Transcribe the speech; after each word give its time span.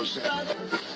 Estamos 0.00 0.87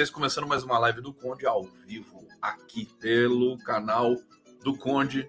vocês. 0.00 0.08
Começando 0.08 0.46
mais 0.46 0.62
uma 0.62 0.78
live 0.78 1.02
do 1.02 1.12
Conde 1.12 1.44
ao 1.44 1.62
vivo 1.86 2.26
aqui 2.40 2.88
pelo 2.98 3.58
canal 3.58 4.16
do 4.64 4.74
Conde, 4.74 5.28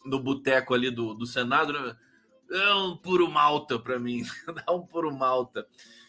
no 0.06 0.19
boteco 0.19 0.74
ali 0.74 0.91
do, 0.91 1.14
do 1.14 1.25
Senado, 1.25 1.72
né? 1.72 1.96
Dá 2.50 2.78
um 2.78 2.96
puro 2.96 3.30
malta 3.30 3.80
para 3.80 4.00
mim. 4.00 4.24
Dá 4.66 4.74
um 4.74 4.86
puro 4.86 5.14
malta. 5.14 5.68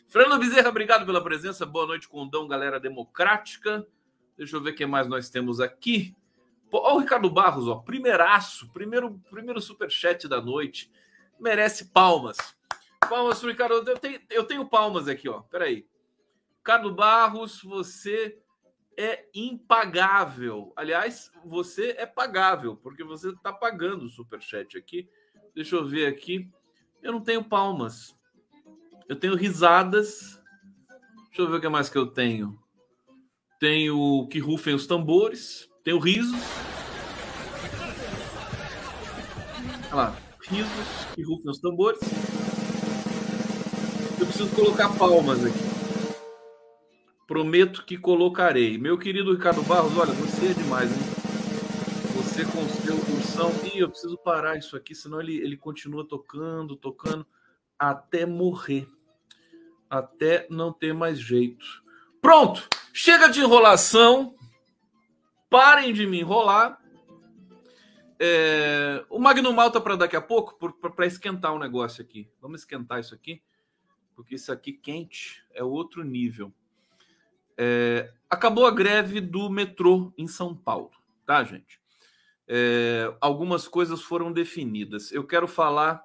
Fernando 0.09 0.41
Bezerra, 0.41 0.69
obrigado 0.69 1.05
pela 1.05 1.23
presença. 1.23 1.67
Boa 1.67 1.87
noite, 1.87 2.09
Condão, 2.09 2.47
galera 2.47 2.79
democrática. 2.79 3.87
Deixa 4.37 4.57
eu 4.57 4.63
ver 4.63 4.71
o 4.71 4.75
que 4.75 4.87
mais 4.87 5.09
nós 5.09 5.31
temos 5.31 5.61
aqui. 5.61 6.15
Ó, 6.71 6.95
o 6.95 6.99
Ricardo 6.99 7.31
Barros, 7.31 7.67
ó, 7.67 7.77
primeiraço, 7.77 8.71
primeiro, 8.73 9.19
primeiro 9.31 9.61
superchat 9.61 10.29
da 10.29 10.41
noite. 10.41 10.91
Merece 11.41 11.87
palmas. 11.87 12.37
Palmas 13.09 13.41
pro 13.41 13.49
Ricardo. 13.49 13.75
Eu 13.75 13.99
tenho, 13.99 14.21
eu 14.31 14.45
tenho 14.45 14.69
palmas 14.69 15.09
aqui, 15.09 15.29
ó. 15.29 15.41
Peraí. 15.43 15.87
Ricardo 16.59 16.95
Barros, 16.95 17.63
você 17.63 18.39
é 18.97 19.27
impagável. 19.35 20.73
Aliás, 20.77 21.31
você 21.45 21.95
é 21.99 22.07
pagável, 22.07 22.77
porque 22.77 23.05
você 23.05 23.31
está 23.31 23.53
pagando 23.53 24.05
o 24.05 24.09
superchat 24.09 24.77
aqui. 24.77 25.09
Deixa 25.57 25.75
eu 25.75 25.87
ver 25.87 26.07
aqui. 26.07 26.47
Eu 27.03 27.13
não 27.13 27.21
tenho 27.23 27.43
palmas. 27.43 28.15
Eu 29.09 29.17
tenho 29.17 29.35
risadas. 29.35 30.39
Deixa 31.29 31.41
eu 31.41 31.49
ver 31.49 31.57
o 31.57 31.61
que 31.63 31.69
mais 31.71 31.89
que 31.89 31.97
eu 31.97 32.07
tenho. 32.07 32.59
Tenho 33.59 34.29
que 34.31 34.39
rufem 34.39 34.75
os 34.75 34.87
tambores. 34.87 35.67
Tenho 35.83 35.99
risos. 35.99 36.39
Olha 39.87 39.95
lá. 39.95 40.17
Risos 40.43 41.07
que 41.15 41.23
rufem 41.23 41.51
os 41.51 41.59
tambores. 41.59 42.01
Eu 44.21 44.27
preciso 44.27 44.55
colocar 44.55 44.91
palmas 44.99 45.43
aqui. 45.43 45.59
Prometo 47.27 47.87
que 47.87 47.97
colocarei. 47.97 48.77
Meu 48.77 48.99
querido 48.99 49.33
Ricardo 49.33 49.63
Barros, 49.63 49.97
olha, 49.97 50.13
você 50.13 50.49
é 50.49 50.53
demais, 50.53 50.91
hein? 50.91 50.99
Você 52.15 52.45
com 52.45 52.69
seu 52.69 53.16
Ih, 53.37 53.81
eu 53.81 53.91
preciso 53.91 54.17
parar 54.17 54.57
isso 54.57 54.75
aqui, 54.77 54.95
senão 54.95 55.21
ele, 55.21 55.37
ele 55.37 55.59
continua 55.59 56.09
tocando, 56.09 56.75
tocando, 56.75 57.27
até 57.79 58.25
morrer. 58.25 58.89
Até 59.91 60.47
não 60.49 60.73
ter 60.73 60.95
mais 60.95 61.19
jeito. 61.19 61.85
Pronto! 62.21 62.67
Chega 62.95 63.29
de 63.29 63.41
enrolação. 63.41 64.35
Parem 65.51 65.93
de 65.93 66.07
me 66.07 66.21
enrolar. 66.21 66.81
É... 68.19 69.05
O 69.11 69.19
Magno 69.19 69.53
Malta 69.53 69.83
para 69.83 69.97
daqui 69.97 70.17
a 70.17 70.23
pouco, 70.23 70.75
para 70.79 71.07
esquentar 71.07 71.53
o 71.53 71.57
um 71.57 71.61
negócio 71.61 72.03
aqui. 72.03 72.31
Vamos 72.41 72.61
esquentar 72.63 73.01
isso 73.01 73.15
aqui, 73.15 73.43
porque 74.15 74.37
isso 74.37 74.51
aqui 74.51 74.73
quente 74.73 75.45
é 75.53 75.63
outro 75.63 76.03
nível. 76.03 76.51
É... 77.55 78.15
Acabou 78.31 78.67
a 78.67 78.71
greve 78.71 79.21
do 79.21 79.51
metrô 79.51 80.11
em 80.17 80.27
São 80.27 80.57
Paulo, 80.57 80.91
tá, 81.27 81.45
gente? 81.45 81.79
É, 82.49 83.15
algumas 83.21 83.67
coisas 83.67 84.03
foram 84.03 84.33
definidas. 84.33 85.11
Eu 85.13 85.27
quero 85.27 85.49
falar 85.49 86.03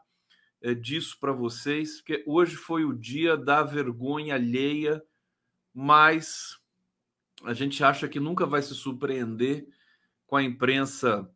é, 0.62 0.74
disso 0.74 1.18
para 1.20 1.32
vocês, 1.32 1.98
porque 1.98 2.24
hoje 2.26 2.56
foi 2.56 2.84
o 2.86 2.94
dia 2.94 3.38
da 3.38 3.64
vergonha 3.64 4.36
alheia, 4.36 5.04
mas 5.74 6.60
a 7.44 7.54
gente 7.54 7.84
acha 7.84 8.08
que 8.08 8.20
nunca 8.20 8.46
vai 8.46 8.62
se 8.62 8.76
surpreender 8.76 9.68
com 10.28 10.36
a 10.36 10.44
imprensa 10.44 11.30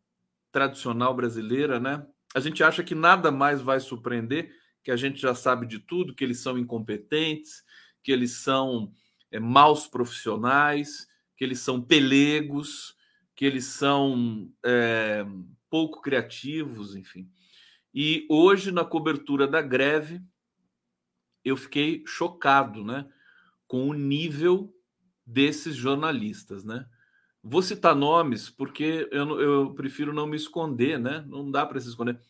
tradicional 0.50 1.14
brasileira, 1.14 1.78
né? 1.78 2.06
A 2.34 2.40
gente 2.40 2.62
acha 2.62 2.82
que 2.82 2.94
nada 2.94 3.30
mais 3.30 3.60
vai 3.60 3.80
surpreender, 3.80 4.54
que 4.82 4.90
a 4.90 4.96
gente 4.96 5.20
já 5.20 5.34
sabe 5.34 5.66
de 5.66 5.78
tudo, 5.78 6.14
que 6.14 6.22
eles 6.22 6.40
são 6.40 6.58
incompetentes, 6.58 7.64
que 8.02 8.12
eles 8.12 8.32
são 8.32 8.92
é, 9.30 9.40
maus 9.40 9.86
profissionais, 9.86 11.08
que 11.36 11.44
eles 11.44 11.60
são 11.60 11.80
pelegos, 11.82 12.95
que 13.36 13.44
eles 13.44 13.66
são 13.66 14.50
é, 14.64 15.24
pouco 15.68 16.00
criativos, 16.00 16.96
enfim. 16.96 17.30
E 17.94 18.26
hoje, 18.30 18.72
na 18.72 18.84
cobertura 18.84 19.46
da 19.46 19.60
greve, 19.60 20.22
eu 21.44 21.56
fiquei 21.56 22.02
chocado, 22.06 22.82
né, 22.82 23.06
com 23.68 23.88
o 23.88 23.92
nível 23.92 24.74
desses 25.24 25.76
jornalistas, 25.76 26.64
né? 26.64 26.88
Vou 27.42 27.62
citar 27.62 27.94
nomes 27.94 28.50
porque 28.50 29.08
eu, 29.12 29.40
eu 29.40 29.74
prefiro 29.74 30.12
não 30.12 30.26
me 30.26 30.36
esconder, 30.36 30.98
né? 30.98 31.24
Não 31.28 31.48
dá 31.48 31.64
para 31.64 31.78
se 31.78 31.88
esconder. 31.88 32.20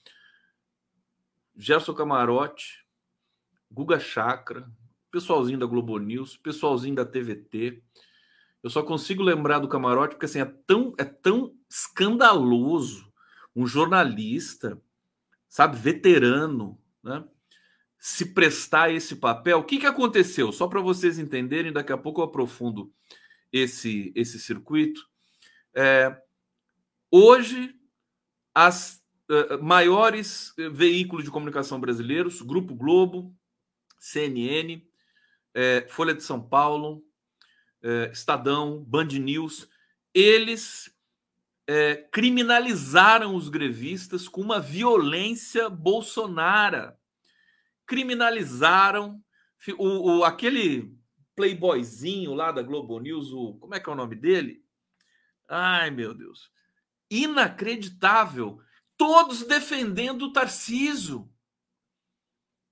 Gerson 1.56 1.94
Camarote, 1.94 2.84
Guga 3.70 3.98
Chakra, 3.98 4.70
pessoalzinho 5.10 5.58
da 5.58 5.64
Globo 5.64 5.98
News, 5.98 6.36
pessoalzinho 6.36 6.94
da 6.94 7.04
TVT. 7.04 7.82
Eu 8.62 8.70
só 8.70 8.82
consigo 8.82 9.22
lembrar 9.22 9.58
do 9.58 9.68
Camarote 9.68 10.14
porque 10.14 10.26
assim 10.26 10.40
é 10.40 10.44
tão 10.44 10.94
é 10.98 11.04
tão 11.04 11.54
escandaloso 11.68 13.06
um 13.56 13.66
jornalista, 13.66 14.78
sabe, 15.48 15.78
veterano, 15.78 16.78
né? 17.02 17.24
Se 17.98 18.34
prestar 18.34 18.92
esse 18.92 19.16
papel. 19.16 19.58
O 19.58 19.64
que, 19.64 19.78
que 19.78 19.86
aconteceu? 19.86 20.52
Só 20.52 20.68
para 20.68 20.82
vocês 20.82 21.18
entenderem, 21.18 21.72
daqui 21.72 21.90
a 21.90 21.96
pouco 21.96 22.20
eu 22.20 22.26
aprofundo 22.26 22.92
esse, 23.50 24.12
esse 24.14 24.38
circuito. 24.38 25.08
É, 25.74 26.14
hoje, 27.10 27.74
as 28.54 29.02
uh, 29.30 29.62
maiores 29.62 30.52
veículos 30.72 31.24
de 31.24 31.30
comunicação 31.30 31.80
brasileiros, 31.80 32.42
Grupo 32.42 32.74
Globo, 32.74 33.34
CNN, 33.98 34.86
é, 35.54 35.86
Folha 35.88 36.14
de 36.14 36.22
São 36.22 36.40
Paulo, 36.40 37.02
é, 37.86 38.10
Estadão, 38.10 38.82
Band 38.82 39.04
News, 39.04 39.68
eles 40.12 40.92
é, 41.68 41.94
criminalizaram 42.10 43.36
os 43.36 43.48
grevistas 43.48 44.26
com 44.26 44.40
uma 44.40 44.58
violência 44.58 45.70
bolsonara. 45.70 46.98
Criminalizaram 47.86 49.22
o, 49.78 50.18
o, 50.18 50.24
aquele 50.24 50.98
playboyzinho 51.36 52.34
lá 52.34 52.50
da 52.50 52.62
Globo 52.62 52.98
News, 52.98 53.32
o, 53.32 53.54
como 53.54 53.74
é 53.74 53.80
que 53.80 53.88
é 53.88 53.92
o 53.92 53.96
nome 53.96 54.16
dele? 54.16 54.64
Ai, 55.48 55.90
meu 55.90 56.12
Deus. 56.12 56.50
Inacreditável. 57.08 58.60
Todos 58.96 59.44
defendendo 59.44 60.22
o 60.22 60.32
Tarciso. 60.32 61.30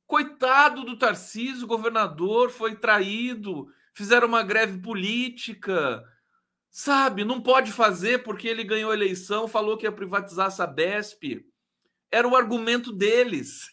Coitado 0.06 0.82
do 0.82 0.98
Tarciso, 0.98 1.68
governador, 1.68 2.50
foi 2.50 2.74
traído, 2.74 3.72
fizeram 3.94 4.28
uma 4.28 4.42
greve 4.42 4.78
política 4.78 6.04
Sabe, 6.76 7.24
não 7.24 7.40
pode 7.40 7.70
fazer 7.70 8.24
porque 8.24 8.48
ele 8.48 8.64
ganhou 8.64 8.90
a 8.90 8.94
eleição, 8.94 9.46
falou 9.46 9.76
que 9.78 9.86
ia 9.86 9.92
privatizar 9.92 10.48
a 10.48 10.50
Sabesp. 10.50 11.46
Era 12.10 12.26
o 12.26 12.34
argumento 12.34 12.90
deles. 12.90 13.70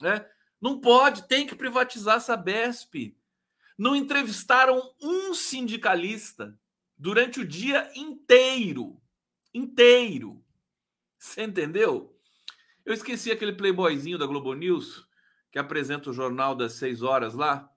Né? 0.00 0.28
Não 0.60 0.80
pode, 0.80 1.28
tem 1.28 1.46
que 1.46 1.54
privatizar 1.54 2.16
a 2.16 2.20
Sabesp. 2.20 3.16
Não 3.78 3.94
entrevistaram 3.94 4.92
um 5.00 5.32
sindicalista 5.32 6.58
durante 6.98 7.38
o 7.38 7.46
dia 7.46 7.88
inteiro. 7.94 9.00
Inteiro. 9.54 10.44
Você 11.16 11.44
entendeu? 11.44 12.12
Eu 12.84 12.92
esqueci 12.92 13.30
aquele 13.30 13.52
playboyzinho 13.52 14.18
da 14.18 14.26
Globo 14.26 14.52
News 14.54 15.06
que 15.52 15.60
apresenta 15.60 16.10
o 16.10 16.12
jornal 16.12 16.56
das 16.56 16.72
seis 16.72 17.02
horas 17.02 17.34
lá. 17.34 17.69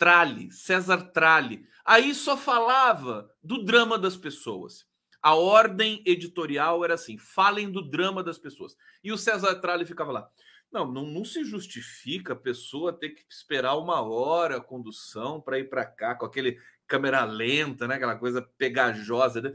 Trali, 0.00 0.50
César 0.50 1.10
Trali. 1.12 1.62
Aí 1.84 2.14
só 2.14 2.34
falava 2.34 3.30
do 3.44 3.62
drama 3.62 3.98
das 3.98 4.16
pessoas. 4.16 4.86
A 5.22 5.34
ordem 5.34 6.02
editorial 6.06 6.82
era 6.82 6.94
assim: 6.94 7.18
falem 7.18 7.70
do 7.70 7.82
drama 7.82 8.24
das 8.24 8.38
pessoas. 8.38 8.74
E 9.04 9.12
o 9.12 9.18
César 9.18 9.56
Tralli 9.56 9.84
ficava 9.84 10.10
lá. 10.10 10.30
Não, 10.72 10.90
não, 10.90 11.04
não 11.04 11.22
se 11.22 11.44
justifica 11.44 12.32
a 12.32 12.36
pessoa 12.36 12.94
ter 12.94 13.10
que 13.10 13.24
esperar 13.28 13.76
uma 13.76 14.00
hora 14.00 14.56
a 14.56 14.60
condução 14.62 15.38
para 15.38 15.58
ir 15.58 15.68
para 15.68 15.84
cá 15.84 16.14
com 16.14 16.24
aquele 16.24 16.58
câmera 16.86 17.22
lenta, 17.24 17.86
né? 17.86 17.96
Aquela 17.96 18.16
coisa 18.16 18.40
pegajosa. 18.56 19.42
Né? 19.42 19.54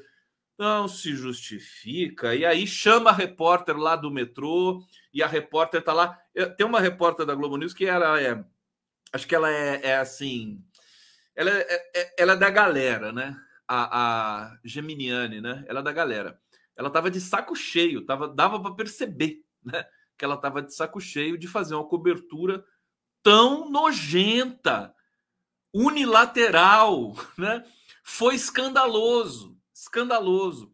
Não 0.59 0.87
se 0.87 1.15
justifica. 1.15 2.35
E 2.35 2.45
aí 2.45 2.67
chama 2.67 3.09
a 3.09 3.13
repórter 3.13 3.75
lá 3.75 3.95
do 3.95 4.11
metrô 4.11 4.85
e 5.11 5.23
a 5.23 5.27
repórter 5.27 5.81
tá 5.81 5.91
lá. 5.91 6.19
Tem 6.55 6.67
uma 6.67 6.79
repórter 6.79 7.25
da 7.25 7.33
Globo 7.33 7.57
News 7.57 7.73
que 7.73 7.87
ela 7.87 8.21
é 8.21 8.45
acho 9.15 9.27
que 9.27 9.33
ela 9.33 9.49
é, 9.49 9.81
é 9.81 9.97
assim. 9.97 10.61
Ela 11.35 11.51
é, 11.51 11.61
é, 11.61 12.01
é, 12.01 12.15
ela 12.19 12.33
é 12.33 12.37
da 12.37 12.49
galera, 12.49 13.11
né? 13.11 13.35
A, 13.67 14.43
a 14.43 14.59
Geminiane, 14.63 15.41
né? 15.41 15.63
Ela 15.67 15.79
é 15.79 15.83
da 15.83 15.91
galera. 15.91 16.39
Ela 16.75 16.89
tava 16.89 17.09
de 17.09 17.21
saco 17.21 17.55
cheio, 17.55 18.05
tava, 18.05 18.27
dava 18.27 18.61
para 18.61 18.75
perceber, 18.75 19.43
né? 19.63 19.85
Que 20.17 20.25
ela 20.25 20.37
tava 20.37 20.61
de 20.61 20.73
saco 20.73 20.99
cheio 20.99 21.37
de 21.37 21.47
fazer 21.47 21.75
uma 21.75 21.87
cobertura 21.87 22.63
tão 23.23 23.69
nojenta, 23.69 24.93
unilateral, 25.73 27.13
né? 27.37 27.65
Foi 28.03 28.35
escandaloso, 28.35 29.57
escandaloso. 29.73 30.73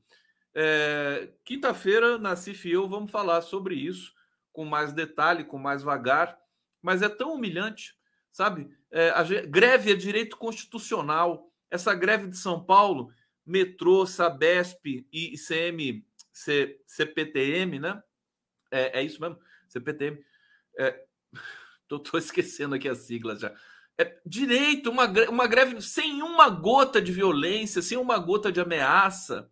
É, 0.53 1.31
Quinta-feira, 1.45 2.17
Nassif 2.17 2.67
e 2.67 2.73
eu 2.73 2.89
vamos 2.89 3.09
falar 3.09 3.41
sobre 3.41 3.75
isso 3.75 4.13
com 4.51 4.65
mais 4.65 4.91
detalhe, 4.91 5.45
com 5.45 5.57
mais 5.57 5.81
vagar, 5.81 6.37
mas 6.81 7.01
é 7.01 7.07
tão 7.07 7.35
humilhante 7.35 7.95
sabe? 8.31 8.69
É, 8.91 9.09
a, 9.09 9.23
greve 9.23 9.91
é 9.91 9.95
direito 9.95 10.37
constitucional. 10.37 11.51
Essa 11.69 11.93
greve 11.93 12.27
de 12.27 12.37
São 12.37 12.63
Paulo, 12.63 13.11
metrô, 13.45 14.05
Sabesp 14.05 15.05
e 15.11 15.33
ICM, 15.33 16.05
C, 16.31 16.79
CPTM, 16.85 17.79
né? 17.79 18.01
É, 18.69 18.99
é, 18.99 19.03
isso 19.03 19.21
mesmo, 19.21 19.37
CPTM. 19.67 20.23
É, 20.77 21.03
tô, 21.87 21.99
tô, 21.99 22.17
esquecendo 22.17 22.75
aqui 22.75 22.87
as 22.87 22.99
siglas 22.99 23.39
já. 23.39 23.53
É 23.97 24.19
direito, 24.25 24.89
uma, 24.89 25.05
uma 25.29 25.47
greve 25.47 25.79
sem 25.81 26.23
uma 26.23 26.49
gota 26.49 27.01
de 27.01 27.11
violência, 27.11 27.81
sem 27.81 27.97
uma 27.97 28.17
gota 28.17 28.51
de 28.51 28.59
ameaça, 28.59 29.51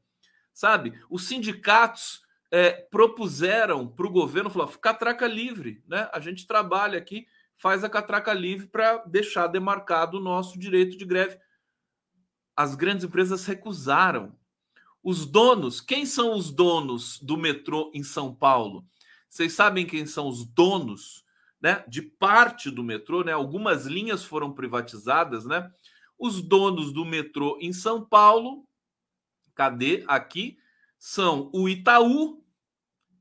sabe? 0.54 1.00
Os 1.10 1.28
sindicatos 1.28 2.22
é, 2.50 2.72
propuseram 2.72 3.88
para 3.88 4.08
o 4.08 4.12
governo, 4.12 4.50
falou, 4.50 4.68
catraca 4.70 5.28
livre, 5.28 5.84
né? 5.88 6.10
A 6.12 6.20
gente 6.20 6.48
trabalha 6.48 6.98
aqui 6.98 7.28
faz 7.60 7.84
a 7.84 7.90
catraca 7.90 8.34
livre 8.34 8.68
para 8.68 8.98
deixar 9.06 9.48
demarcado 9.48 10.18
o 10.18 10.22
nosso 10.22 10.58
direito 10.58 10.98
de 10.98 11.06
greve. 11.06 11.38
As 12.56 12.74
grandes 12.74 13.04
empresas 13.04 13.46
recusaram. 13.46 14.36
Os 15.04 15.26
donos, 15.26 15.80
quem 15.80 16.06
são 16.06 16.36
os 16.36 16.52
donos 16.52 17.20
do 17.20 17.38
metrô 17.38 17.92
em 17.94 18.02
São 18.02 18.34
Paulo? 18.34 18.86
Vocês 19.30 19.54
sabem 19.54 19.86
quem 19.86 20.06
são 20.06 20.28
os 20.28 20.46
donos, 20.46 21.26
né, 21.62 21.84
de 21.88 22.02
parte 22.02 22.72
do 22.72 22.84
metrô, 22.84 23.24
né? 23.24 23.34
Algumas 23.34 23.86
linhas 23.86 24.24
foram 24.24 24.54
privatizadas, 24.54 25.46
né? 25.46 25.70
Os 26.18 26.42
donos 26.42 26.92
do 26.94 27.06
metrô 27.06 27.58
em 27.62 27.72
São 27.74 28.04
Paulo, 28.04 28.66
cadê 29.54 30.04
aqui? 30.08 30.58
São 30.98 31.50
o 31.54 31.68
Itaú, 31.68 32.44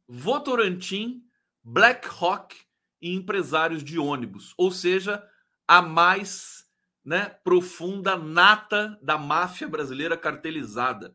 Votorantim, 0.08 1.24
BlackRock 1.62 2.67
e 3.00 3.14
empresários 3.14 3.82
de 3.84 3.98
ônibus, 3.98 4.54
ou 4.56 4.70
seja, 4.70 5.26
a 5.66 5.80
mais 5.82 6.66
né, 7.04 7.26
profunda 7.42 8.16
nata 8.16 8.98
da 9.02 9.16
máfia 9.16 9.68
brasileira 9.68 10.16
cartelizada. 10.16 11.14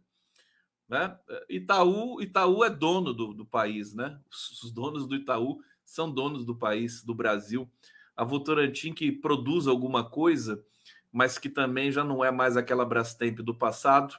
Né? 0.88 1.18
Itaú, 1.50 2.22
Itaú 2.22 2.64
é 2.64 2.70
dono 2.70 3.14
do, 3.14 3.34
do 3.34 3.46
país, 3.46 3.94
né? 3.94 4.20
Os 4.30 4.72
donos 4.72 5.08
do 5.08 5.16
Itaú 5.16 5.60
são 5.86 6.12
donos 6.12 6.46
do 6.46 6.56
país, 6.56 7.04
do 7.04 7.14
Brasil. 7.14 7.70
A 8.16 8.24
Votorantim 8.24 8.94
que 8.94 9.12
produz 9.12 9.68
alguma 9.68 10.08
coisa, 10.08 10.64
mas 11.12 11.38
que 11.38 11.50
também 11.50 11.92
já 11.92 12.04
não 12.04 12.24
é 12.24 12.32
mais 12.32 12.58
aquela 12.58 12.86
Brastemp 12.86 13.40
do 13.40 13.56
passado. 13.56 14.16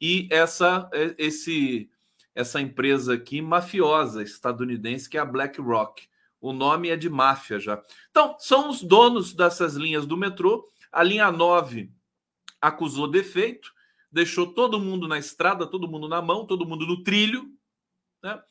E 0.00 0.28
essa 0.30 0.90
esse 1.18 1.90
essa 2.34 2.60
empresa 2.60 3.14
aqui 3.14 3.42
mafiosa 3.42 4.22
estadunidense 4.22 5.08
que 5.08 5.18
é 5.18 5.20
a 5.20 5.24
BlackRock. 5.24 6.08
O 6.42 6.52
nome 6.52 6.88
é 6.88 6.96
de 6.96 7.08
máfia 7.08 7.60
já. 7.60 7.80
Então, 8.10 8.36
são 8.38 8.68
os 8.68 8.82
donos 8.82 9.32
dessas 9.32 9.76
linhas 9.76 10.04
do 10.04 10.16
metrô. 10.16 10.68
A 10.90 11.02
linha 11.02 11.30
9 11.30 11.90
acusou 12.60 13.08
defeito, 13.08 13.72
deixou 14.10 14.52
todo 14.52 14.80
mundo 14.80 15.06
na 15.06 15.18
estrada, 15.18 15.66
todo 15.66 15.88
mundo 15.88 16.08
na 16.08 16.20
mão, 16.20 16.44
todo 16.44 16.66
mundo 16.66 16.84
no 16.84 17.02
trilho. 17.02 17.48
Né? 18.22 18.42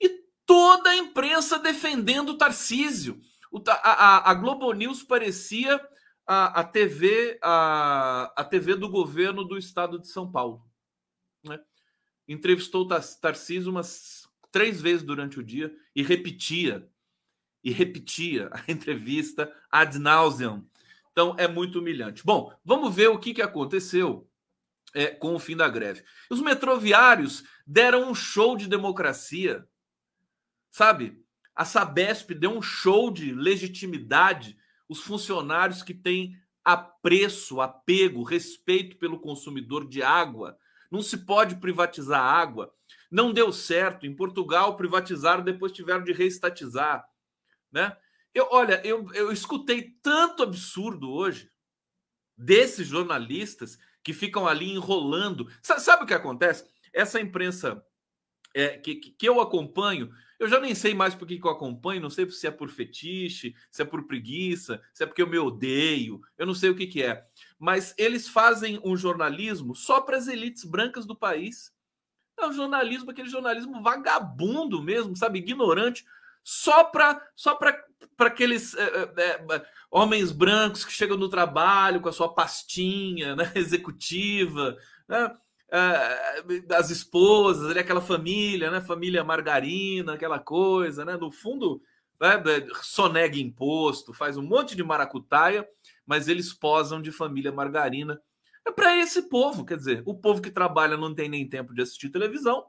E 0.00 0.08
toda 0.46 0.90
a 0.90 0.96
imprensa 0.96 1.58
defendendo 1.58 2.30
o 2.30 2.38
Tarcísio. 2.38 3.20
O, 3.50 3.60
a, 3.68 3.72
a, 3.72 4.30
a, 4.30 4.34
Globo 4.34 4.72
News 4.72 5.02
parecia 5.02 5.84
a, 6.24 6.60
a, 6.60 6.64
TV, 6.64 7.38
a, 7.42 8.32
a 8.36 8.44
TV 8.44 8.76
do 8.76 8.88
governo 8.88 9.44
do 9.44 9.58
estado 9.58 9.98
de 9.98 10.08
São 10.08 10.30
Paulo. 10.30 10.64
Né? 11.44 11.60
entrevistou 12.28 12.86
Tarcísio 12.86 13.70
umas 13.70 14.28
três 14.50 14.80
vezes 14.80 15.02
durante 15.02 15.38
o 15.38 15.42
dia 15.42 15.74
e 15.94 16.02
repetia, 16.02 16.88
e 17.66 17.72
repetia 17.72 18.48
a 18.52 18.62
entrevista 18.70 19.52
ad 19.68 19.98
nauseam. 19.98 20.64
Então 21.10 21.34
é 21.36 21.48
muito 21.48 21.80
humilhante. 21.80 22.24
Bom, 22.24 22.54
vamos 22.64 22.94
ver 22.94 23.08
o 23.08 23.18
que, 23.18 23.34
que 23.34 23.42
aconteceu 23.42 24.30
é, 24.94 25.08
com 25.08 25.34
o 25.34 25.38
fim 25.40 25.56
da 25.56 25.68
greve. 25.68 26.04
Os 26.30 26.40
metroviários 26.40 27.42
deram 27.66 28.08
um 28.08 28.14
show 28.14 28.56
de 28.56 28.68
democracia, 28.68 29.66
sabe? 30.70 31.20
A 31.56 31.64
Sabesp 31.64 32.30
deu 32.34 32.52
um 32.52 32.62
show 32.62 33.10
de 33.10 33.32
legitimidade. 33.32 34.56
Os 34.88 35.00
funcionários 35.00 35.82
que 35.82 35.94
têm 35.94 36.38
apreço, 36.64 37.60
apego, 37.60 38.22
respeito 38.22 38.96
pelo 38.96 39.18
consumidor 39.18 39.88
de 39.88 40.04
água. 40.04 40.56
Não 40.88 41.02
se 41.02 41.16
pode 41.16 41.56
privatizar 41.56 42.22
água. 42.22 42.72
Não 43.10 43.32
deu 43.32 43.52
certo. 43.52 44.06
Em 44.06 44.14
Portugal, 44.14 44.76
privatizaram, 44.76 45.42
depois 45.42 45.72
tiveram 45.72 46.04
de 46.04 46.12
reestatizar. 46.12 47.04
Né? 47.76 47.94
Eu, 48.32 48.48
olha, 48.52 48.80
eu, 48.86 49.12
eu 49.12 49.30
escutei 49.30 49.98
tanto 50.02 50.42
absurdo 50.42 51.12
hoje 51.12 51.50
desses 52.34 52.88
jornalistas 52.88 53.78
que 54.02 54.14
ficam 54.14 54.48
ali 54.48 54.72
enrolando. 54.72 55.46
Sabe, 55.60 55.82
sabe 55.82 56.04
o 56.04 56.06
que 56.06 56.14
acontece? 56.14 56.64
Essa 56.90 57.20
imprensa 57.20 57.84
é, 58.54 58.78
que, 58.78 58.94
que 58.94 59.28
eu 59.28 59.42
acompanho, 59.42 60.10
eu 60.38 60.48
já 60.48 60.58
nem 60.58 60.74
sei 60.74 60.94
mais 60.94 61.14
por 61.14 61.28
que 61.28 61.38
eu 61.38 61.50
acompanho, 61.50 62.00
não 62.00 62.08
sei 62.08 62.30
se 62.30 62.46
é 62.46 62.50
por 62.50 62.70
fetiche, 62.70 63.54
se 63.70 63.82
é 63.82 63.84
por 63.84 64.06
preguiça, 64.06 64.80
se 64.94 65.02
é 65.04 65.06
porque 65.06 65.20
eu 65.20 65.26
me 65.26 65.36
odeio, 65.36 66.22
eu 66.38 66.46
não 66.46 66.54
sei 66.54 66.70
o 66.70 66.74
que, 66.74 66.86
que 66.86 67.02
é. 67.02 67.26
Mas 67.58 67.94
eles 67.98 68.26
fazem 68.26 68.80
um 68.82 68.96
jornalismo 68.96 69.74
só 69.74 70.00
para 70.00 70.16
as 70.16 70.28
elites 70.28 70.64
brancas 70.64 71.04
do 71.04 71.14
país. 71.14 71.70
É 72.40 72.46
um 72.46 72.54
jornalismo, 72.54 73.10
aquele 73.10 73.28
jornalismo 73.28 73.82
vagabundo 73.82 74.82
mesmo, 74.82 75.14
sabe? 75.14 75.40
Ignorante, 75.40 76.06
só 76.48 76.84
para 76.84 77.20
só 77.34 77.56
para 77.56 77.76
aqueles 78.20 78.72
é, 78.76 78.84
é, 79.16 79.66
homens 79.90 80.30
brancos 80.30 80.84
que 80.84 80.92
chegam 80.92 81.16
no 81.16 81.28
trabalho 81.28 82.00
com 82.00 82.08
a 82.08 82.12
sua 82.12 82.32
pastinha 82.32 83.34
né, 83.34 83.50
executiva, 83.56 84.76
né? 85.08 85.36
as 86.78 86.90
esposas, 86.90 87.68
ali, 87.68 87.80
aquela 87.80 88.00
família, 88.00 88.70
né? 88.70 88.80
Família 88.80 89.24
margarina, 89.24 90.14
aquela 90.14 90.38
coisa, 90.38 91.04
né? 91.04 91.16
No 91.16 91.32
fundo, 91.32 91.82
né? 92.20 92.40
sonega 92.80 93.36
imposto, 93.36 94.14
faz 94.14 94.36
um 94.36 94.42
monte 94.42 94.76
de 94.76 94.84
maracutaia, 94.84 95.68
mas 96.06 96.28
eles 96.28 96.52
posam 96.52 97.02
de 97.02 97.10
família 97.10 97.50
margarina. 97.50 98.20
É 98.64 98.70
para 98.70 98.96
esse 98.96 99.22
povo, 99.22 99.64
quer 99.64 99.76
dizer, 99.76 100.04
o 100.06 100.14
povo 100.14 100.40
que 100.40 100.50
trabalha 100.52 100.96
não 100.96 101.12
tem 101.12 101.28
nem 101.28 101.48
tempo 101.48 101.74
de 101.74 101.82
assistir 101.82 102.08
televisão. 102.08 102.64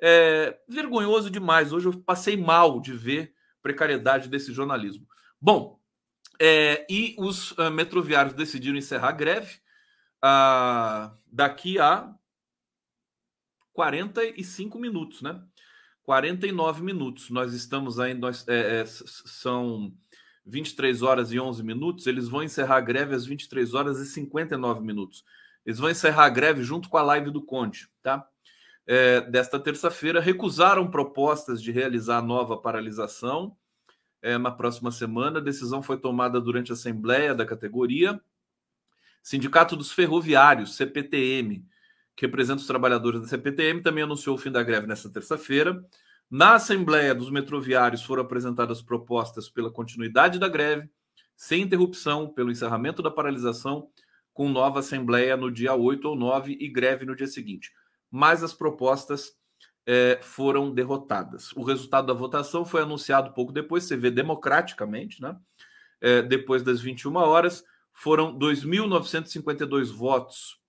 É 0.00 0.58
vergonhoso 0.68 1.30
demais. 1.30 1.72
Hoje 1.72 1.86
eu 1.86 1.98
passei 2.02 2.36
mal 2.36 2.80
de 2.80 2.92
ver 2.92 3.32
precariedade 3.62 4.28
desse 4.28 4.52
jornalismo. 4.52 5.06
Bom, 5.40 5.80
é, 6.40 6.86
e 6.90 7.14
os 7.18 7.52
uh, 7.52 7.70
metroviários 7.70 8.34
decidiram 8.34 8.76
encerrar 8.76 9.08
a 9.08 9.12
greve 9.12 9.58
ah, 10.26 11.14
daqui 11.30 11.78
a 11.78 12.14
45 13.74 14.78
minutos, 14.78 15.20
né? 15.20 15.42
49 16.02 16.82
minutos. 16.82 17.28
Nós 17.30 17.52
estamos 17.52 18.00
aí, 18.00 18.14
nós, 18.14 18.46
é, 18.48 18.80
é, 18.80 18.84
são 18.86 19.92
23 20.46 21.02
horas 21.02 21.32
e 21.32 21.38
11 21.38 21.62
minutos. 21.62 22.06
Eles 22.06 22.28
vão 22.28 22.42
encerrar 22.42 22.76
a 22.76 22.80
greve 22.80 23.14
às 23.14 23.26
23 23.26 23.74
horas 23.74 23.98
e 23.98 24.06
59 24.06 24.82
minutos. 24.82 25.24
Eles 25.66 25.78
vão 25.78 25.90
encerrar 25.90 26.24
a 26.24 26.30
greve 26.30 26.62
junto 26.62 26.88
com 26.88 26.96
a 26.96 27.02
live 27.02 27.30
do 27.30 27.42
Conde, 27.42 27.88
tá? 28.02 28.26
É, 28.86 29.22
desta 29.22 29.58
terça-feira, 29.58 30.20
recusaram 30.20 30.90
propostas 30.90 31.62
de 31.62 31.72
realizar 31.72 32.20
nova 32.20 32.56
paralisação 32.56 33.56
é, 34.20 34.36
na 34.36 34.50
próxima 34.50 34.90
semana. 34.90 35.38
A 35.38 35.42
decisão 35.42 35.82
foi 35.82 35.98
tomada 35.98 36.40
durante 36.40 36.70
a 36.70 36.74
assembleia 36.74 37.34
da 37.34 37.46
categoria. 37.46 38.20
Sindicato 39.22 39.74
dos 39.74 39.90
Ferroviários, 39.90 40.76
CPTM, 40.76 41.66
que 42.14 42.26
representa 42.26 42.60
os 42.60 42.66
trabalhadores 42.66 43.22
da 43.22 43.26
CPTM, 43.26 43.80
também 43.82 44.04
anunciou 44.04 44.36
o 44.36 44.38
fim 44.38 44.50
da 44.50 44.62
greve 44.62 44.86
nesta 44.86 45.10
terça-feira. 45.10 45.82
Na 46.30 46.54
Assembleia 46.54 47.14
dos 47.14 47.30
Metroviários 47.30 48.02
foram 48.02 48.22
apresentadas 48.22 48.82
propostas 48.82 49.48
pela 49.48 49.70
continuidade 49.70 50.38
da 50.38 50.48
greve, 50.48 50.88
sem 51.36 51.62
interrupção, 51.62 52.28
pelo 52.28 52.50
encerramento 52.50 53.02
da 53.02 53.10
paralisação, 53.10 53.88
com 54.32 54.48
nova 54.48 54.80
Assembleia 54.80 55.36
no 55.36 55.50
dia 55.50 55.74
8 55.74 56.08
ou 56.08 56.16
9 56.16 56.56
e 56.60 56.68
greve 56.68 57.04
no 57.04 57.14
dia 57.14 57.26
seguinte. 57.26 57.72
Mas 58.16 58.44
as 58.44 58.54
propostas 58.54 59.32
é, 59.84 60.20
foram 60.22 60.72
derrotadas. 60.72 61.50
O 61.56 61.64
resultado 61.64 62.06
da 62.06 62.12
votação 62.12 62.64
foi 62.64 62.80
anunciado 62.82 63.34
pouco 63.34 63.52
depois, 63.52 63.82
você 63.82 63.96
vê 63.96 64.08
democraticamente, 64.08 65.20
né? 65.20 65.36
É, 66.00 66.22
depois 66.22 66.62
das 66.62 66.80
21 66.80 67.16
horas 67.16 67.64
foram 67.92 68.38
2.952 68.38 69.86
votos, 69.86 70.60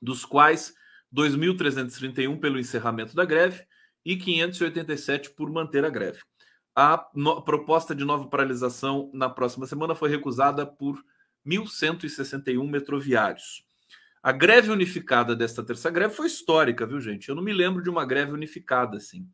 dos 0.00 0.24
quais 0.24 0.72
2.331 1.14 2.40
pelo 2.40 2.58
encerramento 2.58 3.14
da 3.14 3.26
greve 3.26 3.66
e 4.02 4.16
587 4.16 5.28
por 5.32 5.50
manter 5.50 5.84
a 5.84 5.90
greve. 5.90 6.20
A 6.74 7.06
no, 7.14 7.42
proposta 7.42 7.94
de 7.94 8.02
nova 8.02 8.28
paralisação 8.28 9.10
na 9.12 9.28
próxima 9.28 9.66
semana 9.66 9.94
foi 9.94 10.08
recusada 10.08 10.64
por 10.64 10.98
1.161 11.46 12.66
metroviários. 12.66 13.62
A 14.22 14.30
greve 14.30 14.70
unificada 14.70 15.34
desta 15.34 15.64
terça 15.64 15.90
greve 15.90 16.14
foi 16.14 16.26
histórica, 16.26 16.86
viu, 16.86 17.00
gente? 17.00 17.28
Eu 17.28 17.34
não 17.34 17.42
me 17.42 17.52
lembro 17.52 17.82
de 17.82 17.90
uma 17.90 18.04
greve 18.04 18.32
unificada 18.32 18.96
assim. 18.96 19.28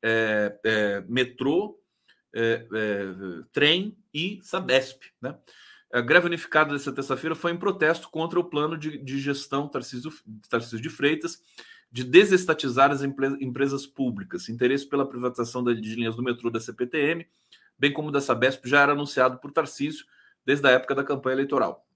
É, 0.00 0.56
é, 0.64 1.00
metrô, 1.08 1.80
é, 2.32 2.66
é 2.72 3.06
trem 3.52 3.98
e 4.14 4.38
Sabesp, 4.42 5.02
né? 5.20 5.36
A 5.92 6.00
greve 6.00 6.26
unificada 6.26 6.72
dessa 6.72 6.92
terça-feira 6.92 7.34
foi 7.34 7.50
em 7.50 7.56
protesto 7.56 8.10
contra 8.10 8.38
o 8.38 8.44
plano 8.44 8.76
de, 8.76 8.98
de 8.98 9.18
gestão 9.18 9.66
Tarcísio, 9.66 10.12
Tarcísio 10.48 10.80
de 10.80 10.90
Freitas 10.90 11.42
de 11.90 12.04
desestatizar 12.04 12.90
as 12.90 13.02
empresas 13.02 13.86
públicas. 13.86 14.48
Interesse 14.48 14.86
pela 14.86 15.08
privatização 15.08 15.64
de 15.64 15.94
linhas 15.94 16.14
do 16.14 16.22
metrô 16.22 16.50
da 16.50 16.60
CPTM, 16.60 17.26
bem 17.78 17.92
como 17.92 18.12
da 18.12 18.20
Sabesp, 18.20 18.68
já 18.68 18.82
era 18.82 18.92
anunciado 18.92 19.38
por 19.38 19.50
Tarcísio 19.50 20.04
desde 20.44 20.66
a 20.68 20.70
época 20.70 20.94
da 20.94 21.02
campanha 21.02 21.36
eleitoral. 21.36 21.87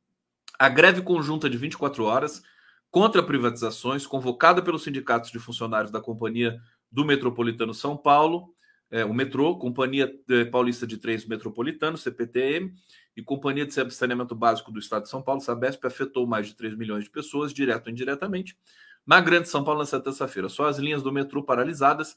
A 0.63 0.69
greve 0.69 1.03
conjunta 1.03 1.51
de 1.51 1.59
24 1.59 2.05
horas 2.05 2.41
contra 2.89 3.21
privatizações, 3.21 4.07
convocada 4.07 4.63
pelos 4.63 4.85
sindicatos 4.85 5.33
de 5.33 5.41
funcionários 5.41 5.91
da 5.91 6.01
Companhia 6.01 6.57
do 6.89 7.05
Metropolitano 7.05 7.75
São 7.75 7.97
Paulo, 7.97 8.55
é, 8.89 9.05
o 9.05 9.13
metrô, 9.13 9.59
Companhia 9.59 10.09
é, 10.31 10.45
Paulista 10.45 10.87
de 10.87 10.99
Trens 10.99 11.27
Metropolitano, 11.27 11.99
CPTM, 11.99 12.73
e 13.17 13.23
Companhia 13.25 13.67
de 13.67 13.75
Saneamento 13.93 14.37
Básico 14.37 14.71
do 14.71 14.79
Estado 14.79 15.03
de 15.03 15.09
São 15.09 15.21
Paulo, 15.21 15.41
Sabesp, 15.41 15.85
afetou 15.85 16.29
mais 16.29 16.47
de 16.47 16.55
3 16.55 16.77
milhões 16.77 17.03
de 17.03 17.11
pessoas, 17.11 17.53
direto 17.53 17.89
ou 17.89 17.93
indiretamente, 17.93 18.57
na 19.05 19.21
Grande 19.21 19.49
São 19.49 19.65
Paulo 19.65 19.81
nessa 19.81 19.99
terça-feira. 19.99 20.49
Só 20.49 20.67
as 20.67 20.79
linhas 20.79 21.03
do 21.03 21.11
metrô 21.11 21.43
paralisadas 21.43 22.17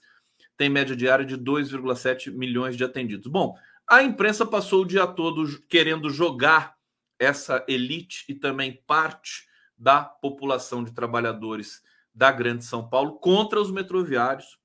têm 0.56 0.70
média 0.70 0.96
diária 0.96 1.26
de 1.26 1.36
2,7 1.36 2.32
milhões 2.32 2.78
de 2.78 2.84
atendidos. 2.84 3.26
Bom, 3.26 3.56
a 3.90 4.04
imprensa 4.04 4.46
passou 4.46 4.84
o 4.84 4.86
dia 4.86 5.08
todo 5.08 5.48
querendo 5.68 6.12
jogar 6.12 6.75
essa 7.20 7.66
elite 7.68 8.26
e 8.28 8.36
também 8.36 8.82
parte 8.88 9.48
da 9.78 10.04
população 10.04 10.84
de 10.84 10.94
trabalhadores 10.94 11.84
da 12.14 12.32
Grande 12.32 12.64
São 12.64 12.88
Paulo 12.88 13.20
contra 13.20 13.60
os 13.60 13.70
metroviários, 13.70 14.58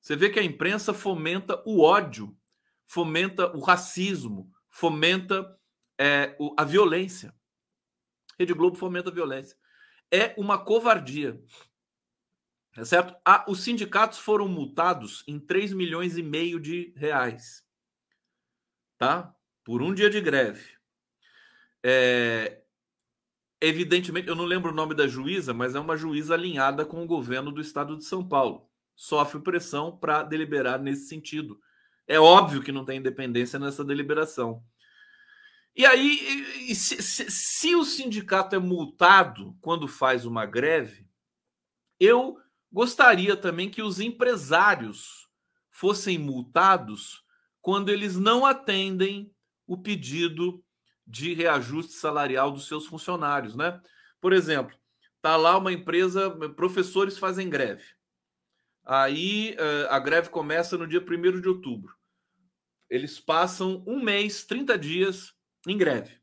você 0.00 0.16
vê 0.16 0.30
que 0.30 0.38
a 0.38 0.44
imprensa 0.44 0.92
fomenta 0.92 1.62
o 1.64 1.82
ódio, 1.82 2.36
fomenta 2.84 3.54
o 3.56 3.60
racismo, 3.60 4.52
fomenta 4.68 5.58
é, 5.98 6.36
a 6.56 6.64
violência. 6.64 7.34
Rede 8.38 8.52
Globo 8.52 8.76
fomenta 8.76 9.10
a 9.10 9.12
violência. 9.12 9.56
É 10.10 10.34
uma 10.36 10.58
covardia. 10.58 11.42
É 12.76 12.84
certo? 12.84 13.16
Ah, 13.24 13.44
os 13.48 13.64
sindicatos 13.64 14.18
foram 14.18 14.46
multados 14.46 15.24
em 15.26 15.40
3 15.40 15.72
milhões 15.72 16.18
e 16.18 16.22
meio 16.22 16.60
de 16.60 16.92
reais. 16.96 17.64
Tá? 18.98 19.34
Por 19.64 19.82
um 19.82 19.94
dia 19.94 20.10
de 20.10 20.20
greve. 20.20 20.75
É, 21.88 22.62
evidentemente, 23.60 24.26
eu 24.26 24.34
não 24.34 24.44
lembro 24.44 24.72
o 24.72 24.74
nome 24.74 24.92
da 24.92 25.06
juíza, 25.06 25.54
mas 25.54 25.76
é 25.76 25.78
uma 25.78 25.96
juíza 25.96 26.34
alinhada 26.34 26.84
com 26.84 27.00
o 27.00 27.06
governo 27.06 27.52
do 27.52 27.60
estado 27.60 27.96
de 27.96 28.04
São 28.04 28.26
Paulo 28.26 28.68
sofre 28.96 29.40
pressão 29.40 29.96
para 29.96 30.22
deliberar 30.22 30.80
nesse 30.80 31.06
sentido. 31.06 31.60
É 32.08 32.18
óbvio 32.18 32.62
que 32.62 32.72
não 32.72 32.84
tem 32.84 32.98
independência 32.98 33.58
nessa 33.58 33.84
deliberação. 33.84 34.64
E 35.76 35.84
aí, 35.84 36.74
se, 36.74 37.02
se, 37.02 37.30
se, 37.30 37.74
o 37.74 37.84
sindicato 37.84 38.56
é 38.56 38.58
multado 38.58 39.54
quando 39.60 39.86
faz 39.86 40.24
uma 40.24 40.46
greve, 40.46 41.06
eu 42.00 42.38
gostaria 42.72 43.36
também 43.36 43.68
que 43.68 43.82
os 43.82 44.00
empresários 44.00 45.28
fossem 45.70 46.18
multados 46.18 47.22
quando 47.60 47.90
eles 47.90 48.16
não 48.16 48.46
atendem 48.46 49.30
o 49.66 49.76
pedido 49.76 50.64
de 51.06 51.34
reajuste 51.34 51.92
salarial 51.92 52.50
dos 52.50 52.66
seus 52.66 52.86
funcionários, 52.86 53.54
né? 53.54 53.80
Por 54.20 54.32
exemplo, 54.32 54.76
tá 55.22 55.36
lá 55.36 55.56
uma 55.56 55.72
empresa, 55.72 56.30
professores 56.50 57.18
fazem 57.18 57.48
greve. 57.48 57.84
Aí 58.84 59.54
uh, 59.54 59.90
a 59.90 59.98
greve 59.98 60.28
começa 60.30 60.76
no 60.76 60.86
dia 60.86 61.00
1 61.00 61.40
de 61.40 61.48
outubro. 61.48 61.94
Eles 62.88 63.18
passam 63.18 63.82
um 63.86 64.02
mês, 64.02 64.44
30 64.44 64.78
dias 64.78 65.34
em 65.66 65.76
greve. 65.76 66.20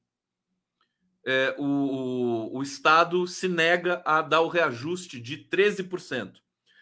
É, 1.25 1.55
o, 1.57 1.63
o, 1.63 2.57
o 2.57 2.63
Estado 2.63 3.25
se 3.27 3.47
nega 3.47 4.01
a 4.05 4.21
dar 4.21 4.41
o 4.41 4.47
reajuste 4.47 5.19
de 5.19 5.37
13%. 5.37 6.35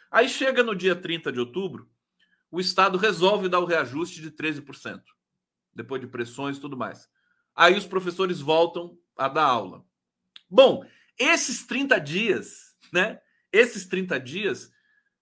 Aí 0.10 0.28
chega 0.28 0.64
no 0.64 0.76
dia 0.76 0.96
30 0.96 1.32
de 1.32 1.40
outubro, 1.40 1.90
o 2.52 2.60
Estado 2.60 2.98
resolve 2.98 3.48
dar 3.48 3.60
o 3.60 3.66
reajuste 3.66 4.22
de 4.22 4.30
13%, 4.30 5.02
depois 5.74 6.02
de 6.02 6.08
pressões 6.08 6.58
e 6.58 6.62
tudo 6.62 6.76
mais. 6.76 7.10
Aí 7.56 7.78
os 7.78 7.86
professores 7.86 8.40
voltam 8.40 8.98
a 9.18 9.28
dar 9.28 9.46
aula. 9.46 9.86
Bom, 10.50 10.86
esses 11.18 11.66
30 11.66 12.00
dias, 12.00 12.76
né? 12.92 13.20
Esses 13.52 13.86
30 13.88 14.20
dias, 14.20 14.72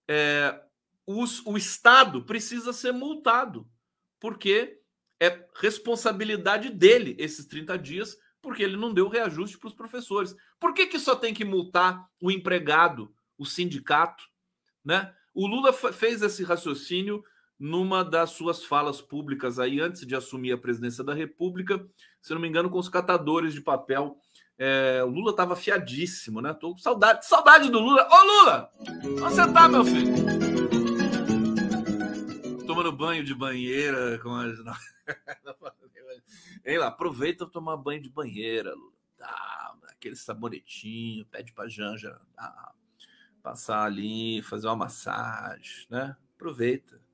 é, 0.08 0.60
os, 1.06 1.44
o 1.44 1.56
Estado 1.56 2.24
precisa 2.24 2.72
ser 2.72 2.92
multado, 2.92 3.68
porque 4.18 4.80
é 5.20 5.46
responsabilidade 5.56 6.70
dele 6.70 7.14
esses 7.18 7.46
30 7.46 7.78
dias, 7.78 8.16
porque 8.40 8.62
ele 8.62 8.76
não 8.76 8.94
deu 8.94 9.08
reajuste 9.08 9.58
para 9.58 9.68
os 9.68 9.74
professores. 9.74 10.34
Por 10.58 10.72
que, 10.72 10.86
que 10.86 10.98
só 10.98 11.14
tem 11.14 11.34
que 11.34 11.44
multar 11.44 12.08
o 12.20 12.30
empregado, 12.30 13.14
o 13.36 13.44
sindicato? 13.44 14.24
Né? 14.84 15.14
O 15.34 15.46
Lula 15.46 15.72
fez 15.72 16.22
esse 16.22 16.42
raciocínio 16.42 17.22
numa 17.60 18.02
das 18.02 18.30
suas 18.30 18.64
falas 18.64 19.02
públicas 19.02 19.58
aí 19.58 19.80
antes 19.80 20.06
de 20.06 20.16
assumir 20.16 20.52
a 20.52 20.58
presidência 20.58 21.04
da 21.04 21.12
República, 21.12 21.86
se 22.22 22.32
não 22.32 22.40
me 22.40 22.48
engano, 22.48 22.70
com 22.70 22.78
os 22.78 22.88
catadores 22.88 23.52
de 23.52 23.60
papel. 23.60 24.16
É, 24.56 25.02
o 25.04 25.08
Lula 25.08 25.32
estava 25.32 25.54
fiadíssimo, 25.54 26.40
né? 26.40 26.54
Tô 26.54 26.72
com 26.72 26.78
saudade, 26.78 27.26
saudade 27.26 27.70
do 27.70 27.78
Lula. 27.78 28.08
Ô 28.10 28.24
Lula, 28.24 28.70
onde 28.80 29.20
você 29.20 29.52
tá, 29.52 29.68
meu 29.68 29.84
filho? 29.84 30.14
Tomando 32.66 32.92
banho 32.92 33.22
de 33.22 33.34
banheira 33.34 34.18
com 34.20 34.34
as. 34.34 34.56
Ei 36.64 36.78
lá, 36.78 36.86
aproveita 36.86 37.46
tomar 37.46 37.76
banho 37.76 38.00
de 38.00 38.08
banheira, 38.08 38.74
Lula. 38.74 38.92
Aquele 39.88 40.16
sabonetinho, 40.16 41.26
pede 41.26 41.52
pra 41.52 41.68
Janja. 41.68 42.18
Tá, 42.34 42.72
passar 43.42 43.84
ali, 43.84 44.40
fazer 44.42 44.66
uma 44.66 44.76
massagem, 44.76 45.86
né? 45.90 46.16
Aproveita. 46.36 47.09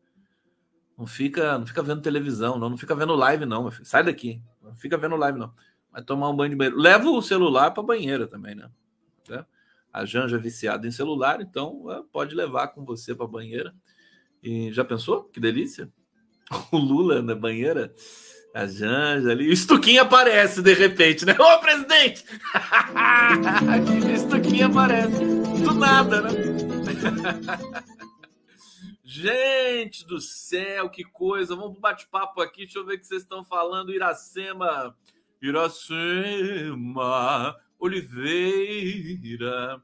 Não 0.96 1.06
fica, 1.06 1.58
não 1.58 1.66
fica 1.66 1.82
vendo 1.82 2.00
televisão, 2.00 2.58
não, 2.58 2.70
não 2.70 2.76
fica 2.76 2.94
vendo 2.94 3.14
live 3.14 3.44
não. 3.44 3.70
Sai 3.84 4.02
daqui. 4.02 4.40
Não 4.62 4.74
fica 4.74 4.96
vendo 4.96 5.16
live 5.16 5.38
não. 5.38 5.52
Vai 5.92 6.02
tomar 6.02 6.30
um 6.30 6.36
banho 6.36 6.50
de 6.50 6.56
banheiro. 6.56 6.78
Leva 6.78 7.08
o 7.10 7.22
celular 7.22 7.70
para 7.72 7.82
banheira 7.82 8.26
também, 8.26 8.54
né? 8.54 8.68
A 9.96 10.04
Janja 10.04 10.36
é 10.36 10.38
viciada 10.38 10.86
em 10.86 10.90
celular, 10.90 11.40
então 11.40 11.90
é, 11.90 12.02
pode 12.12 12.34
levar 12.34 12.68
com 12.68 12.84
você 12.84 13.14
para 13.14 13.26
banheira. 13.26 13.74
E 14.42 14.70
já 14.70 14.84
pensou? 14.84 15.24
Que 15.24 15.40
delícia. 15.40 15.90
O 16.70 16.76
Lula 16.76 17.22
na 17.22 17.34
banheira, 17.34 17.92
a 18.54 18.66
Janja 18.66 19.30
ali, 19.30 19.48
o 19.48 19.52
Estuquinho 19.52 20.02
aparece 20.02 20.60
de 20.62 20.74
repente, 20.74 21.24
né? 21.24 21.34
Ô, 21.38 21.58
presidente! 21.60 22.24
Estuquinho 24.14 24.66
aparece 24.66 25.24
do 25.64 25.74
nada, 25.74 26.20
né? 26.22 26.30
Gente 29.18 30.06
do 30.06 30.20
céu, 30.20 30.90
que 30.90 31.02
coisa! 31.02 31.56
Vamos 31.56 31.78
para 31.78 31.92
bate-papo 31.92 32.42
aqui. 32.42 32.64
Deixa 32.64 32.78
eu 32.78 32.84
ver 32.84 32.96
o 32.96 32.98
que 32.98 33.06
vocês 33.06 33.22
estão 33.22 33.42
falando. 33.42 33.90
Iracema, 33.90 34.94
Iracema, 35.40 35.98
Oliveira, 37.78 39.82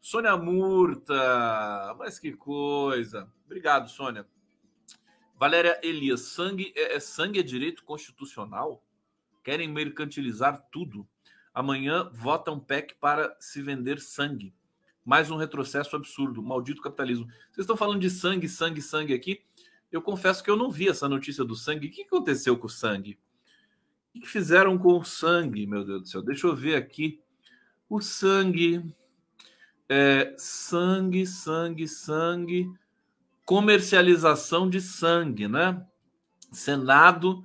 Sônia 0.00 0.36
Murta. 0.36 1.92
Mas 1.98 2.20
que 2.20 2.32
coisa! 2.32 3.28
Obrigado, 3.46 3.90
Sônia. 3.90 4.24
Valéria 5.34 5.80
Elias, 5.82 6.20
sangue 6.20 6.72
é, 6.76 6.94
é 6.94 7.00
sangue 7.00 7.40
é 7.40 7.42
direito 7.42 7.82
constitucional? 7.82 8.86
Querem 9.42 9.66
mercantilizar 9.66 10.68
tudo. 10.70 11.04
Amanhã 11.52 12.08
votam 12.12 12.60
PEC 12.60 12.94
para 13.00 13.36
se 13.40 13.60
vender 13.60 13.98
sangue. 13.98 14.54
Mais 15.08 15.30
um 15.30 15.36
retrocesso 15.36 15.96
absurdo. 15.96 16.42
Maldito 16.42 16.82
capitalismo. 16.82 17.26
Vocês 17.26 17.64
estão 17.64 17.78
falando 17.78 18.00
de 18.00 18.10
sangue, 18.10 18.46
sangue, 18.46 18.82
sangue 18.82 19.14
aqui. 19.14 19.40
Eu 19.90 20.02
confesso 20.02 20.44
que 20.44 20.50
eu 20.50 20.56
não 20.56 20.70
vi 20.70 20.88
essa 20.88 21.08
notícia 21.08 21.42
do 21.44 21.56
sangue. 21.56 21.86
O 21.86 21.90
que 21.90 22.02
aconteceu 22.02 22.58
com 22.58 22.66
o 22.66 22.70
sangue? 22.70 23.18
O 24.14 24.20
que 24.20 24.28
fizeram 24.28 24.76
com 24.76 24.98
o 24.98 25.04
sangue, 25.04 25.66
meu 25.66 25.82
Deus 25.82 26.02
do 26.02 26.08
céu? 26.08 26.20
Deixa 26.20 26.46
eu 26.46 26.54
ver 26.54 26.74
aqui. 26.74 27.22
O 27.88 28.02
sangue. 28.02 28.84
É, 29.88 30.34
sangue, 30.36 31.26
sangue, 31.26 31.88
sangue 31.88 32.70
comercialização 33.48 34.68
de 34.68 34.78
sangue, 34.78 35.48
né? 35.48 35.82
Senado 36.52 37.42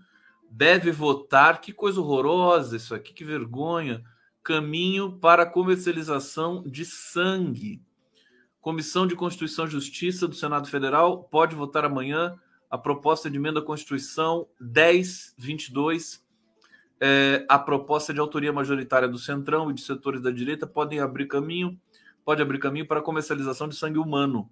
deve 0.52 0.92
votar, 0.92 1.62
que 1.62 1.72
coisa 1.72 2.02
horrorosa 2.02 2.76
isso 2.76 2.94
aqui, 2.94 3.14
que 3.14 3.24
vergonha. 3.24 4.04
Caminho 4.44 5.14
para 5.20 5.46
comercialização 5.46 6.64
de 6.64 6.84
sangue. 6.84 7.82
Comissão 8.60 9.08
de 9.08 9.16
Constituição 9.16 9.66
e 9.66 9.70
Justiça 9.70 10.28
do 10.28 10.36
Senado 10.36 10.68
Federal 10.68 11.24
pode 11.24 11.56
votar 11.56 11.86
amanhã 11.86 12.38
a 12.70 12.78
proposta 12.78 13.30
de 13.30 13.38
emenda 13.38 13.60
à 13.60 13.64
Constituição 13.64 14.48
1022. 14.60 16.22
É, 17.00 17.46
a 17.48 17.58
proposta 17.58 18.14
de 18.14 18.20
autoria 18.20 18.52
majoritária 18.52 19.08
do 19.08 19.18
Centrão 19.18 19.72
e 19.72 19.74
de 19.74 19.82
setores 19.82 20.22
da 20.22 20.32
direita 20.32 20.68
podem 20.68 21.00
abrir 21.00 21.28
caminho, 21.28 21.80
pode 22.26 22.42
abrir 22.42 22.60
caminho 22.60 22.88
para 22.88 23.00
a 23.00 23.04
comercialização 23.04 23.70
de 23.70 23.76
sangue 23.76 24.00
humano. 24.00 24.50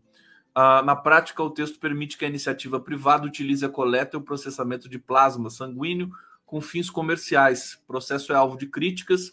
Uh, 0.56 0.84
na 0.86 0.96
prática, 0.96 1.42
o 1.42 1.50
texto 1.50 1.80
permite 1.80 2.18
que 2.18 2.24
a 2.24 2.28
iniciativa 2.28 2.80
privada 2.80 3.26
utilize 3.26 3.66
a 3.66 3.70
coleta 3.70 4.16
e 4.16 4.20
o 4.20 4.24
processamento 4.24 4.88
de 4.88 5.00
plasma 5.00 5.50
sanguíneo 5.50 6.12
com 6.46 6.62
fins 6.62 6.90
comerciais. 6.90 7.80
O 7.84 7.88
processo 7.88 8.32
é 8.32 8.36
alvo 8.36 8.58
de 8.58 8.68
críticas 8.68 9.32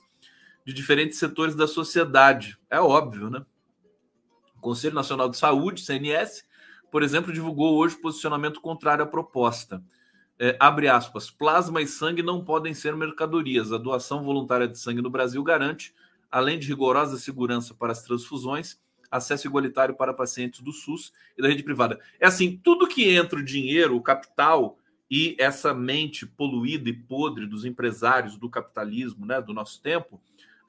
de 0.68 0.74
diferentes 0.74 1.18
setores 1.18 1.54
da 1.54 1.66
sociedade. 1.66 2.58
É 2.68 2.78
óbvio, 2.78 3.30
né? 3.30 3.42
O 4.54 4.60
Conselho 4.60 4.94
Nacional 4.94 5.30
de 5.30 5.38
Saúde, 5.38 5.80
CNS, 5.80 6.44
por 6.90 7.02
exemplo, 7.02 7.32
divulgou 7.32 7.78
hoje 7.78 7.96
posicionamento 7.96 8.60
contrário 8.60 9.02
à 9.02 9.06
proposta. 9.06 9.82
É, 10.38 10.58
abre 10.60 10.86
aspas, 10.86 11.30
plasma 11.30 11.80
e 11.80 11.86
sangue 11.86 12.22
não 12.22 12.44
podem 12.44 12.74
ser 12.74 12.94
mercadorias. 12.94 13.72
A 13.72 13.78
doação 13.78 14.22
voluntária 14.22 14.68
de 14.68 14.78
sangue 14.78 15.00
no 15.00 15.08
Brasil 15.08 15.42
garante, 15.42 15.94
além 16.30 16.58
de 16.58 16.68
rigorosa 16.68 17.16
segurança 17.16 17.72
para 17.72 17.92
as 17.92 18.02
transfusões, 18.02 18.78
acesso 19.10 19.46
igualitário 19.46 19.96
para 19.96 20.12
pacientes 20.12 20.60
do 20.60 20.70
SUS 20.70 21.14
e 21.38 21.40
da 21.40 21.48
rede 21.48 21.62
privada. 21.62 21.98
É 22.20 22.26
assim, 22.26 22.60
tudo 22.62 22.86
que 22.86 23.08
entra 23.08 23.38
o 23.38 23.44
dinheiro, 23.44 23.96
o 23.96 24.02
capital 24.02 24.78
e 25.10 25.34
essa 25.40 25.72
mente 25.72 26.26
poluída 26.26 26.90
e 26.90 26.92
podre 26.92 27.46
dos 27.46 27.64
empresários 27.64 28.36
do 28.36 28.50
capitalismo, 28.50 29.24
né, 29.24 29.40
do 29.40 29.54
nosso 29.54 29.80
tempo, 29.80 30.20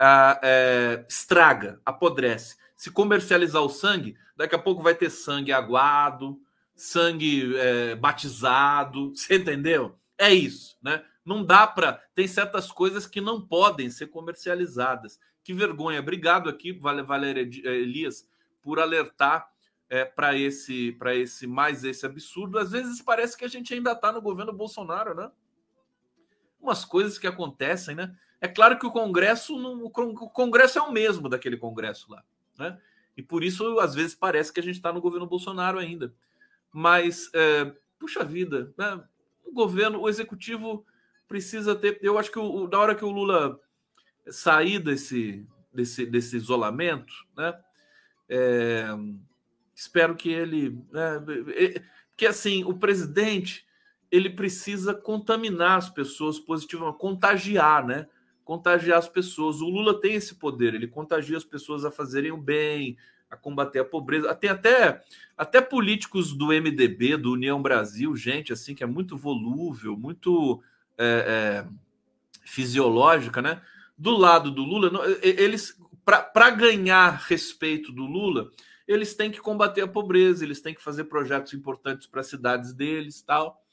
é, 0.01 1.05
estraga, 1.07 1.81
apodrece. 1.85 2.57
Se 2.75 2.89
comercializar 2.89 3.61
o 3.61 3.69
sangue, 3.69 4.15
daqui 4.35 4.55
a 4.55 4.59
pouco 4.59 4.81
vai 4.81 4.95
ter 4.95 5.09
sangue 5.09 5.51
aguado, 5.51 6.39
sangue 6.75 7.55
é, 7.57 7.95
batizado, 7.95 9.11
você 9.15 9.35
entendeu? 9.35 9.97
É 10.17 10.33
isso, 10.33 10.77
né? 10.81 11.03
Não 11.25 11.43
dá 11.43 11.67
para. 11.67 11.93
Tem 12.15 12.27
certas 12.27 12.71
coisas 12.71 13.05
que 13.05 13.21
não 13.21 13.45
podem 13.45 13.89
ser 13.89 14.07
comercializadas. 14.07 15.19
Que 15.43 15.53
vergonha. 15.53 15.99
Obrigado 15.99 16.49
aqui, 16.49 16.71
Valéria 16.73 17.41
Elias, 17.41 18.27
por 18.61 18.79
alertar 18.79 19.49
é, 19.89 20.05
para 20.05 20.35
esse, 20.35 20.93
para 20.93 21.15
esse 21.15 21.47
mais 21.47 21.83
esse 21.83 22.05
absurdo. 22.05 22.57
Às 22.57 22.71
vezes 22.71 23.01
parece 23.01 23.37
que 23.37 23.45
a 23.45 23.47
gente 23.47 23.73
ainda 23.73 23.91
está 23.91 24.11
no 24.11 24.21
governo 24.21 24.53
Bolsonaro, 24.53 25.13
né? 25.13 25.31
Umas 26.59 26.83
coisas 26.83 27.17
que 27.17 27.27
acontecem, 27.27 27.95
né? 27.95 28.15
É 28.41 28.47
claro 28.47 28.79
que 28.79 28.85
o 28.85 28.91
Congresso, 28.91 29.57
não, 29.57 29.85
o 29.85 29.89
Congresso 29.89 30.79
é 30.79 30.81
o 30.81 30.91
mesmo 30.91 31.27
daquele 31.27 31.57
Congresso 31.57 32.09
lá, 32.11 32.23
né? 32.57 32.79
E 33.17 33.21
por 33.21 33.43
isso, 33.43 33.79
às 33.79 33.93
vezes, 33.93 34.15
parece 34.15 34.53
que 34.53 34.61
a 34.61 34.63
gente 34.63 34.75
está 34.75 34.93
no 34.93 35.01
governo 35.01 35.27
Bolsonaro 35.27 35.77
ainda. 35.77 36.13
Mas, 36.71 37.29
é, 37.33 37.73
puxa 37.99 38.23
vida, 38.23 38.73
né? 38.77 39.03
o 39.49 39.53
governo, 39.53 39.99
o 39.99 40.07
executivo 40.07 40.85
precisa 41.27 41.75
ter. 41.75 41.99
Eu 42.01 42.17
acho 42.17 42.31
que 42.31 42.39
o, 42.39 42.67
na 42.67 42.79
hora 42.79 42.95
que 42.95 43.03
o 43.03 43.11
Lula 43.11 43.59
sair 44.29 44.79
desse, 44.79 45.45
desse, 45.73 46.05
desse 46.05 46.37
isolamento, 46.37 47.13
né? 47.35 47.59
É, 48.29 48.87
espero 49.75 50.15
que 50.15 50.29
ele. 50.29 50.81
Né, 50.91 51.21
que 52.15 52.25
assim, 52.25 52.63
o 52.63 52.77
presidente 52.77 53.65
ele 54.11 54.29
precisa 54.29 54.93
contaminar 54.93 55.77
as 55.77 55.89
pessoas 55.89 56.39
positivamente, 56.39 56.97
contagiar, 56.97 57.85
né? 57.85 58.07
Contagiar 58.49 58.97
as 58.97 59.07
pessoas. 59.07 59.61
O 59.61 59.69
Lula 59.69 60.01
tem 60.01 60.15
esse 60.15 60.33
poder, 60.33 60.73
ele 60.73 60.87
contagia 60.87 61.37
as 61.37 61.43
pessoas 61.43 61.85
a 61.85 61.91
fazerem 61.91 62.31
o 62.31 62.37
bem, 62.37 62.97
a 63.29 63.37
combater 63.37 63.77
a 63.77 63.85
pobreza. 63.85 64.33
Tem 64.33 64.49
até, 64.49 65.03
até 65.37 65.61
políticos 65.61 66.33
do 66.33 66.47
MDB, 66.47 67.15
do 67.15 67.33
União 67.33 67.61
Brasil, 67.61 68.15
gente 68.15 68.51
assim 68.51 68.73
que 68.73 68.83
é 68.83 68.87
muito 68.87 69.15
volúvel, 69.15 69.95
muito 69.95 70.63
é, 70.97 71.63
é, 71.63 71.67
fisiológica, 72.43 73.39
né? 73.39 73.61
Do 73.95 74.17
lado 74.17 74.49
do 74.49 74.63
Lula, 74.63 74.89
eles 75.21 75.79
para 76.03 76.49
ganhar 76.49 77.23
respeito 77.27 77.91
do 77.91 78.07
Lula, 78.07 78.49
eles 78.87 79.13
têm 79.13 79.29
que 79.29 79.39
combater 79.39 79.81
a 79.81 79.87
pobreza, 79.87 80.43
eles 80.43 80.59
têm 80.59 80.73
que 80.73 80.81
fazer 80.81 81.03
projetos 81.03 81.53
importantes 81.53 82.07
para 82.07 82.21
as 82.21 82.27
cidades 82.27 82.73
deles 82.73 83.21
tal. 83.21 83.63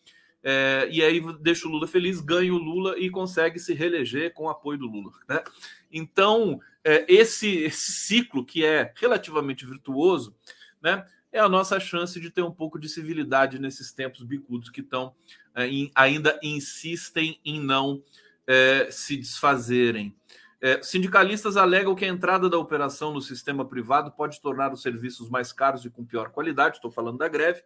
É, 0.48 0.86
e 0.92 1.02
aí 1.02 1.20
deixa 1.40 1.66
o 1.66 1.70
Lula 1.72 1.88
feliz, 1.88 2.20
ganha 2.20 2.54
o 2.54 2.56
Lula 2.56 2.96
e 2.96 3.10
consegue 3.10 3.58
se 3.58 3.74
reeleger 3.74 4.32
com 4.32 4.44
o 4.44 4.48
apoio 4.48 4.78
do 4.78 4.86
Lula. 4.86 5.10
Né? 5.28 5.42
Então, 5.90 6.60
é, 6.84 7.04
esse, 7.12 7.48
esse 7.48 7.90
ciclo, 7.90 8.46
que 8.46 8.64
é 8.64 8.92
relativamente 8.94 9.66
virtuoso, 9.66 10.36
né, 10.80 11.04
é 11.32 11.40
a 11.40 11.48
nossa 11.48 11.80
chance 11.80 12.20
de 12.20 12.30
ter 12.30 12.42
um 12.42 12.52
pouco 12.52 12.78
de 12.78 12.88
civilidade 12.88 13.58
nesses 13.58 13.92
tempos 13.92 14.22
bicudos 14.22 14.70
que 14.70 14.82
estão 14.82 15.16
é, 15.52 15.68
ainda 15.96 16.38
insistem 16.40 17.40
em 17.44 17.60
não 17.60 18.00
é, 18.46 18.88
se 18.88 19.16
desfazerem. 19.16 20.14
É, 20.60 20.80
sindicalistas 20.80 21.56
alegam 21.56 21.96
que 21.96 22.04
a 22.04 22.08
entrada 22.08 22.48
da 22.48 22.56
operação 22.56 23.12
no 23.12 23.20
sistema 23.20 23.64
privado 23.64 24.12
pode 24.12 24.40
tornar 24.40 24.72
os 24.72 24.80
serviços 24.80 25.28
mais 25.28 25.52
caros 25.52 25.84
e 25.84 25.90
com 25.90 26.04
pior 26.04 26.30
qualidade. 26.30 26.76
Estou 26.76 26.92
falando 26.92 27.18
da 27.18 27.26
greve 27.26 27.64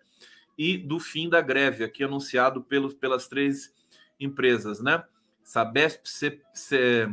e 0.63 0.77
do 0.77 1.01
fim 1.01 1.27
da 1.27 1.41
greve, 1.41 1.83
aqui 1.83 2.05
anunciado 2.05 2.63
pelos, 2.63 2.93
pelas 2.93 3.27
três 3.27 3.73
empresas, 4.21 4.79
né? 4.79 5.03
Sabesp, 5.43 6.03
C, 6.05 6.39
C, 6.53 7.09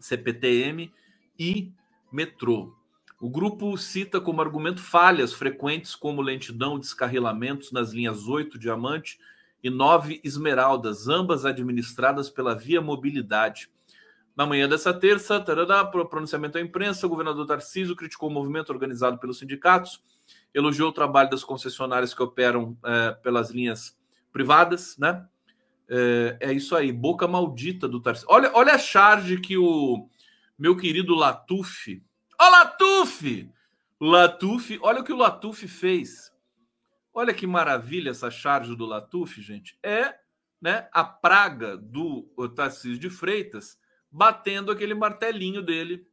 CPTM 0.00 0.92
e 1.38 1.70
Metrô. 2.10 2.74
O 3.20 3.30
grupo 3.30 3.78
cita 3.78 4.20
como 4.20 4.40
argumento 4.40 4.82
falhas 4.82 5.32
frequentes 5.32 5.94
como 5.94 6.20
lentidão 6.20 6.76
descarrilamentos 6.76 7.70
nas 7.70 7.92
linhas 7.92 8.26
8 8.26 8.58
Diamante 8.58 9.16
e 9.62 9.70
9 9.70 10.20
Esmeraldas, 10.24 11.06
ambas 11.06 11.44
administradas 11.44 12.28
pela 12.28 12.52
Via 12.52 12.80
Mobilidade. 12.80 13.70
Na 14.34 14.44
manhã 14.44 14.68
dessa 14.68 14.92
terça, 14.92 15.38
tarará, 15.38 15.84
pronunciamento 15.84 16.58
à 16.58 16.60
imprensa, 16.60 17.06
o 17.06 17.10
governador 17.10 17.46
Tarcísio 17.46 17.94
criticou 17.94 18.28
o 18.28 18.32
movimento 18.32 18.70
organizado 18.70 19.18
pelos 19.18 19.38
sindicatos, 19.38 20.02
elogiou 20.56 20.88
o 20.88 20.92
trabalho 20.92 21.28
das 21.28 21.44
concessionárias 21.44 22.14
que 22.14 22.22
operam 22.22 22.76
é, 22.82 23.12
pelas 23.12 23.50
linhas 23.50 23.94
privadas, 24.32 24.96
né? 24.96 25.28
É, 25.86 26.38
é, 26.40 26.52
isso 26.52 26.74
aí, 26.74 26.90
boca 26.90 27.28
maldita 27.28 27.86
do 27.86 28.00
Tarcísio. 28.00 28.28
Olha, 28.30 28.50
olha 28.54 28.72
a 28.72 28.78
charge 28.78 29.38
que 29.38 29.58
o 29.58 30.08
meu 30.58 30.74
querido 30.74 31.14
Latuf. 31.14 32.02
Ó, 32.40 32.48
Latuf! 32.48 33.50
Latuf, 34.00 34.78
olha 34.82 35.00
o 35.00 35.04
que 35.04 35.12
o 35.12 35.16
Latuf 35.16 35.68
fez. 35.68 36.32
Olha 37.12 37.34
que 37.34 37.46
maravilha 37.46 38.10
essa 38.10 38.30
charge 38.30 38.74
do 38.74 38.86
Latuf, 38.86 39.40
gente. 39.42 39.78
É 39.82 40.14
né, 40.60 40.88
a 40.90 41.04
praga 41.04 41.76
do 41.76 42.22
Tarcísio 42.54 42.98
de 42.98 43.10
Freitas 43.10 43.78
batendo 44.10 44.72
aquele 44.72 44.94
martelinho 44.94 45.62
dele 45.62 46.06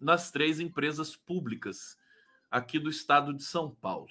nas 0.00 0.30
três 0.30 0.60
empresas 0.60 1.16
públicas 1.16 1.96
aqui 2.52 2.78
do 2.78 2.90
estado 2.90 3.32
de 3.32 3.42
São 3.42 3.70
Paulo, 3.70 4.10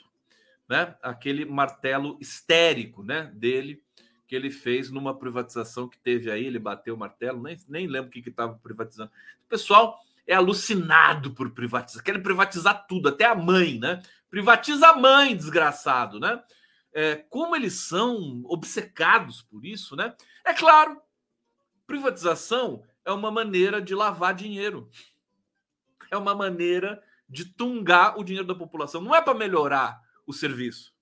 né? 0.67 0.95
Aquele 1.01 1.45
martelo 1.45 2.17
histérico, 2.19 3.03
né, 3.03 3.31
dele 3.35 3.81
que 4.27 4.35
ele 4.35 4.49
fez 4.49 4.89
numa 4.89 5.13
privatização 5.13 5.89
que 5.89 5.97
teve 5.97 6.31
aí, 6.31 6.45
ele 6.45 6.57
bateu 6.57 6.95
o 6.95 6.97
martelo, 6.97 7.43
nem, 7.43 7.57
nem 7.67 7.85
lembro 7.85 8.07
o 8.07 8.11
que 8.11 8.29
estava 8.29 8.57
privatizando. 8.63 9.11
O 9.45 9.49
pessoal 9.49 9.99
é 10.25 10.33
alucinado 10.33 11.31
por 11.31 11.51
privatizar, 11.51 12.01
querem 12.01 12.23
privatizar 12.23 12.87
tudo, 12.87 13.09
até 13.09 13.25
a 13.25 13.35
mãe, 13.35 13.77
né? 13.77 14.01
Privatiza 14.29 14.87
a 14.87 14.95
mãe, 14.95 15.35
desgraçado, 15.35 16.17
né? 16.17 16.41
É, 16.93 17.17
como 17.29 17.57
eles 17.57 17.73
são 17.73 18.41
obcecados 18.45 19.41
por 19.41 19.65
isso, 19.65 19.97
né? 19.97 20.15
É 20.45 20.53
claro, 20.53 21.01
privatização 21.85 22.83
é 23.03 23.11
uma 23.11 23.29
maneira 23.29 23.81
de 23.81 23.93
lavar 23.93 24.33
dinheiro. 24.33 24.89
É 26.09 26.15
uma 26.15 26.33
maneira 26.33 27.03
de 27.31 27.45
tungar 27.45 28.19
o 28.19 28.23
dinheiro 28.23 28.45
da 28.45 28.53
população. 28.53 29.01
Não 29.01 29.15
é 29.15 29.21
para 29.21 29.33
melhorar 29.33 30.01
o 30.27 30.33
serviço. 30.33 30.93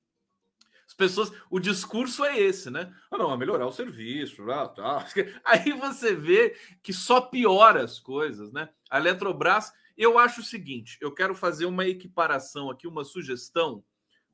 As 0.87 0.93
pessoas, 0.93 1.31
o 1.49 1.59
discurso 1.59 2.23
é 2.23 2.39
esse, 2.39 2.69
né? 2.69 2.93
Ah, 3.11 3.17
não, 3.17 3.33
é 3.33 3.37
melhorar 3.37 3.65
o 3.65 3.71
serviço, 3.71 4.49
ah, 4.49 4.67
tá. 4.67 5.05
Aí 5.43 5.71
você 5.71 6.15
vê 6.15 6.55
que 6.81 6.93
só 6.93 7.19
piora 7.19 7.83
as 7.83 7.99
coisas, 7.99 8.51
né? 8.51 8.69
A 8.89 8.99
Eletrobras, 8.99 9.73
eu 9.97 10.17
acho 10.17 10.41
o 10.41 10.45
seguinte, 10.45 10.97
eu 11.01 11.13
quero 11.13 11.35
fazer 11.35 11.65
uma 11.65 11.85
equiparação 11.85 12.69
aqui, 12.69 12.87
uma 12.87 13.03
sugestão, 13.03 13.83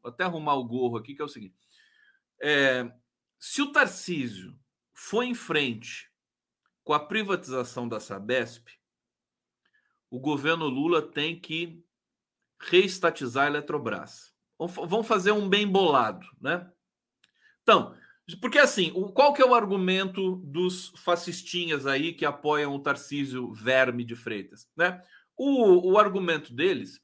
vou 0.01 0.11
até 0.11 0.23
arrumar 0.23 0.55
o 0.55 0.63
gorro 0.63 0.97
aqui, 0.97 1.15
que 1.15 1.21
é 1.21 1.25
o 1.25 1.29
seguinte. 1.29 1.55
É, 2.41 2.89
se 3.39 3.61
o 3.61 3.71
Tarcísio 3.71 4.57
for 4.93 5.23
em 5.23 5.33
frente 5.33 6.09
com 6.83 6.93
a 6.93 6.99
privatização 6.99 7.87
da 7.87 7.99
Sabesp, 7.99 8.74
o 10.15 10.19
governo 10.19 10.69
Lula 10.69 11.01
tem 11.01 11.37
que 11.37 11.83
reestatizar 12.57 13.43
a 13.43 13.47
Eletrobras. 13.47 14.31
Vamos 14.57 15.05
fazer 15.05 15.33
um 15.33 15.49
bem 15.49 15.67
bolado, 15.67 16.25
né? 16.39 16.71
Então, 17.61 17.93
porque 18.39 18.57
assim, 18.57 18.91
qual 19.13 19.33
que 19.33 19.41
é 19.41 19.45
o 19.45 19.53
argumento 19.53 20.37
dos 20.37 20.93
fascistinhas 21.03 21.85
aí 21.85 22.13
que 22.13 22.25
apoiam 22.25 22.73
o 22.73 22.79
Tarcísio 22.79 23.51
Verme 23.51 24.05
de 24.05 24.15
Freitas, 24.15 24.69
né? 24.77 25.03
O, 25.35 25.91
o 25.91 25.99
argumento 25.99 26.53
deles 26.53 27.01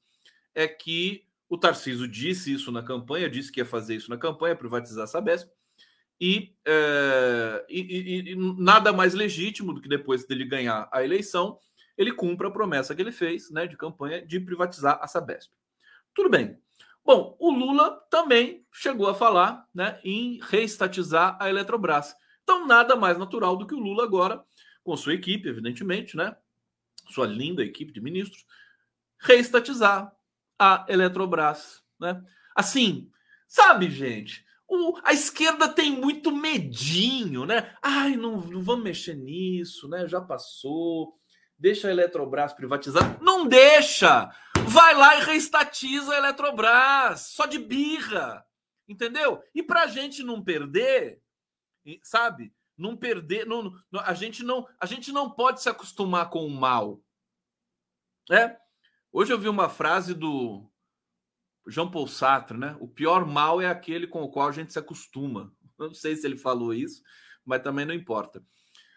é 0.56 0.66
que 0.66 1.26
o 1.50 1.58
Tarcísio 1.58 2.08
disse 2.08 2.54
isso 2.54 2.72
na 2.72 2.82
campanha, 2.82 3.30
disse 3.30 3.52
que 3.52 3.60
ia 3.60 3.66
fazer 3.66 3.98
isso 3.98 4.10
na 4.10 4.18
campanha, 4.18 4.56
privatizar 4.56 5.04
a 5.04 5.08
Sabesp, 5.08 5.50
e, 6.20 6.56
é, 6.66 7.66
e, 7.68 7.80
e, 7.82 8.32
e, 8.32 8.36
nada 8.58 8.94
mais 8.94 9.14
legítimo 9.14 9.74
do 9.74 9.82
que 9.82 9.90
depois 9.90 10.26
dele 10.26 10.46
ganhar 10.46 10.88
a 10.94 11.04
eleição, 11.04 11.60
ele 12.02 12.14
cumpra 12.14 12.48
a 12.48 12.52
promessa 12.52 12.96
que 12.96 13.02
ele 13.02 13.12
fez 13.12 13.52
né, 13.52 13.68
de 13.68 13.78
campanha 13.78 14.26
de 14.26 14.40
privatizar 14.40 15.00
a 15.02 15.08
Sabesp. 15.08 15.52
Tudo 16.14 16.30
bem. 16.30 16.58
Bom, 17.04 17.36
o 17.40 17.52
Lula 17.52 17.92
também 18.10 18.66
chegou 18.72 19.08
a 19.08 19.16
falar 19.16 19.68
né, 19.74 20.00
em 20.04 20.40
reestatizar 20.44 21.38
a 21.40 21.50
Eletrobras. 21.50 22.16
Então, 22.44 22.68
nada 22.68 22.96
mais 22.96 23.18
natural 23.18 23.56
do 23.56 23.66
que 23.66 23.74
o 23.74 23.80
Lula 23.80 24.04
agora, 24.04 24.44
com 24.84 24.96
sua 24.96 25.14
equipe, 25.14 25.50
evidentemente, 25.50 26.16
né, 26.16 26.36
sua 27.10 27.26
linda 27.26 27.64
equipe 27.64 27.92
de 27.92 28.02
ministros, 28.02 28.46
reestatizar 29.20 30.12
a 30.60 30.86
Eletrobras. 30.88 31.84
Né? 32.00 32.24
Assim, 32.56 33.10
sabe, 33.48 33.90
gente? 33.90 34.46
O, 34.68 34.98
a 35.04 35.12
esquerda 35.12 35.68
tem 35.68 35.92
muito 35.92 36.32
medinho, 36.32 37.46
né? 37.46 37.76
Ai, 37.82 38.16
não, 38.16 38.40
não 38.40 38.62
vamos 38.62 38.86
mexer 38.86 39.16
nisso, 39.16 39.90
né? 39.90 40.08
Já 40.08 40.22
passou. 40.22 41.20
Deixa 41.62 41.88
a 41.88 41.92
Eletrobras 41.92 42.54
privatizar. 42.54 43.22
Não 43.22 43.48
deixa! 43.48 44.32
Vai 44.68 44.96
lá 44.96 45.18
e 45.18 45.24
reestatiza 45.24 46.12
a 46.12 46.18
Eletrobras, 46.18 47.28
só 47.28 47.46
de 47.46 47.60
birra. 47.60 48.44
Entendeu? 48.88 49.44
E 49.54 49.62
para 49.62 49.84
a 49.84 49.88
gente 49.88 50.24
não 50.24 50.44
perder, 50.44 51.22
sabe? 52.02 52.52
Não 52.76 52.98
perder, 52.98 53.46
não, 53.46 53.72
a 54.00 54.16
gente 54.16 54.44
não, 54.44 54.68
a 54.80 54.88
gente 54.88 55.12
não 55.12 55.30
pode 55.30 55.62
se 55.62 55.70
acostumar 55.70 56.32
com 56.32 56.44
o 56.44 56.50
mal. 56.50 57.00
É? 58.32 58.58
Hoje 59.12 59.32
eu 59.32 59.38
vi 59.38 59.48
uma 59.48 59.70
frase 59.70 60.16
do 60.16 60.68
Jean 61.68 61.92
Paul 61.92 62.08
Sartre, 62.08 62.58
né? 62.58 62.76
O 62.80 62.88
pior 62.88 63.24
mal 63.24 63.62
é 63.62 63.68
aquele 63.68 64.08
com 64.08 64.24
o 64.24 64.32
qual 64.32 64.50
a 64.50 64.52
gente 64.52 64.74
se 64.74 64.80
acostuma. 64.80 65.54
Não 65.78 65.94
sei 65.94 66.16
se 66.16 66.26
ele 66.26 66.38
falou 66.38 66.74
isso, 66.74 67.04
mas 67.46 67.62
também 67.62 67.86
não 67.86 67.94
importa. 67.94 68.44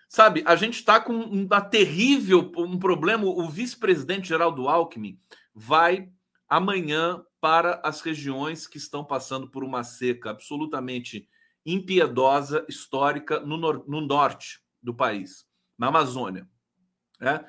Sabe, 0.08 0.42
a 0.46 0.54
gente 0.56 0.74
está 0.74 1.00
com 1.00 1.12
uma 1.12 1.60
terrível 1.60 2.52
um 2.56 2.78
problema. 2.78 3.24
O 3.24 3.48
vice-presidente 3.48 4.28
Geraldo 4.28 4.68
Alckmin 4.68 5.18
vai 5.54 6.10
amanhã 6.48 7.24
para 7.40 7.80
as 7.84 8.00
regiões 8.00 8.66
que 8.66 8.78
estão 8.78 9.04
passando 9.04 9.48
por 9.48 9.64
uma 9.64 9.82
seca 9.82 10.30
absolutamente 10.30 11.28
impiedosa, 11.66 12.64
histórica, 12.68 13.40
no, 13.40 13.56
nor 13.56 13.84
no 13.88 14.00
norte 14.00 14.60
do 14.82 14.94
país, 14.94 15.46
na 15.78 15.88
Amazônia. 15.88 16.48
Né? 17.18 17.44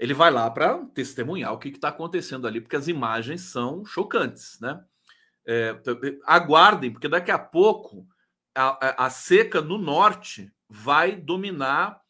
ele 0.00 0.14
vai 0.14 0.30
lá 0.30 0.50
para 0.50 0.78
testemunhar 0.94 1.52
o 1.52 1.58
que 1.58 1.68
está 1.68 1.88
acontecendo 1.88 2.46
ali, 2.46 2.58
porque 2.58 2.74
as 2.74 2.88
imagens 2.88 3.42
são 3.42 3.84
chocantes, 3.84 4.58
né? 4.58 4.82
É, 5.46 5.76
aguardem, 6.24 6.90
porque 6.90 7.06
daqui 7.06 7.30
a 7.30 7.38
pouco 7.38 8.08
a, 8.54 9.04
a 9.04 9.10
seca 9.10 9.60
no 9.60 9.76
norte 9.76 10.50
vai 10.70 11.16
dominar 11.16 12.00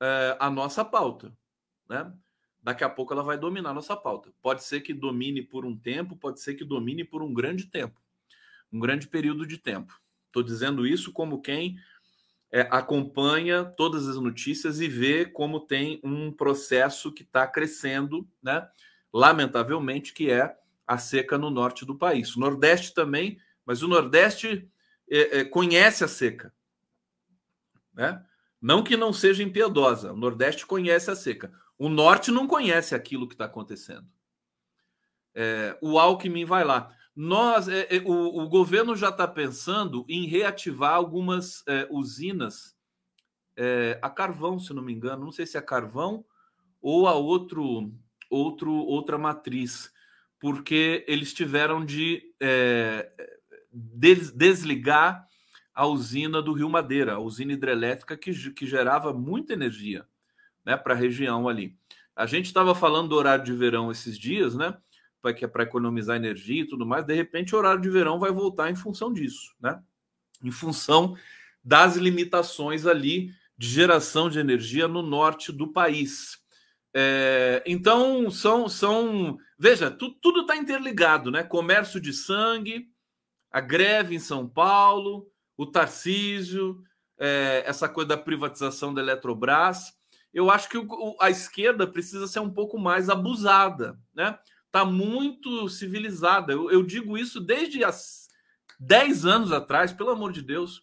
é, 0.00 0.36
a 0.38 0.50
nossa 0.50 0.84
pauta, 0.84 1.34
né? 1.88 2.12
Daqui 2.62 2.84
a 2.84 2.88
pouco 2.88 3.12
ela 3.12 3.22
vai 3.22 3.36
dominar 3.36 3.70
a 3.70 3.74
nossa 3.74 3.96
pauta. 3.96 4.32
Pode 4.40 4.62
ser 4.64 4.80
que 4.80 4.94
domine 4.94 5.42
por 5.42 5.66
um 5.66 5.76
tempo, 5.76 6.16
pode 6.16 6.40
ser 6.40 6.54
que 6.54 6.64
domine 6.64 7.04
por 7.04 7.22
um 7.22 7.32
grande 7.32 7.66
tempo, 7.66 8.00
um 8.72 8.78
grande 8.78 9.06
período 9.06 9.46
de 9.46 9.58
tempo. 9.58 9.98
Estou 10.26 10.42
dizendo 10.42 10.86
isso 10.86 11.12
como 11.12 11.40
quem 11.40 11.76
é, 12.50 12.62
acompanha 12.70 13.64
todas 13.64 14.06
as 14.06 14.16
notícias 14.16 14.80
e 14.80 14.88
vê 14.88 15.24
como 15.24 15.60
tem 15.60 16.00
um 16.04 16.30
processo 16.30 17.12
que 17.12 17.22
está 17.22 17.46
crescendo, 17.46 18.28
né? 18.42 18.66
Lamentavelmente, 19.12 20.12
que 20.12 20.30
é 20.30 20.56
a 20.86 20.98
seca 20.98 21.38
no 21.38 21.50
norte 21.50 21.84
do 21.84 21.96
país. 21.96 22.36
O 22.36 22.40
Nordeste 22.40 22.94
também, 22.94 23.38
mas 23.64 23.82
o 23.82 23.88
Nordeste 23.88 24.68
é, 25.10 25.40
é, 25.40 25.44
conhece 25.44 26.04
a 26.04 26.08
seca, 26.08 26.52
né? 27.94 28.24
Não 28.60 28.82
que 28.82 28.96
não 28.96 29.12
seja 29.12 29.42
impiedosa, 29.42 30.12
o 30.12 30.16
Nordeste 30.16 30.66
conhece 30.66 31.10
a 31.10 31.16
seca. 31.16 31.52
O 31.78 31.88
Norte 31.88 32.30
não 32.30 32.46
conhece 32.46 32.94
aquilo 32.94 33.28
que 33.28 33.34
está 33.34 33.44
acontecendo. 33.44 34.06
É, 35.34 35.76
o 35.82 35.98
Alckmin 35.98 36.44
vai 36.44 36.64
lá. 36.64 36.90
Nós, 37.14 37.68
é, 37.68 37.86
é, 37.94 38.00
o, 38.04 38.42
o, 38.42 38.48
governo 38.48 38.96
já 38.96 39.08
está 39.08 39.26
pensando 39.26 40.04
em 40.08 40.26
reativar 40.26 40.94
algumas 40.94 41.62
é, 41.68 41.86
usinas 41.90 42.74
é, 43.56 43.98
a 44.02 44.10
carvão, 44.10 44.58
se 44.58 44.72
não 44.72 44.82
me 44.82 44.92
engano. 44.92 45.24
Não 45.24 45.32
sei 45.32 45.46
se 45.46 45.56
é 45.56 45.60
carvão 45.60 46.24
ou 46.80 47.06
a 47.06 47.14
outro, 47.14 47.92
outro, 48.30 48.72
outra 48.72 49.16
matriz, 49.16 49.92
porque 50.40 51.04
eles 51.06 51.32
tiveram 51.32 51.84
de 51.84 52.22
é, 52.40 53.10
des, 53.72 54.30
desligar 54.30 55.28
a 55.74 55.86
usina 55.86 56.40
do 56.40 56.52
Rio 56.52 56.70
Madeira, 56.70 57.14
a 57.14 57.18
usina 57.18 57.52
hidrelétrica 57.52 58.16
que, 58.16 58.32
que 58.52 58.66
gerava 58.66 59.12
muita 59.12 59.52
energia 59.52 60.06
né, 60.64 60.76
para 60.76 60.94
a 60.94 60.96
região 60.96 61.48
ali. 61.48 61.76
A 62.14 62.26
gente 62.26 62.46
estava 62.46 62.74
falando 62.74 63.08
do 63.08 63.16
horário 63.16 63.44
de 63.44 63.52
verão 63.52 63.90
esses 63.90 64.18
dias, 64.18 64.54
né? 64.54 64.76
Que 65.36 65.46
é 65.46 65.48
para 65.48 65.62
economizar 65.62 66.16
energia 66.16 66.62
e 66.62 66.66
tudo 66.66 66.84
mais. 66.84 67.04
De 67.04 67.14
repente, 67.14 67.54
o 67.54 67.58
horário 67.58 67.80
de 67.80 67.88
verão 67.88 68.18
vai 68.18 68.30
voltar 68.30 68.70
em 68.70 68.76
função 68.76 69.12
disso, 69.12 69.54
né? 69.58 69.82
Em 70.42 70.50
função 70.50 71.16
das 71.64 71.96
limitações 71.96 72.86
ali 72.86 73.32
de 73.56 73.66
geração 73.66 74.28
de 74.28 74.38
energia 74.38 74.86
no 74.86 75.00
norte 75.00 75.50
do 75.50 75.72
país. 75.72 76.38
É, 76.92 77.62
então, 77.66 78.30
são, 78.30 78.68
são. 78.68 79.38
Veja, 79.58 79.90
tu, 79.90 80.10
tudo 80.10 80.42
está 80.42 80.56
interligado, 80.56 81.30
né? 81.30 81.42
Comércio 81.42 82.00
de 82.00 82.12
sangue, 82.12 82.88
a 83.50 83.60
greve 83.60 84.14
em 84.14 84.20
São 84.20 84.46
Paulo, 84.46 85.26
o 85.56 85.66
Tarcísio, 85.66 86.82
é, 87.18 87.62
essa 87.66 87.88
coisa 87.88 88.08
da 88.08 88.16
privatização 88.16 88.92
da 88.92 89.00
Eletrobras 89.00 89.94
eu 90.34 90.50
acho 90.50 90.68
que 90.68 90.76
o, 90.76 91.16
a 91.20 91.30
esquerda 91.30 91.86
precisa 91.86 92.26
ser 92.26 92.40
um 92.40 92.50
pouco 92.50 92.76
mais 92.76 93.08
abusada, 93.08 93.96
né? 94.12 94.36
Está 94.66 94.84
muito 94.84 95.68
civilizada. 95.68 96.52
Eu, 96.52 96.68
eu, 96.72 96.82
digo 96.82 97.16
isso 97.16 97.40
desde 97.40 97.84
as 97.84 98.28
10 98.80 99.24
anos 99.24 99.52
atrás, 99.52 99.92
pelo 99.92 100.10
amor 100.10 100.32
de 100.32 100.42
Deus. 100.42 100.82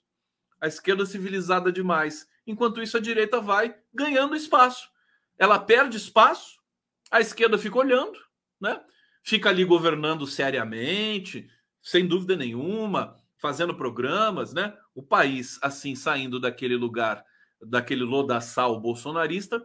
A 0.61 0.67
esquerda 0.67 1.05
civilizada 1.05 1.69
demais. 1.69 2.25
Enquanto 2.47 2.81
isso, 2.81 2.95
a 2.95 3.01
direita 3.01 3.41
vai 3.41 3.75
ganhando 3.93 4.37
espaço. 4.37 4.89
Ela 5.37 5.59
perde 5.59 5.97
espaço, 5.97 6.61
a 7.09 7.19
esquerda 7.19 7.57
fica 7.57 7.77
olhando, 7.77 8.17
né? 8.59 8.79
Fica 9.21 9.49
ali 9.49 9.65
governando 9.65 10.25
seriamente, 10.25 11.49
sem 11.81 12.07
dúvida 12.07 12.37
nenhuma, 12.37 13.20
fazendo 13.41 13.75
programas, 13.75 14.53
né? 14.53 14.77
O 14.93 15.01
país, 15.01 15.57
assim, 15.61 15.95
saindo 15.95 16.39
daquele 16.39 16.75
lugar 16.75 17.25
daquele 17.63 18.03
lodaçal 18.03 18.79
bolsonarista, 18.79 19.63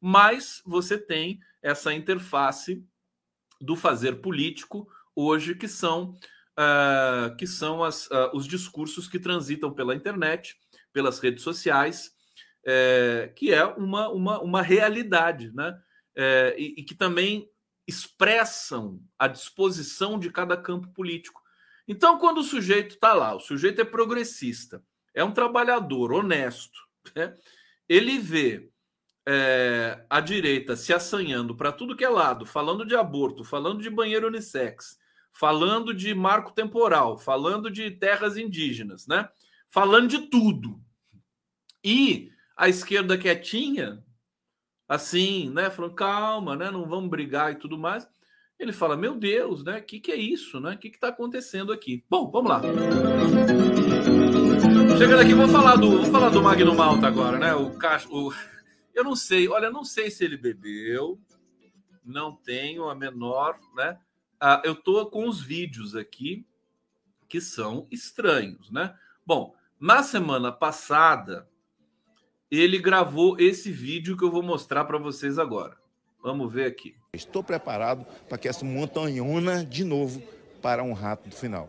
mas 0.00 0.60
você 0.66 0.98
tem 0.98 1.40
essa 1.62 1.94
interface 1.94 2.84
do 3.60 3.74
fazer 3.74 4.20
político 4.20 4.86
hoje 5.14 5.54
que 5.54 5.68
são 5.68 6.14
uh, 6.58 7.34
que 7.36 7.46
são 7.46 7.82
as, 7.82 8.06
uh, 8.06 8.30
os 8.34 8.46
discursos 8.46 9.08
que 9.08 9.18
transitam 9.18 9.72
pela 9.72 9.94
internet, 9.94 10.56
pelas 10.92 11.18
redes 11.20 11.42
sociais, 11.42 12.12
uh, 12.66 13.32
que 13.34 13.52
é 13.52 13.64
uma, 13.64 14.08
uma, 14.08 14.40
uma 14.40 14.62
realidade, 14.62 15.52
né? 15.54 15.78
Eh, 16.14 16.54
e, 16.58 16.74
e 16.80 16.82
que 16.84 16.94
também 16.94 17.48
expressam 17.86 19.00
a 19.18 19.26
disposição 19.26 20.18
de 20.18 20.30
cada 20.30 20.56
campo 20.56 20.92
político. 20.92 21.41
Então, 21.86 22.18
quando 22.18 22.38
o 22.38 22.44
sujeito 22.44 22.94
está 22.94 23.12
lá, 23.12 23.34
o 23.34 23.40
sujeito 23.40 23.80
é 23.80 23.84
progressista, 23.84 24.82
é 25.14 25.22
um 25.22 25.32
trabalhador 25.32 26.12
honesto, 26.12 26.78
né? 27.14 27.34
Ele 27.88 28.18
vê 28.18 28.70
é, 29.26 30.04
a 30.08 30.20
direita 30.20 30.76
se 30.76 30.92
assanhando 30.92 31.54
para 31.54 31.72
tudo 31.72 31.96
que 31.96 32.04
é 32.04 32.08
lado, 32.08 32.46
falando 32.46 32.86
de 32.86 32.96
aborto, 32.96 33.44
falando 33.44 33.82
de 33.82 33.90
banheiro 33.90 34.28
unissex, 34.28 34.98
falando 35.32 35.94
de 35.94 36.14
marco 36.14 36.52
temporal, 36.52 37.18
falando 37.18 37.70
de 37.70 37.90
terras 37.90 38.36
indígenas, 38.36 39.06
né? 39.06 39.28
Falando 39.68 40.08
de 40.08 40.28
tudo. 40.28 40.80
E 41.84 42.30
a 42.56 42.68
esquerda 42.68 43.18
quietinha, 43.18 44.04
assim, 44.88 45.50
né? 45.50 45.70
Falando, 45.70 45.94
calma, 45.94 46.56
né? 46.56 46.70
Não 46.70 46.86
vamos 46.86 47.10
brigar 47.10 47.52
e 47.52 47.56
tudo 47.56 47.78
mais. 47.78 48.08
Ele 48.62 48.72
fala, 48.72 48.96
meu 48.96 49.16
Deus, 49.16 49.64
né? 49.64 49.78
O 49.78 49.82
que, 49.82 49.98
que 49.98 50.12
é 50.12 50.16
isso, 50.16 50.60
né? 50.60 50.74
O 50.74 50.78
que 50.78 50.86
está 50.86 51.08
acontecendo 51.08 51.72
aqui? 51.72 52.04
Bom, 52.08 52.30
vamos 52.30 52.48
lá. 52.48 52.62
Chegando 54.96 55.18
aqui, 55.18 55.34
vou 55.34 55.48
falar 55.48 55.74
do, 55.74 55.98
vou 55.98 56.12
falar 56.12 56.28
do 56.28 56.40
Magno 56.40 56.72
Malta 56.72 57.08
agora, 57.08 57.40
né? 57.40 57.52
O 57.56 57.76
cacho, 57.76 58.08
o, 58.14 58.32
eu 58.94 59.02
não 59.02 59.16
sei, 59.16 59.48
olha, 59.48 59.68
não 59.68 59.82
sei 59.82 60.12
se 60.12 60.24
ele 60.24 60.36
bebeu, 60.36 61.20
não 62.04 62.36
tenho 62.36 62.88
a 62.88 62.94
menor, 62.94 63.58
né? 63.74 63.98
Ah, 64.40 64.62
eu 64.64 64.76
tô 64.76 65.06
com 65.06 65.28
os 65.28 65.40
vídeos 65.40 65.96
aqui 65.96 66.46
que 67.28 67.40
são 67.40 67.88
estranhos, 67.90 68.70
né? 68.70 68.94
Bom, 69.26 69.56
na 69.80 70.04
semana 70.04 70.52
passada 70.52 71.48
ele 72.48 72.78
gravou 72.78 73.36
esse 73.40 73.72
vídeo 73.72 74.16
que 74.16 74.22
eu 74.22 74.30
vou 74.30 74.42
mostrar 74.42 74.84
para 74.84 74.98
vocês 74.98 75.36
agora. 75.36 75.76
Vamos 76.22 76.52
ver 76.52 76.66
aqui. 76.66 77.01
Estou 77.14 77.44
preparado 77.44 78.06
para 78.26 78.38
que 78.38 78.48
essa 78.48 78.64
montanhona 78.64 79.66
de 79.66 79.84
novo 79.84 80.22
para 80.62 80.82
um 80.82 80.94
rato 80.94 81.28
do 81.28 81.36
final. 81.36 81.68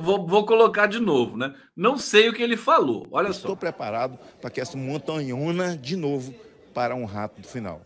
Vou, 0.00 0.24
vou, 0.24 0.46
colocar 0.46 0.86
de 0.86 1.00
novo, 1.00 1.36
né? 1.36 1.56
Não 1.74 1.98
sei 1.98 2.28
o 2.28 2.32
que 2.32 2.40
ele 2.40 2.56
falou. 2.56 3.04
Olha 3.10 3.30
Estou 3.30 3.34
só. 3.34 3.40
Estou 3.40 3.56
preparado 3.56 4.16
para 4.40 4.48
que 4.48 4.60
essa 4.60 4.76
montanhona 4.76 5.76
de 5.76 5.96
novo 5.96 6.32
para 6.72 6.94
um 6.94 7.04
rato 7.04 7.40
do 7.40 7.48
final. 7.48 7.84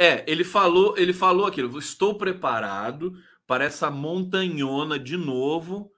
É, 0.00 0.24
ele 0.26 0.42
falou, 0.42 0.96
ele 0.96 1.12
falou 1.12 1.46
aquilo. 1.46 1.78
Estou 1.78 2.16
preparado 2.16 3.12
para 3.46 3.64
essa 3.64 3.90
montanhona 3.90 4.98
de 4.98 5.18
novo. 5.18 5.92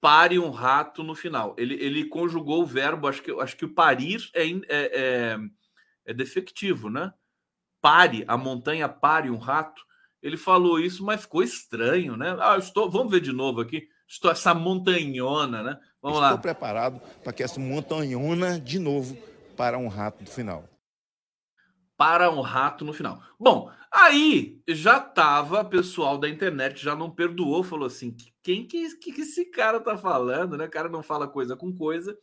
Pare 0.00 0.38
um 0.38 0.50
rato 0.50 1.02
no 1.02 1.16
final. 1.16 1.56
Ele, 1.58 1.74
ele 1.74 2.04
conjugou 2.04 2.62
o 2.62 2.66
verbo. 2.66 3.08
Acho 3.08 3.22
que, 3.22 3.32
acho 3.40 3.56
que 3.56 3.64
o 3.64 3.74
parir 3.74 4.30
é, 4.34 4.46
é, 4.46 4.60
é, 4.68 5.38
é 6.04 6.12
defectivo, 6.14 6.90
né? 6.90 7.12
Pare, 7.80 8.24
a 8.28 8.36
montanha 8.36 8.88
pare 8.88 9.30
um 9.30 9.38
rato 9.38 9.82
ele 10.22 10.36
falou 10.36 10.78
isso, 10.78 11.04
mas 11.04 11.22
ficou 11.22 11.42
estranho, 11.42 12.16
né? 12.16 12.36
Ah, 12.38 12.56
estou, 12.56 12.88
vamos 12.88 13.10
ver 13.10 13.20
de 13.20 13.32
novo 13.32 13.60
aqui. 13.60 13.88
Estou 14.06 14.30
essa 14.30 14.54
montanhona, 14.54 15.62
né? 15.62 15.80
Vamos 16.00 16.18
estou 16.18 16.20
lá. 16.20 16.28
Estou 16.28 16.38
preparado 16.38 17.00
para 17.24 17.32
que 17.32 17.42
essa 17.42 17.58
montanhona 17.58 18.60
de 18.60 18.78
novo 18.78 19.18
para 19.56 19.76
um 19.76 19.88
rato 19.88 20.22
no 20.22 20.30
final. 20.30 20.68
Para 21.96 22.30
um 22.30 22.40
rato 22.40 22.84
no 22.84 22.92
final. 22.92 23.20
Bom, 23.38 23.70
aí 23.90 24.62
já 24.68 25.00
tava, 25.00 25.64
pessoal 25.64 26.16
da 26.16 26.28
internet 26.28 26.80
já 26.80 26.94
não 26.94 27.10
perdoou, 27.10 27.64
falou 27.64 27.86
assim: 27.86 28.16
quem 28.42 28.64
que, 28.64 28.94
que, 28.96 29.22
esse 29.22 29.46
cara 29.46 29.80
tá 29.80 29.96
falando, 29.96 30.56
né? 30.56 30.66
O 30.66 30.70
cara 30.70 30.88
não 30.88 31.02
fala 31.02 31.26
coisa 31.26 31.56
com 31.56 31.74
coisa. 31.76 32.16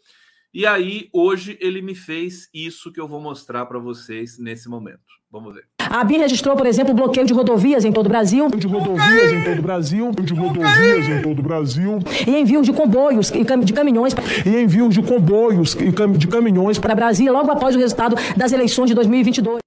E 0.51 0.65
aí, 0.65 1.09
hoje, 1.13 1.57
ele 1.61 1.79
me 1.79 1.93
fez 1.93 2.49
isso 2.51 2.91
que 2.91 2.99
eu 2.99 3.07
vou 3.07 3.21
mostrar 3.21 3.67
para 3.67 3.77
vocês 3.77 4.39
nesse 4.39 4.67
momento. 4.67 4.99
Vamos 5.31 5.53
ver. 5.53 5.65
A 5.77 6.03
BIM 6.03 6.17
registrou, 6.17 6.55
por 6.55 6.65
exemplo, 6.65 6.91
o 6.91 6.95
bloqueio 6.95 7.27
de 7.27 7.33
rodovias 7.33 7.85
em 7.85 7.91
todo 7.91 8.07
o 8.07 8.09
Brasil. 8.09 8.47
De 8.49 8.65
rodovias 8.65 9.31
em 9.31 9.43
todo 9.43 9.59
o 9.59 9.61
Brasil. 9.61 10.11
De 10.11 10.33
rodovias 10.33 11.07
em 11.07 11.21
todo 11.21 11.39
o 11.39 11.43
Brasil. 11.43 11.99
E 12.27 12.35
envios 12.35 12.65
de 12.65 12.73
comboios 12.73 13.29
e 13.29 13.43
de 13.63 13.73
caminhões. 13.73 14.15
E 14.43 14.63
envios 14.63 14.95
de 14.95 15.03
comboios 15.03 15.75
e 15.75 15.91
de 16.17 16.27
caminhões 16.27 16.79
para 16.79 16.95
Brasília 16.95 17.31
logo 17.31 17.51
após 17.51 17.75
o 17.75 17.79
resultado 17.79 18.15
das 18.35 18.51
eleições 18.51 18.87
de 18.87 18.95
2022. 18.95 19.59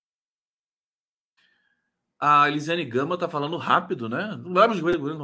A 2.20 2.48
Elisiane 2.48 2.84
Gama 2.84 3.16
tá 3.16 3.28
falando 3.28 3.56
rápido, 3.56 4.08
né? 4.08 4.36
Não 4.44 4.52
lembro 4.52 4.76
de 4.76 4.82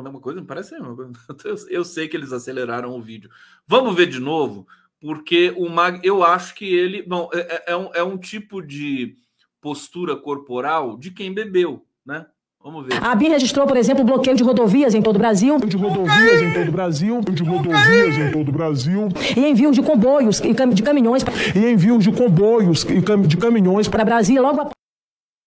uma 0.08 0.20
coisa, 0.20 0.42
parece 0.42 0.76
uma 0.76 0.94
coisa. 0.94 1.12
Eu 1.68 1.84
sei 1.84 2.06
que 2.06 2.16
eles 2.16 2.32
aceleraram 2.32 2.90
o 2.96 3.02
vídeo. 3.02 3.28
Vamos 3.66 3.94
ver 3.96 4.06
de 4.06 4.20
novo 4.20 4.66
porque 5.00 5.54
o 5.56 5.68
Mag, 5.68 6.00
eu 6.02 6.24
acho 6.24 6.54
que 6.54 6.64
ele, 6.64 7.02
bom, 7.02 7.28
é, 7.32 7.38
é, 7.38 7.64
é, 7.68 7.76
um, 7.76 7.90
é 7.94 8.02
um 8.02 8.18
tipo 8.18 8.60
de 8.60 9.14
postura 9.60 10.16
corporal 10.16 10.96
de 10.96 11.10
quem 11.10 11.32
bebeu, 11.32 11.84
né? 12.04 12.26
Vamos 12.60 12.86
ver. 12.86 13.02
A 13.02 13.14
BIM 13.14 13.28
registrou, 13.28 13.66
por 13.66 13.76
exemplo, 13.76 14.02
o 14.02 14.06
bloqueio 14.06 14.36
de 14.36 14.42
rodovias 14.42 14.92
em 14.92 15.00
todo 15.00 15.14
o 15.14 15.18
Brasil. 15.18 15.58
De 15.60 15.76
rodovias 15.76 16.42
em 16.42 16.52
todo 16.52 16.68
o 16.68 16.72
Brasil. 16.72 17.20
De 17.20 17.42
rodovias 17.44 18.18
em 18.18 18.32
todo 18.32 18.48
o 18.48 18.52
Brasil. 18.52 19.08
E 19.36 19.46
envios 19.46 19.76
de 19.76 19.82
comboios 19.82 20.40
e 20.40 20.52
de 20.52 20.82
caminhões. 20.82 21.22
E 21.54 21.70
envios 21.70 22.02
de 22.02 22.10
comboios 22.10 22.84
e 22.84 23.00
de 23.28 23.36
caminhões 23.36 23.86
para 23.86 24.04
Brasília 24.04 24.42
logo 24.42 24.60
após. 24.60 24.72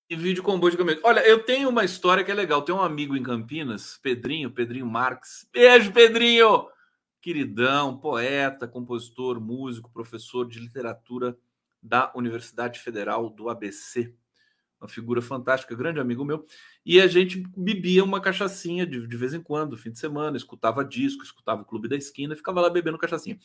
Envio 0.09 0.33
de 0.33 0.41
comboio 0.41 0.71
de 0.71 0.77
caminhões. 0.77 1.01
Olha, 1.03 1.19
eu 1.21 1.39
tenho 1.39 1.69
uma 1.69 1.85
história 1.85 2.23
que 2.23 2.31
é 2.31 2.33
legal. 2.33 2.61
Tem 2.61 2.73
um 2.73 2.81
amigo 2.81 3.15
em 3.15 3.23
Campinas, 3.23 3.99
Pedrinho, 4.01 4.49
Pedrinho 4.49 4.85
Marques. 4.85 5.45
Beijo, 5.53 5.91
Pedrinho! 5.91 6.65
Queridão, 7.21 7.97
poeta, 7.97 8.67
compositor, 8.67 9.39
músico, 9.39 9.91
professor 9.91 10.47
de 10.47 10.59
literatura 10.59 11.37
da 11.81 12.11
Universidade 12.15 12.79
Federal 12.79 13.29
do 13.29 13.49
ABC. 13.49 14.13
Uma 14.79 14.87
figura 14.87 15.21
fantástica, 15.21 15.75
grande 15.75 15.99
amigo 15.99 16.25
meu. 16.25 16.45
E 16.83 16.99
a 16.99 17.05
gente 17.05 17.43
bebia 17.55 18.03
uma 18.03 18.19
cachaçinha 18.19 18.85
de, 18.85 19.07
de 19.07 19.17
vez 19.17 19.31
em 19.31 19.41
quando, 19.41 19.77
fim 19.77 19.91
de 19.91 19.99
semana, 19.99 20.35
escutava 20.35 20.83
disco, 20.83 21.23
escutava 21.23 21.61
o 21.61 21.65
Clube 21.65 21.87
da 21.87 21.95
Esquina, 21.95 22.35
ficava 22.35 22.59
lá 22.59 22.69
bebendo 22.69 22.97
cachaçinha. 22.97 23.37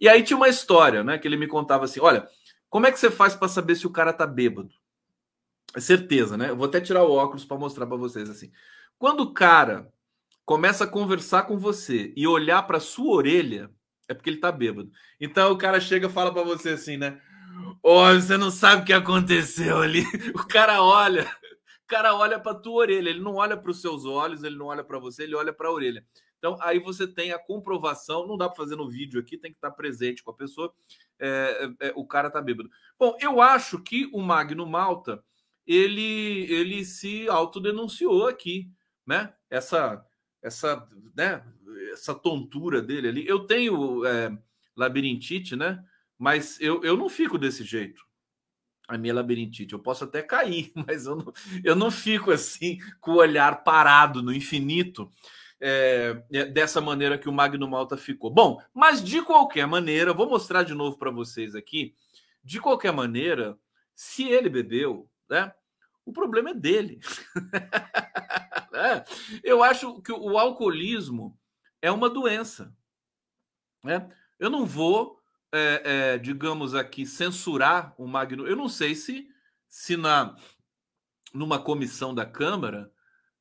E 0.00 0.08
aí 0.08 0.24
tinha 0.24 0.36
uma 0.36 0.48
história, 0.48 1.04
né, 1.04 1.16
que 1.16 1.28
ele 1.28 1.36
me 1.36 1.46
contava 1.46 1.84
assim: 1.84 2.00
olha, 2.00 2.28
como 2.68 2.86
é 2.86 2.92
que 2.92 2.98
você 2.98 3.10
faz 3.10 3.36
para 3.36 3.46
saber 3.46 3.76
se 3.76 3.86
o 3.86 3.90
cara 3.90 4.12
tá 4.12 4.26
bêbado? 4.26 4.74
É 5.76 5.78
certeza, 5.78 6.36
né? 6.36 6.50
Eu 6.50 6.56
vou 6.56 6.66
até 6.66 6.80
tirar 6.80 7.04
o 7.04 7.12
óculos 7.12 7.44
para 7.44 7.56
mostrar 7.56 7.86
para 7.86 7.96
vocês 7.96 8.28
assim. 8.28 8.50
Quando 8.98 9.20
o 9.20 9.32
cara 9.32 9.92
começa 10.44 10.84
a 10.84 10.86
conversar 10.86 11.44
com 11.44 11.58
você 11.58 12.12
e 12.16 12.26
olhar 12.26 12.62
para 12.64 12.80
sua 12.80 13.14
orelha, 13.14 13.70
é 14.08 14.14
porque 14.14 14.30
ele 14.30 14.40
tá 14.40 14.50
bêbado. 14.50 14.90
Então 15.20 15.52
o 15.52 15.58
cara 15.58 15.80
chega 15.80 16.08
e 16.08 16.10
fala 16.10 16.32
para 16.32 16.42
você 16.42 16.70
assim, 16.70 16.96
né? 16.96 17.20
Olha, 17.82 18.20
você 18.20 18.36
não 18.36 18.50
sabe 18.50 18.82
o 18.82 18.84
que 18.84 18.92
aconteceu 18.92 19.78
ali. 19.78 20.02
O 20.34 20.46
cara 20.46 20.82
olha, 20.82 21.24
o 21.84 21.86
cara 21.86 22.14
olha 22.14 22.38
para 22.38 22.54
tua 22.54 22.74
orelha, 22.74 23.10
ele 23.10 23.20
não 23.20 23.36
olha 23.36 23.56
para 23.56 23.70
os 23.70 23.80
seus 23.80 24.04
olhos, 24.04 24.42
ele 24.42 24.56
não 24.56 24.66
olha 24.66 24.82
para 24.82 24.98
você, 24.98 25.24
ele 25.24 25.34
olha 25.34 25.52
para 25.52 25.68
a 25.68 25.72
orelha. 25.72 26.04
Então 26.38 26.56
aí 26.60 26.78
você 26.78 27.06
tem 27.06 27.32
a 27.32 27.38
comprovação, 27.38 28.26
não 28.26 28.36
dá 28.36 28.48
para 28.48 28.56
fazer 28.56 28.74
no 28.74 28.88
vídeo 28.88 29.20
aqui, 29.20 29.36
tem 29.36 29.52
que 29.52 29.58
estar 29.58 29.70
presente 29.70 30.22
com 30.22 30.30
a 30.30 30.34
pessoa. 30.34 30.72
É, 31.18 31.70
é, 31.80 31.92
o 31.94 32.06
cara 32.06 32.30
tá 32.30 32.40
bêbado. 32.40 32.70
Bom, 32.98 33.16
eu 33.20 33.42
acho 33.42 33.78
que 33.82 34.08
o 34.12 34.20
Magno 34.20 34.66
Malta 34.66 35.22
ele 35.66 36.50
ele 36.50 36.84
se 36.84 37.28
autodenunciou 37.28 38.26
aqui, 38.26 38.70
né? 39.06 39.32
Essa 39.50 40.04
essa 40.42 40.88
né? 41.14 41.42
Essa 41.92 42.14
tontura 42.14 42.80
dele 42.80 43.08
ali. 43.08 43.26
Eu 43.26 43.40
tenho 43.40 44.04
é, 44.06 44.36
labirintite, 44.76 45.56
né? 45.56 45.82
Mas 46.18 46.60
eu, 46.60 46.82
eu 46.82 46.96
não 46.96 47.08
fico 47.08 47.38
desse 47.38 47.64
jeito. 47.64 48.04
A 48.88 48.98
minha 48.98 49.14
labirintite. 49.14 49.72
Eu 49.72 49.78
posso 49.78 50.04
até 50.04 50.22
cair, 50.22 50.72
mas 50.86 51.06
eu 51.06 51.16
não, 51.16 51.32
eu 51.64 51.76
não 51.76 51.90
fico 51.90 52.30
assim, 52.30 52.78
com 53.00 53.12
o 53.12 53.16
olhar 53.16 53.62
parado 53.62 54.22
no 54.22 54.32
infinito, 54.32 55.10
é, 55.60 56.22
é 56.32 56.44
dessa 56.46 56.80
maneira 56.80 57.18
que 57.18 57.28
o 57.28 57.32
Magno 57.32 57.68
Malta 57.68 57.96
ficou. 57.96 58.30
Bom, 58.30 58.60
mas 58.74 59.02
de 59.02 59.22
qualquer 59.22 59.66
maneira, 59.66 60.14
vou 60.14 60.28
mostrar 60.28 60.62
de 60.62 60.74
novo 60.74 60.98
para 60.98 61.10
vocês 61.10 61.54
aqui. 61.54 61.94
De 62.42 62.58
qualquer 62.58 62.92
maneira, 62.92 63.58
se 63.94 64.24
ele 64.24 64.48
bebeu, 64.48 65.08
né? 65.28 65.52
O 66.10 66.12
problema 66.12 66.50
é 66.50 66.54
dele. 66.54 67.00
é, 68.74 69.04
eu 69.44 69.62
acho 69.62 70.02
que 70.02 70.12
o 70.12 70.36
alcoolismo 70.36 71.38
é 71.80 71.90
uma 71.90 72.10
doença. 72.10 72.74
Né? 73.84 74.10
Eu 74.38 74.50
não 74.50 74.66
vou 74.66 75.20
é, 75.52 75.82
é, 75.84 76.18
digamos 76.18 76.74
aqui, 76.74 77.06
censurar 77.06 77.94
o 77.96 78.06
Magno. 78.06 78.46
Eu 78.46 78.56
não 78.56 78.68
sei 78.68 78.94
se, 78.94 79.28
se 79.68 79.96
na 79.96 80.36
numa 81.32 81.60
comissão 81.60 82.12
da 82.12 82.26
Câmara, 82.26 82.92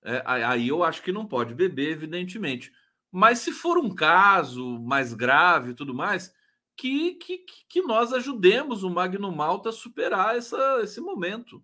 é, 0.04 0.22
aí 0.26 0.68
eu 0.68 0.84
acho 0.84 1.02
que 1.02 1.12
não 1.12 1.26
pode 1.26 1.56
beber, 1.56 1.90
evidentemente. 1.90 2.72
Mas 3.12 3.40
se 3.40 3.52
for 3.52 3.80
um 3.80 3.94
caso 3.94 4.80
mais 4.80 5.12
grave 5.16 5.72
e 5.72 5.74
tudo 5.74 5.92
mais, 5.92 6.32
que, 6.78 7.16
que, 7.16 7.44
que 7.68 7.82
nós 7.82 8.14
ajudemos 8.14 8.84
o 8.84 8.92
Magno 8.92 9.32
Malta 9.32 9.70
a 9.70 9.74
superar 9.74 10.38
essa, 10.38 10.82
esse 10.84 11.02
momento, 11.02 11.64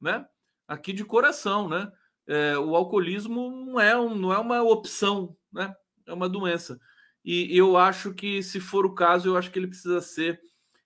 né? 0.00 0.26
Aqui 0.66 0.92
de 0.92 1.04
coração, 1.04 1.68
né? 1.68 1.90
É, 2.26 2.58
o 2.58 2.76
alcoolismo 2.76 3.50
não 3.50 3.80
é, 3.80 3.98
um, 3.98 4.14
não 4.14 4.32
é 4.32 4.38
uma 4.38 4.62
opção, 4.62 5.36
né? 5.52 5.74
É 6.06 6.12
uma 6.12 6.28
doença. 6.28 6.78
E 7.24 7.56
eu 7.56 7.76
acho 7.76 8.14
que, 8.14 8.42
se 8.42 8.60
for 8.60 8.86
o 8.86 8.94
caso, 8.94 9.28
eu 9.28 9.36
acho 9.36 9.50
que 9.50 9.58
ele 9.58 9.66
precisa 9.66 10.00
ser, 10.00 10.40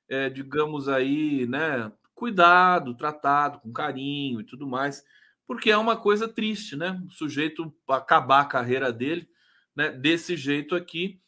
é, 0.09 0.29
digamos 0.29 0.89
aí, 0.89 1.47
né, 1.47 1.93
cuidado, 2.15 2.97
tratado 2.97 3.61
com 3.61 3.73
carinho 3.73 4.41
e 4.41 4.45
tudo 4.45 4.67
mais, 4.67 5.05
porque 5.47 5.71
é 5.71 5.77
uma 5.77 5.97
coisa 5.97 6.27
triste, 6.27 6.77
né? 6.77 7.01
O 7.07 7.11
sujeito 7.11 7.73
acabar 7.89 8.41
a 8.41 8.47
carreira 8.47 8.93
dele, 8.93 9.29
né, 9.75 9.91
desse 9.91 10.37
jeito 10.37 10.75
aqui, 10.75 11.21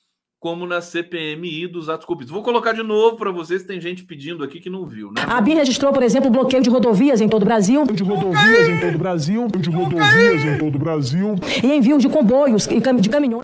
como 0.45 0.67
na 0.67 0.83
CPMI 0.83 1.67
dos 1.69 1.89
atos 1.89 2.05
corruptos. 2.05 2.31
Vou 2.31 2.43
colocar 2.43 2.73
de 2.73 2.83
novo 2.83 3.17
para 3.17 3.31
vocês, 3.31 3.63
tem 3.63 3.81
gente 3.81 4.05
pedindo 4.05 4.45
aqui 4.45 4.61
que 4.61 4.69
não 4.69 4.85
viu, 4.85 5.11
né? 5.11 5.23
A 5.27 5.41
BIM 5.41 5.55
registrou, 5.55 5.91
por 5.91 6.03
exemplo, 6.03 6.29
bloqueio 6.29 6.63
de 6.63 6.69
rodovias 6.69 7.23
em 7.23 7.29
todo 7.31 7.41
o 7.41 7.47
Brasil. 7.47 7.83
De 7.87 8.03
rodovias 8.03 8.69
em 8.69 8.79
todo 8.79 8.95
o 8.95 8.99
Brasil. 8.99 9.49
De 9.49 9.71
rodovias 9.71 10.45
em 10.45 10.59
todo 10.59 10.75
o 10.75 10.79
Brasil. 10.79 11.35
E 11.63 11.67
envios 11.67 12.03
de 12.03 12.11
comboios 12.11 12.67
e 12.67 12.79
de 12.79 13.09
caminhões 13.09 13.43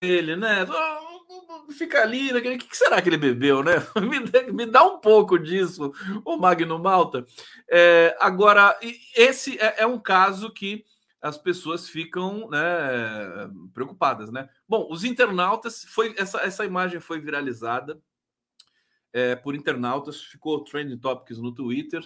ele, 0.00 0.34
né? 0.34 0.66
Fica 1.76 2.00
ali, 2.00 2.32
né? 2.32 2.38
o 2.38 2.58
que 2.58 2.74
será 2.74 3.02
que 3.02 3.10
ele 3.10 3.18
bebeu, 3.18 3.62
né? 3.62 3.74
Me, 4.54 4.64
dá 4.64 4.82
um 4.82 4.98
pouco 4.98 5.38
disso, 5.38 5.92
o 6.24 6.38
Magno 6.38 6.78
Malta. 6.78 7.26
É, 7.70 8.16
agora, 8.18 8.78
esse 9.14 9.58
é, 9.58 9.82
é, 9.82 9.86
um 9.86 9.98
caso 9.98 10.50
que 10.50 10.84
as 11.26 11.38
pessoas 11.38 11.88
ficam 11.88 12.48
né, 12.48 13.50
preocupadas, 13.74 14.30
né? 14.30 14.48
Bom, 14.68 14.88
os 14.90 15.04
internautas, 15.04 15.84
foi 15.84 16.14
essa, 16.16 16.40
essa 16.40 16.64
imagem 16.64 17.00
foi 17.00 17.20
viralizada 17.20 18.00
é, 19.12 19.34
por 19.34 19.54
internautas, 19.54 20.22
ficou 20.22 20.62
trending 20.62 20.98
topics 20.98 21.38
no 21.38 21.52
Twitter. 21.52 22.02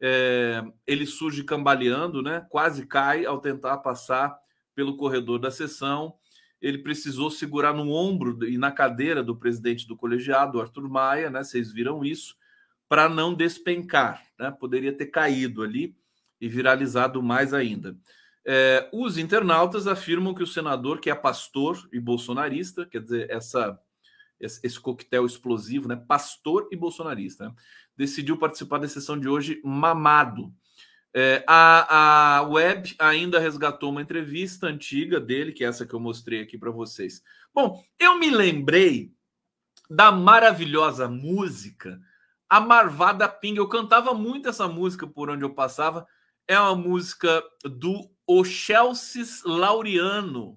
É, 0.00 0.62
ele 0.86 1.06
surge 1.06 1.42
cambaleando, 1.44 2.22
né? 2.22 2.46
Quase 2.48 2.86
cai 2.86 3.26
ao 3.26 3.40
tentar 3.40 3.78
passar 3.78 4.38
pelo 4.74 4.96
corredor 4.96 5.38
da 5.38 5.50
sessão 5.50 6.18
ele 6.60 6.78
precisou 6.78 7.30
segurar 7.30 7.72
no 7.72 7.90
ombro 7.90 8.46
e 8.46 8.58
na 8.58 8.70
cadeira 8.70 9.22
do 9.22 9.34
presidente 9.34 9.86
do 9.86 9.96
colegiado, 9.96 10.60
Arthur 10.60 10.88
Maia, 10.88 11.30
né? 11.30 11.42
Vocês 11.42 11.72
viram 11.72 12.04
isso, 12.04 12.36
para 12.86 13.08
não 13.08 13.32
despencar, 13.32 14.22
né? 14.38 14.50
Poderia 14.50 14.92
ter 14.92 15.06
caído 15.06 15.62
ali 15.62 15.96
e 16.40 16.48
viralizado 16.48 17.22
mais 17.22 17.54
ainda. 17.54 17.96
É, 18.46 18.88
os 18.92 19.18
internautas 19.18 19.86
afirmam 19.86 20.34
que 20.34 20.42
o 20.42 20.46
senador, 20.46 21.00
que 21.00 21.10
é 21.10 21.14
pastor 21.14 21.88
e 21.92 22.00
bolsonarista, 22.00 22.86
quer 22.86 23.02
dizer, 23.02 23.30
essa, 23.30 23.78
esse 24.40 24.80
coquetel 24.80 25.26
explosivo, 25.26 25.88
né? 25.88 25.96
Pastor 25.96 26.68
e 26.70 26.76
bolsonarista, 26.76 27.48
né? 27.48 27.54
decidiu 27.96 28.38
participar 28.38 28.78
da 28.78 28.88
sessão 28.88 29.18
de 29.18 29.28
hoje 29.28 29.60
mamado 29.62 30.54
é, 31.12 31.42
a, 31.46 32.36
a 32.38 32.42
web 32.42 32.94
ainda 32.98 33.40
resgatou 33.40 33.90
uma 33.90 34.02
entrevista 34.02 34.68
antiga 34.68 35.18
dele, 35.18 35.52
que 35.52 35.64
é 35.64 35.68
essa 35.68 35.84
que 35.84 35.92
eu 35.92 36.00
mostrei 36.00 36.40
aqui 36.40 36.56
para 36.56 36.70
vocês. 36.70 37.22
Bom, 37.52 37.82
eu 37.98 38.16
me 38.18 38.30
lembrei 38.30 39.12
da 39.88 40.12
maravilhosa 40.12 41.08
música 41.08 42.00
A 42.48 42.60
Marvada 42.60 43.28
Pinga. 43.28 43.60
Eu 43.60 43.68
cantava 43.68 44.14
muito 44.14 44.48
essa 44.48 44.68
música 44.68 45.06
por 45.06 45.28
onde 45.30 45.44
eu 45.44 45.52
passava. 45.52 46.06
É 46.46 46.58
uma 46.58 46.76
música 46.76 47.42
do 47.64 48.08
Ochelsis 48.32 49.42
Laureano. 49.44 50.56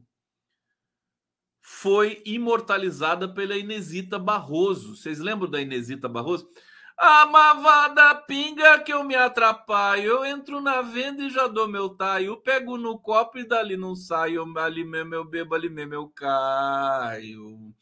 Foi 1.59 2.21
imortalizada 2.23 3.27
pela 3.27 3.57
Inesita 3.57 4.19
Barroso. 4.19 4.95
Vocês 4.95 5.17
lembram 5.17 5.49
da 5.49 5.59
Inesita 5.59 6.07
Barroso? 6.07 6.47
A 6.95 7.25
mavada 7.25 8.13
pinga 8.13 8.77
que 8.77 8.93
eu 8.93 9.03
me 9.03 9.15
atrapalho. 9.15 10.03
Eu 10.03 10.23
entro 10.23 10.61
na 10.61 10.83
venda 10.83 11.23
e 11.23 11.31
já 11.31 11.47
dou 11.47 11.67
meu 11.67 11.89
taio. 11.89 12.37
Pego 12.37 12.77
no 12.77 12.99
copo 12.99 13.39
e 13.39 13.43
dali 13.43 13.75
não 13.75 13.95
saio. 13.95 14.45
Ali 14.59 14.83
mesmo 14.83 15.15
eu 15.15 15.25
bebo, 15.25 15.55
ali 15.55 15.67
mesmo 15.67 15.95
eu 15.95 16.07
caio. 16.09 17.73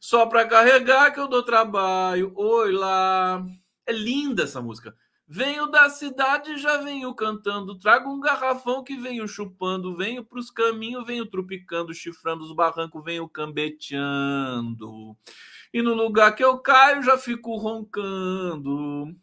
Só 0.00 0.26
pra 0.26 0.48
carregar 0.48 1.12
que 1.12 1.20
eu 1.20 1.28
dou 1.28 1.44
trabalho. 1.44 2.32
Oi 2.34 2.72
lá. 2.72 3.46
É 3.86 3.92
linda 3.92 4.42
essa 4.42 4.60
música. 4.60 4.96
Venho 5.28 5.66
da 5.66 5.90
cidade 5.90 6.56
já 6.56 6.78
venho 6.78 7.14
cantando. 7.14 7.78
Trago 7.78 8.10
um 8.10 8.18
garrafão 8.18 8.82
que 8.82 8.96
venho 8.96 9.28
chupando. 9.28 9.96
Venho 9.96 10.24
pros 10.24 10.50
caminhos, 10.50 11.06
venho 11.06 11.26
trupicando, 11.26 11.92
chifrando 11.92 12.42
os 12.42 12.52
barrancos, 12.54 13.04
venho 13.04 13.28
cambeteando 13.28 15.16
e 15.72 15.82
no 15.82 15.94
lugar 15.94 16.34
que 16.34 16.44
eu 16.44 16.58
caio 16.58 17.02
já 17.02 17.16
fico 17.16 17.56
roncando. 17.56 19.14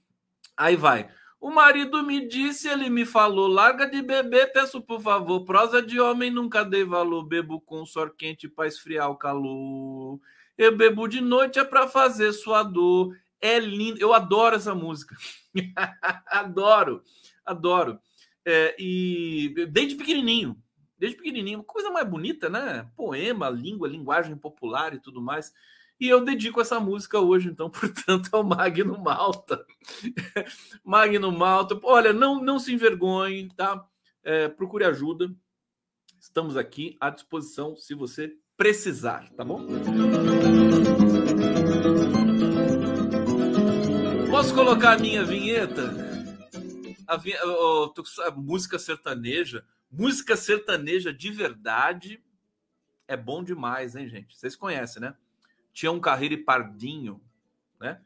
Aí 0.55 0.75
vai. 0.75 1.09
O 1.39 1.51
marido 1.51 2.01
me 2.03 2.27
disse, 2.27 2.67
ele 2.67 2.89
me 2.89 3.05
falou: 3.05 3.47
larga 3.47 3.85
de 3.85 4.01
beber, 4.01 4.51
peço 4.51 4.81
por 4.81 5.01
favor. 5.01 5.43
Prosa 5.45 5.81
de 5.81 5.99
homem 5.99 6.31
nunca 6.31 6.63
dei 6.63 6.83
valor. 6.83 7.23
Bebo 7.23 7.61
com 7.61 7.85
suor 7.85 8.15
quente 8.15 8.47
para 8.47 8.67
esfriar 8.67 9.09
o 9.09 9.17
calor. 9.17 10.19
Eu 10.57 10.75
bebo 10.75 11.07
de 11.07 11.19
noite 11.19 11.59
é 11.59 11.63
para 11.63 11.87
fazer 11.87 12.31
sua 12.31 12.63
dor. 12.63 13.13
É 13.45 13.59
lindo, 13.59 14.01
eu 14.01 14.11
adoro 14.11 14.55
essa 14.55 14.73
música. 14.73 15.15
adoro, 16.25 17.03
adoro. 17.45 17.99
É, 18.43 18.75
e 18.79 19.53
desde 19.69 19.93
pequenininho, 19.93 20.59
desde 20.97 21.15
pequenininho, 21.15 21.63
coisa 21.63 21.91
mais 21.91 22.09
bonita, 22.09 22.49
né? 22.49 22.89
Poema, 22.95 23.47
língua, 23.47 23.87
linguagem 23.87 24.35
popular 24.35 24.95
e 24.95 24.99
tudo 24.99 25.21
mais. 25.21 25.53
E 25.99 26.07
eu 26.07 26.25
dedico 26.25 26.59
essa 26.59 26.79
música 26.79 27.19
hoje, 27.19 27.49
então, 27.49 27.69
portanto, 27.69 28.29
ao 28.31 28.43
Magno 28.43 28.97
Malta. 28.97 29.63
Magno 30.83 31.31
Malta, 31.31 31.79
olha, 31.83 32.11
não, 32.11 32.41
não 32.41 32.57
se 32.57 32.73
envergonhe, 32.73 33.49
tá? 33.55 33.85
É, 34.23 34.47
procure 34.47 34.85
ajuda. 34.85 35.31
Estamos 36.19 36.57
aqui 36.57 36.97
à 36.99 37.11
disposição 37.11 37.75
se 37.75 37.93
você 37.93 38.33
precisar, 38.57 39.29
tá 39.37 39.45
bom? 39.45 39.67
Posso 44.45 44.53
colocar 44.53 44.91
a 44.91 44.99
minha 44.99 45.23
vinheta? 45.23 45.91
A, 47.07 47.17
vinheta, 47.17 47.43
a 48.27 48.29
música 48.29 48.77
sertaneja. 48.77 49.65
Música 49.91 50.37
sertaneja 50.37 51.11
de 51.11 51.31
verdade 51.31 52.23
é 53.07 53.17
bom 53.17 53.43
demais, 53.43 53.95
hein, 53.95 54.07
gente? 54.07 54.37
Vocês 54.37 54.55
conhecem, 54.55 55.01
né? 55.01 55.15
Tião 55.73 55.99
Carreiro 55.99 56.35
e 56.35 56.43
Pardinho, 56.43 57.19
né? 57.79 57.99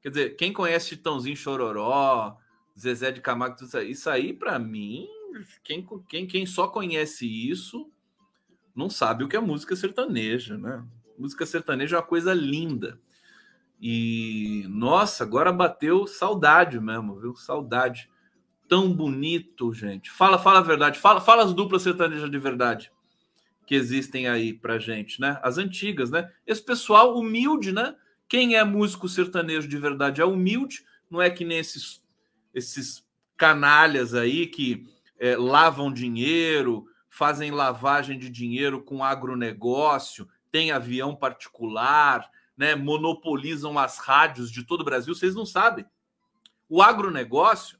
Quer 0.00 0.08
dizer, 0.08 0.36
quem 0.36 0.54
conhece 0.54 0.96
Titãozinho 0.96 1.36
Chororó, 1.36 2.38
Zezé 2.78 3.12
de 3.12 3.20
Camargo, 3.20 3.56
tudo 3.56 3.68
isso 3.68 3.76
aí. 3.76 3.90
Isso 3.90 4.08
aí, 4.08 4.32
para 4.32 4.58
mim, 4.58 5.06
quem, 5.62 5.86
quem, 6.08 6.26
quem 6.26 6.46
só 6.46 6.66
conhece 6.66 7.26
isso 7.26 7.92
não 8.74 8.88
sabe 8.88 9.22
o 9.22 9.28
que 9.28 9.36
é 9.36 9.40
música 9.40 9.76
sertaneja, 9.76 10.56
né? 10.56 10.82
Música 11.18 11.44
sertaneja 11.44 11.96
é 11.96 11.98
uma 11.98 12.06
coisa 12.06 12.32
linda. 12.32 12.98
E, 13.84 14.64
nossa, 14.68 15.24
agora 15.24 15.52
bateu 15.52 16.06
saudade 16.06 16.78
mesmo, 16.78 17.18
viu? 17.18 17.34
Saudade. 17.34 18.08
Tão 18.68 18.94
bonito, 18.94 19.74
gente. 19.74 20.08
Fala, 20.08 20.38
fala 20.38 20.60
a 20.60 20.62
verdade. 20.62 21.00
Fala, 21.00 21.20
fala 21.20 21.42
as 21.42 21.52
duplas 21.52 21.82
sertanejas 21.82 22.30
de 22.30 22.38
verdade 22.38 22.92
que 23.66 23.74
existem 23.74 24.28
aí 24.28 24.52
pra 24.52 24.78
gente, 24.78 25.20
né? 25.20 25.38
As 25.42 25.58
antigas, 25.58 26.10
né? 26.10 26.30
Esse 26.46 26.62
pessoal 26.62 27.16
humilde, 27.16 27.72
né? 27.72 27.94
Quem 28.28 28.54
é 28.54 28.64
músico 28.64 29.08
sertanejo 29.08 29.68
de 29.68 29.78
verdade 29.78 30.20
é 30.20 30.24
humilde, 30.24 30.84
não 31.10 31.20
é 31.20 31.30
que 31.30 31.44
nem 31.44 31.58
esses, 31.58 32.02
esses 32.54 33.04
canalhas 33.36 34.14
aí 34.14 34.46
que 34.46 34.86
é, 35.18 35.36
lavam 35.36 35.92
dinheiro, 35.92 36.86
fazem 37.08 37.50
lavagem 37.50 38.18
de 38.18 38.30
dinheiro 38.30 38.82
com 38.82 39.04
agronegócio, 39.04 40.28
tem 40.50 40.70
avião 40.70 41.14
particular, 41.14 42.28
né? 42.56 42.74
monopolizam 42.74 43.78
as 43.78 43.98
rádios 43.98 44.50
de 44.50 44.64
todo 44.64 44.80
o 44.82 44.84
Brasil. 44.84 45.14
Vocês 45.14 45.34
não 45.34 45.46
sabem. 45.46 45.84
O 46.68 46.82
agronegócio, 46.82 47.78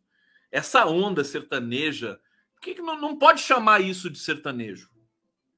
essa 0.50 0.86
onda 0.86 1.24
sertaneja, 1.24 2.20
que, 2.62 2.80
não, 2.80 2.98
não 2.98 3.18
pode 3.18 3.40
chamar 3.40 3.80
isso 3.80 4.08
de 4.08 4.18
sertanejo? 4.18 4.88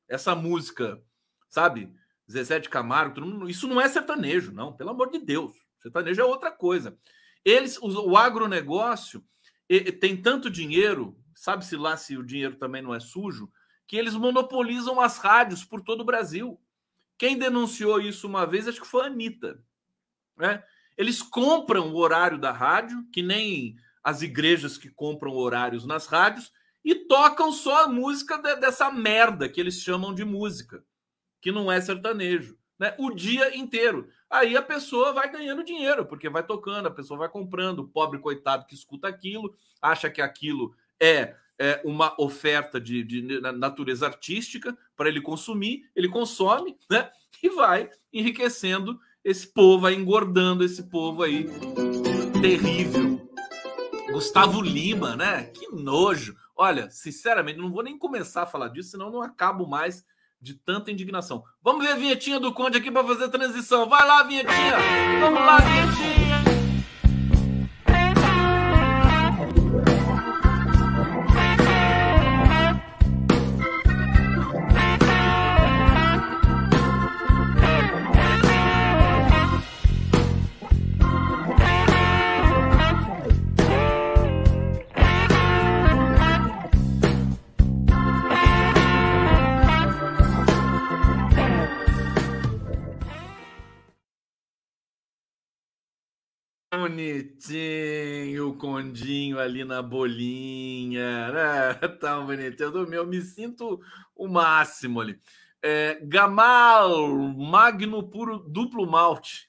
Essa 0.09 0.35
música, 0.35 1.03
sabe? 1.51 1.93
Zezé 2.31 2.59
de 2.59 2.71
Camargo, 2.71 3.49
isso 3.49 3.69
não 3.69 3.81
é 3.81 3.87
sertanejo, 3.89 4.53
não, 4.53 4.73
pelo 4.73 4.91
amor 4.91 5.11
de 5.11 5.19
Deus. 5.19 5.53
Sertanejo 5.79 6.23
é 6.23 6.25
outra 6.25 6.51
coisa. 6.51 6.97
Eles, 7.45 7.77
o, 7.77 8.11
o 8.11 8.17
agronegócio 8.17 9.23
tem 10.01 10.17
tanto 10.17 10.49
dinheiro, 10.49 11.15
sabe-se 11.35 11.77
lá 11.77 11.97
se 11.97 12.17
o 12.17 12.25
dinheiro 12.25 12.57
também 12.57 12.81
não 12.81 12.95
é 12.95 13.01
sujo, 13.01 13.51
que 13.87 13.97
eles 13.97 14.15
monopolizam 14.15 14.99
as 14.99 15.19
rádios 15.19 15.63
por 15.63 15.83
todo 15.83 16.01
o 16.01 16.07
Brasil. 16.07 16.59
Quem 17.19 17.39
denunciou 17.39 18.01
isso 18.01 18.27
uma 18.27 18.47
vez, 18.47 18.67
acho 18.67 18.81
que 18.81 18.87
foi 18.87 19.03
a 19.03 19.07
Anitta. 19.07 19.63
Né? 20.37 20.63
Eles 20.97 21.23
compram 21.23 21.93
o 21.93 21.97
horário 21.97 22.39
da 22.39 22.53
rádio, 22.53 23.05
que 23.13 23.23
nem 23.23 23.77
as 24.03 24.23
igrejas 24.23 24.77
que 24.77 24.91
compram 24.91 25.33
horários 25.33 25.87
nas 25.87 26.07
rádios, 26.07 26.53
e 26.85 26.95
tocam 26.95 27.51
só 27.51 27.85
a 27.85 27.89
música 27.89 28.37
de, 28.37 28.57
dessa 28.57 28.91
merda 28.91 29.49
que 29.49 29.61
eles 29.61 29.81
chamam 29.81 30.15
de 30.15 30.25
música, 30.25 30.85
que 31.41 31.51
não 31.51 31.73
é 31.73 31.81
sertanejo, 31.81 32.59
né? 32.79 32.95
O 32.99 33.11
dia 33.11 33.57
inteiro. 33.57 34.09
Aí 34.29 34.57
a 34.57 34.63
pessoa 34.63 35.13
vai 35.13 35.31
ganhando 35.31 35.65
dinheiro, 35.65 36.05
porque 36.05 36.29
vai 36.29 36.43
tocando, 36.45 36.87
a 36.87 36.91
pessoa 36.91 37.19
vai 37.19 37.29
comprando, 37.29 37.79
o 37.81 37.89
pobre 37.89 38.19
coitado 38.19 38.67
que 38.67 38.75
escuta 38.75 39.09
aquilo, 39.09 39.57
acha 39.81 40.11
que 40.11 40.21
aquilo 40.21 40.75
é, 41.01 41.37
é 41.59 41.81
uma 41.85 42.15
oferta 42.21 42.81
de, 42.81 43.03
de 43.03 43.41
natureza 43.41 44.07
artística 44.07 44.77
para 44.97 45.09
ele 45.09 45.21
consumir, 45.21 45.83
ele 45.95 46.09
consome, 46.09 46.77
né? 46.91 47.11
E 47.43 47.49
vai 47.49 47.91
enriquecendo 48.13 48.99
esse 49.25 49.47
povo, 49.53 49.83
vai 49.83 49.95
engordando 49.95 50.65
esse 50.65 50.89
povo 50.89 51.23
aí 51.23 51.47
terrível. 52.41 53.29
Gustavo 54.13 54.61
Lima, 54.61 55.17
né? 55.17 55.45
Que 55.45 55.69
nojo. 55.73 56.37
Olha, 56.57 56.89
sinceramente, 56.91 57.59
não 57.59 57.73
vou 57.73 57.83
nem 57.83 57.99
começar 57.99 58.43
a 58.43 58.47
falar 58.47 58.69
disso, 58.69 58.91
senão 58.91 59.11
não 59.11 59.23
acabo 59.23 59.67
mais 59.67 60.05
de 60.41 60.55
tanta 60.55 60.93
indignação. 60.93 61.43
Vamos 61.63 61.85
ver 61.85 61.93
a 61.93 61.97
vinhetinha 61.97 62.39
do 62.39 62.53
Conde 62.53 62.79
aqui 62.79 62.91
para 62.91 63.07
fazer 63.07 63.29
transição. 63.29 63.89
Vai 63.89 64.07
lá, 64.07 64.23
vinhetinha! 64.23 64.77
Vamos 65.21 65.41
lá, 65.41 65.59
vinhetinha! 65.59 66.24
Bonitinho, 96.85 98.51
o 98.51 98.57
condinho 98.59 99.39
ali 99.39 99.65
na 99.65 99.81
bolinha, 99.81 101.33
né? 101.33 101.75
Tão 101.99 102.27
bonitinho. 102.27 102.67
Eu, 102.67 102.71
dormi, 102.71 102.95
eu 102.95 103.07
me 103.07 103.23
sinto 103.23 103.81
o 104.15 104.29
máximo 104.29 105.01
ali. 105.01 105.19
É, 105.63 105.99
Gamal, 106.03 107.09
Magno 107.09 108.03
Puro 108.03 108.39
Duplo 108.39 108.87
Malte. 108.87 109.49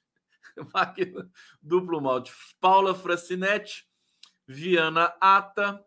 Magno 0.74 1.30
Duplo 1.62 2.00
Malte. 2.00 2.32
Paula 2.62 2.96
Francinetti, 2.96 3.86
Viana 4.48 5.14
Ata, 5.20 5.84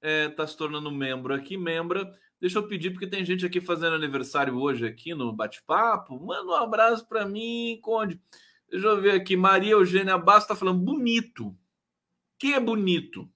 é, 0.00 0.28
tá 0.28 0.46
se 0.46 0.56
tornando 0.56 0.92
membro 0.92 1.34
aqui, 1.34 1.56
membra. 1.56 2.08
Deixa 2.40 2.60
eu 2.60 2.68
pedir, 2.68 2.90
porque 2.90 3.08
tem 3.08 3.24
gente 3.24 3.44
aqui 3.44 3.60
fazendo 3.60 3.96
aniversário 3.96 4.56
hoje 4.56 4.86
aqui 4.86 5.12
no 5.12 5.32
bate-papo. 5.32 6.24
Manda 6.24 6.52
um 6.52 6.54
abraço 6.54 7.04
para 7.08 7.26
mim, 7.26 7.80
Conde. 7.82 8.20
Deixa 8.74 8.88
eu 8.88 9.00
ver 9.00 9.12
aqui. 9.12 9.36
Maria 9.36 9.70
Eugênia 9.70 10.18
Bastos 10.18 10.46
está 10.46 10.56
falando 10.56 10.80
bonito. 10.80 11.56
Que 12.36 12.54
é 12.54 12.60
bonito? 12.60 13.22
O 13.22 13.30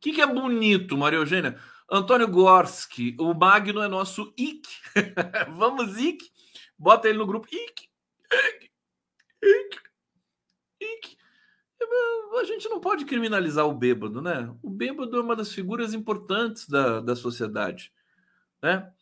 que, 0.00 0.12
que 0.12 0.20
é 0.20 0.26
bonito, 0.26 0.96
Maria 0.96 1.18
Eugênia? 1.18 1.58
Antônio 1.90 2.28
Gorski, 2.28 3.16
o 3.18 3.34
Magno 3.34 3.82
é 3.82 3.88
nosso 3.88 4.32
IC. 4.38 4.62
Vamos, 5.58 5.98
IC. 5.98 6.30
Bota 6.78 7.08
ele 7.08 7.18
no 7.18 7.26
grupo. 7.26 7.48
IC. 7.50 7.88
IC. 8.32 8.70
IC. 9.42 9.80
IC. 10.80 11.16
A 12.38 12.44
gente 12.44 12.68
não 12.68 12.80
pode 12.80 13.04
criminalizar 13.06 13.66
o 13.66 13.74
bêbado, 13.74 14.22
né? 14.22 14.54
O 14.62 14.70
bêbado 14.70 15.16
é 15.16 15.20
uma 15.20 15.34
das 15.34 15.52
figuras 15.52 15.92
importantes 15.92 16.68
da, 16.68 17.00
da 17.00 17.16
sociedade, 17.16 17.92
né? 18.62 18.92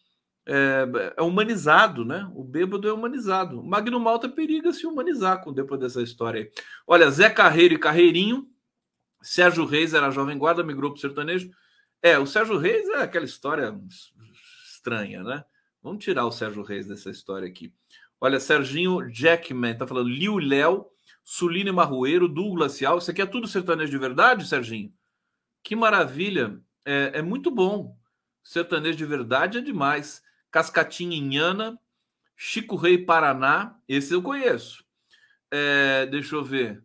É, 0.47 1.14
é, 1.16 1.22
humanizado, 1.22 2.05
né? 2.05 2.30
O 2.34 2.43
bêbado 2.43 2.88
é 2.88 2.93
humanizado. 2.93 3.61
O 3.61 3.64
Magno 3.64 4.01
Malta 4.01 4.28
periga 4.28 4.72
se 4.72 4.86
humanizar 4.86 5.43
com 5.43 5.53
depois 5.53 5.80
dessa 5.80 6.03
história 6.03 6.43
aí. 6.43 6.51
Olha, 6.86 7.11
Zé 7.11 7.30
Carreiro 7.30 7.74
e 7.74 7.78
Carreirinho, 7.78 8.49
Sérgio 9.22 9.64
Reis 9.64 9.95
era 9.95 10.11
jovem 10.11 10.36
guarda, 10.36 10.64
migrou 10.64 10.90
para 10.90 10.99
o 10.99 11.01
sertanejo. 11.01 11.51
É, 12.03 12.18
o 12.18 12.26
Sérgio 12.26 12.59
Reis 12.59 12.88
é 12.88 13.03
aquela 13.03 13.24
história 13.24 13.72
estranha, 14.64 15.22
né? 15.22 15.45
Vamos 15.80 16.05
tirar 16.05 16.26
o 16.26 16.32
Sérgio 16.32 16.62
Reis 16.62 16.86
dessa 16.86 17.11
história 17.11 17.49
aqui. 17.49 17.72
Olha, 18.20 18.38
Serginho 18.38 19.09
Jackman 19.11 19.76
tá 19.76 19.86
falando 19.86 20.09
Liu 20.09 20.38
Léo, 20.38 20.86
Suline 21.24 21.72
Marroeiro, 21.72 22.28
Douglas 22.28 22.72
Cial. 22.72 22.99
Isso 22.99 23.11
aqui 23.11 23.22
é 23.22 23.26
tudo 23.26 23.49
sertanejo 23.49 23.90
de 23.90 23.99
verdade, 23.99 24.47
Serginho? 24.47 24.93
Que 25.62 25.74
maravilha! 25.76 26.61
É, 26.84 27.12
é 27.14 27.22
muito 27.22 27.51
bom. 27.51 27.97
Sertanejo 28.43 28.97
de 28.97 29.05
verdade 29.05 29.59
é 29.59 29.61
demais. 29.61 30.22
Cascatinha 30.53 31.16
Inhana, 31.16 31.76
Chico 32.36 32.76
Rei 32.76 32.98
Paraná, 32.98 33.76
esse 33.88 34.12
eu 34.12 34.22
conheço. 34.22 34.84
É, 35.50 36.07
deixa 36.07 36.36
eu 36.36 36.44
ver. 36.44 36.84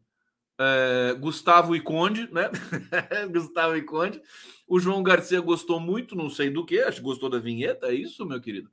É, 0.57 1.13
Gustavo 1.19 1.75
e 1.75 1.81
Conde, 1.81 2.27
né? 2.31 2.49
Gustavo 3.29 3.75
e 3.75 3.83
Conde. 3.83 4.21
O 4.65 4.79
João 4.79 5.03
Garcia 5.03 5.39
gostou 5.41 5.79
muito, 5.79 6.15
não 6.15 6.29
sei 6.29 6.49
do 6.49 6.65
que, 6.65 6.79
acho 6.79 6.97
que 6.97 7.03
gostou 7.03 7.29
da 7.29 7.39
vinheta, 7.39 7.87
é 7.87 7.93
isso, 7.93 8.25
meu 8.25 8.41
querido? 8.41 8.71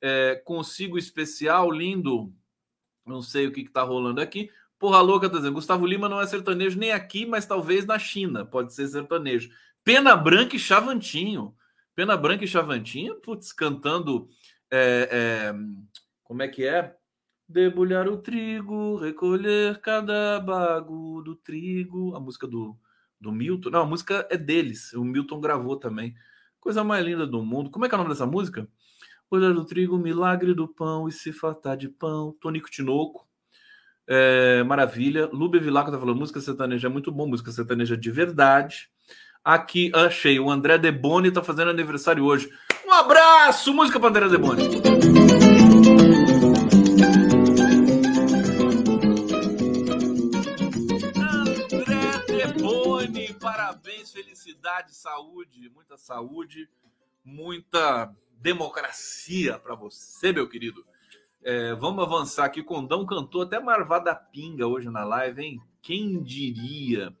É, 0.00 0.40
consigo 0.44 0.98
especial, 0.98 1.70
lindo. 1.70 2.32
Não 3.06 3.22
sei 3.22 3.46
o 3.46 3.52
que, 3.52 3.62
está 3.62 3.82
rolando 3.82 4.20
aqui. 4.20 4.50
Porra 4.78 5.00
louca, 5.00 5.28
tá 5.28 5.38
dizendo. 5.38 5.54
Gustavo 5.54 5.86
Lima 5.86 6.08
não 6.08 6.20
é 6.20 6.26
sertanejo 6.26 6.78
nem 6.78 6.92
aqui, 6.92 7.24
mas 7.24 7.46
talvez 7.46 7.86
na 7.86 7.98
China. 7.98 8.44
Pode 8.44 8.74
ser 8.74 8.86
sertanejo. 8.88 9.50
Pena 9.82 10.14
Branca 10.16 10.56
e 10.56 10.58
Chavantinho. 10.58 11.54
Pena 11.94 12.16
Branca 12.16 12.44
e 12.44 12.48
Chavantinha, 12.48 13.14
putz, 13.14 13.52
cantando. 13.52 14.28
É, 14.70 15.08
é, 15.10 15.54
como 16.24 16.42
é 16.42 16.48
que 16.48 16.66
é? 16.66 16.96
Debulhar 17.48 18.08
o 18.08 18.16
trigo, 18.16 18.96
recolher 18.96 19.80
cada 19.80 20.40
bago 20.40 21.22
do 21.22 21.36
trigo. 21.36 22.16
A 22.16 22.20
música 22.20 22.46
do, 22.46 22.76
do 23.20 23.30
Milton. 23.30 23.70
Não, 23.70 23.82
a 23.82 23.86
música 23.86 24.26
é 24.30 24.36
deles. 24.36 24.92
O 24.94 25.04
Milton 25.04 25.40
gravou 25.40 25.76
também. 25.76 26.14
Coisa 26.58 26.82
mais 26.82 27.04
linda 27.04 27.26
do 27.26 27.44
mundo. 27.44 27.70
Como 27.70 27.84
é 27.84 27.88
que 27.88 27.94
é 27.94 27.96
o 27.96 27.98
nome 27.98 28.10
dessa 28.10 28.26
música? 28.26 28.66
Olhar 29.30 29.52
do 29.52 29.64
trigo, 29.64 29.98
milagre 29.98 30.54
do 30.54 30.66
pão 30.66 31.08
e 31.08 31.12
se 31.12 31.32
fartar 31.32 31.76
de 31.76 31.88
pão. 31.88 32.36
Tonico 32.40 32.70
Tinoco. 32.70 33.28
É, 34.06 34.62
maravilha. 34.64 35.26
Lube 35.32 35.58
Vilaco 35.60 35.90
tá 35.90 35.98
falando 35.98 36.18
música 36.18 36.40
sertaneja 36.40 36.88
é 36.88 36.90
muito 36.90 37.12
bom, 37.12 37.26
música 37.26 37.52
sertaneja 37.52 37.96
de 37.96 38.10
verdade. 38.10 38.90
Aqui, 39.44 39.92
achei. 39.94 40.40
O 40.40 40.50
André 40.50 40.78
Deboni 40.78 41.28
está 41.28 41.42
fazendo 41.42 41.70
aniversário 41.70 42.24
hoje. 42.24 42.50
Um 42.86 42.92
abraço! 42.92 43.74
Música 43.74 44.00
para 44.00 44.08
André 44.08 44.28
Deboni. 44.30 44.62
André 51.70 52.24
Deboni 52.26 53.34
parabéns, 53.34 54.12
felicidade, 54.12 54.94
saúde, 54.94 55.70
muita 55.74 55.98
saúde, 55.98 56.66
muita 57.22 58.10
democracia 58.40 59.58
para 59.58 59.74
você, 59.74 60.32
meu 60.32 60.48
querido. 60.48 60.82
É, 61.42 61.74
vamos 61.74 62.02
avançar 62.02 62.46
aqui. 62.46 62.62
Condão 62.62 63.04
cantou 63.04 63.42
até 63.42 63.60
Marvada 63.60 64.14
Pinga 64.14 64.66
hoje 64.66 64.88
na 64.88 65.04
live, 65.04 65.42
hein? 65.42 65.60
Quem 65.82 66.22
diria? 66.22 67.14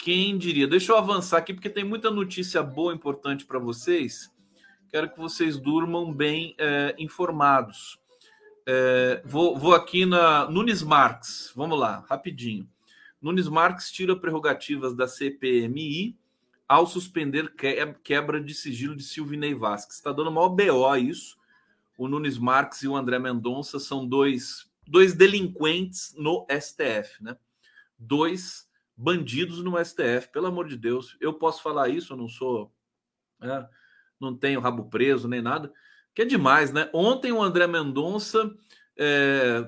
Quem 0.00 0.38
diria? 0.38 0.66
Deixa 0.66 0.92
eu 0.92 0.96
avançar 0.96 1.36
aqui 1.36 1.52
porque 1.52 1.68
tem 1.68 1.84
muita 1.84 2.10
notícia 2.10 2.62
boa, 2.62 2.94
importante 2.94 3.44
para 3.44 3.58
vocês. 3.58 4.32
Quero 4.88 5.10
que 5.10 5.18
vocês 5.18 5.58
durmam 5.58 6.10
bem 6.10 6.54
é, 6.56 6.94
informados. 6.98 7.98
É, 8.66 9.20
vou, 9.26 9.58
vou 9.58 9.74
aqui 9.74 10.06
na 10.06 10.50
Nunes 10.50 10.82
Marques. 10.82 11.52
Vamos 11.54 11.78
lá, 11.78 12.02
rapidinho. 12.08 12.66
Nunes 13.20 13.46
Marques 13.46 13.92
tira 13.92 14.16
prerrogativas 14.16 14.96
da 14.96 15.06
CPMI 15.06 16.16
ao 16.66 16.86
suspender 16.86 17.52
quebra 18.02 18.40
de 18.40 18.54
sigilo 18.54 18.96
de 18.96 19.02
Silvinei 19.02 19.54
Vasquez. 19.54 19.96
Está 19.96 20.12
dando 20.12 20.32
maior 20.32 20.48
BO 20.48 20.96
isso. 20.96 21.36
O 21.98 22.08
Nunes 22.08 22.38
Marques 22.38 22.82
e 22.82 22.88
o 22.88 22.96
André 22.96 23.18
Mendonça 23.18 23.78
são 23.78 24.06
dois, 24.06 24.66
dois 24.88 25.12
delinquentes 25.12 26.14
no 26.16 26.46
STF, 26.50 27.22
né? 27.22 27.36
Dois 27.98 28.69
bandidos 29.00 29.62
no 29.62 29.82
STF, 29.82 30.28
pelo 30.32 30.46
amor 30.46 30.68
de 30.68 30.76
Deus. 30.76 31.16
Eu 31.20 31.32
posso 31.32 31.62
falar 31.62 31.88
isso, 31.88 32.12
eu 32.12 32.16
não 32.16 32.28
sou. 32.28 32.72
Né? 33.40 33.68
não 34.20 34.36
tenho 34.36 34.60
rabo 34.60 34.84
preso 34.84 35.26
nem 35.26 35.40
nada, 35.40 35.72
que 36.14 36.22
é 36.22 36.24
demais, 36.24 36.72
né? 36.72 36.90
Ontem 36.92 37.32
o 37.32 37.42
André 37.42 37.66
Mendonça 37.66 38.54
é, 38.98 39.66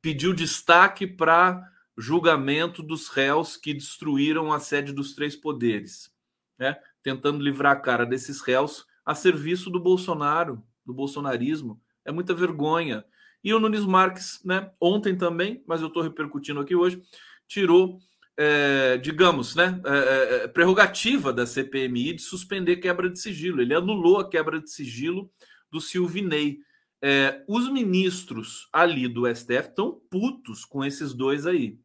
pediu 0.00 0.32
destaque 0.32 1.06
para 1.06 1.62
julgamento 1.98 2.82
dos 2.82 3.08
réus 3.08 3.56
que 3.56 3.74
destruíram 3.74 4.52
a 4.52 4.58
sede 4.58 4.92
dos 4.92 5.14
três 5.14 5.36
poderes, 5.36 6.10
né? 6.58 6.78
tentando 7.02 7.42
livrar 7.42 7.72
a 7.72 7.80
cara 7.80 8.06
desses 8.06 8.40
réus 8.40 8.86
a 9.04 9.14
serviço 9.14 9.70
do 9.70 9.78
Bolsonaro, 9.78 10.62
do 10.84 10.92
bolsonarismo. 10.92 11.80
É 12.04 12.10
muita 12.10 12.34
vergonha. 12.34 13.04
E 13.42 13.54
o 13.54 13.60
Nunes 13.60 13.84
Marques, 13.84 14.40
né, 14.44 14.72
ontem 14.80 15.16
também, 15.16 15.62
mas 15.66 15.80
eu 15.80 15.86
estou 15.86 16.02
repercutindo 16.02 16.58
aqui 16.58 16.74
hoje, 16.74 17.00
tirou, 17.48 17.98
é, 18.36 18.98
digamos, 18.98 19.54
né, 19.54 19.80
é, 19.84 20.44
é, 20.44 20.48
prerrogativa 20.48 21.32
da 21.32 21.46
CPMI 21.46 22.14
de 22.14 22.22
suspender 22.22 22.76
quebra 22.76 23.08
de 23.08 23.20
sigilo. 23.20 23.60
Ele 23.60 23.74
anulou 23.74 24.18
a 24.18 24.28
quebra 24.28 24.60
de 24.60 24.70
sigilo 24.70 25.30
do 25.70 25.80
Silvinei. 25.80 26.58
É, 27.02 27.44
os 27.46 27.70
ministros 27.70 28.68
ali 28.72 29.06
do 29.06 29.26
STF 29.32 29.68
estão 29.68 30.00
putos 30.10 30.64
com 30.64 30.84
esses 30.84 31.12
dois 31.14 31.46
aí. 31.46 31.78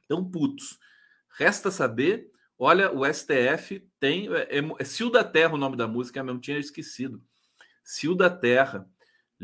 Estão 0.00 0.24
putos. 0.24 0.78
Resta 1.38 1.70
saber, 1.70 2.30
olha, 2.58 2.92
o 2.92 3.04
STF 3.10 3.88
tem. 3.98 4.28
É, 4.34 4.58
é, 4.58 4.62
é 4.78 4.84
Cio 4.84 5.10
da 5.10 5.24
Terra 5.24 5.54
o 5.54 5.58
nome 5.58 5.76
da 5.76 5.86
música, 5.86 6.20
eu 6.20 6.24
não 6.24 6.38
tinha 6.38 6.58
esquecido. 6.58 7.22
Cio 7.84 8.14
da 8.14 8.28
Terra. 8.28 8.88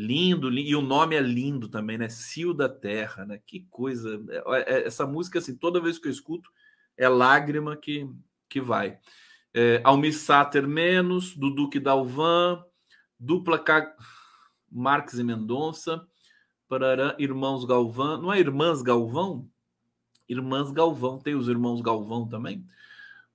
Lindo, 0.01 0.49
lindo, 0.49 0.69
e 0.69 0.77
o 0.77 0.81
nome 0.81 1.17
é 1.17 1.21
lindo 1.21 1.69
também, 1.69 1.99
né? 1.99 2.09
Cio 2.09 2.55
da 2.55 2.69
Terra, 2.69 3.27
né? 3.27 3.41
Que 3.45 3.67
coisa. 3.69 4.23
É, 4.29 4.75
é, 4.75 4.87
essa 4.87 5.05
música, 5.05 5.41
assim, 5.41 5.57
toda 5.57 5.81
vez 5.81 5.99
que 5.99 6.07
eu 6.07 6.13
escuto, 6.13 6.49
é 6.97 7.09
lágrima 7.09 7.77
que, 7.77 8.09
que 8.49 8.61
vai. 8.61 8.97
É, 9.53 9.81
Almir 9.83 10.15
Sater 10.17 10.69
menos, 10.69 11.35
do 11.35 11.51
Duque 11.51 11.81
Dalvan, 11.81 12.63
dupla 13.19 13.59
K... 13.59 13.93
Marques 14.71 15.19
e 15.19 15.25
Mendonça, 15.25 16.07
parará, 16.69 17.17
Irmãos 17.19 17.65
Galvão, 17.65 18.21
não 18.21 18.33
é 18.33 18.39
Irmãs 18.39 18.83
Galvão? 18.83 19.49
Irmãs 20.29 20.71
Galvão, 20.71 21.19
tem 21.19 21.35
os 21.35 21.49
Irmãos 21.49 21.81
Galvão 21.81 22.29
também? 22.29 22.65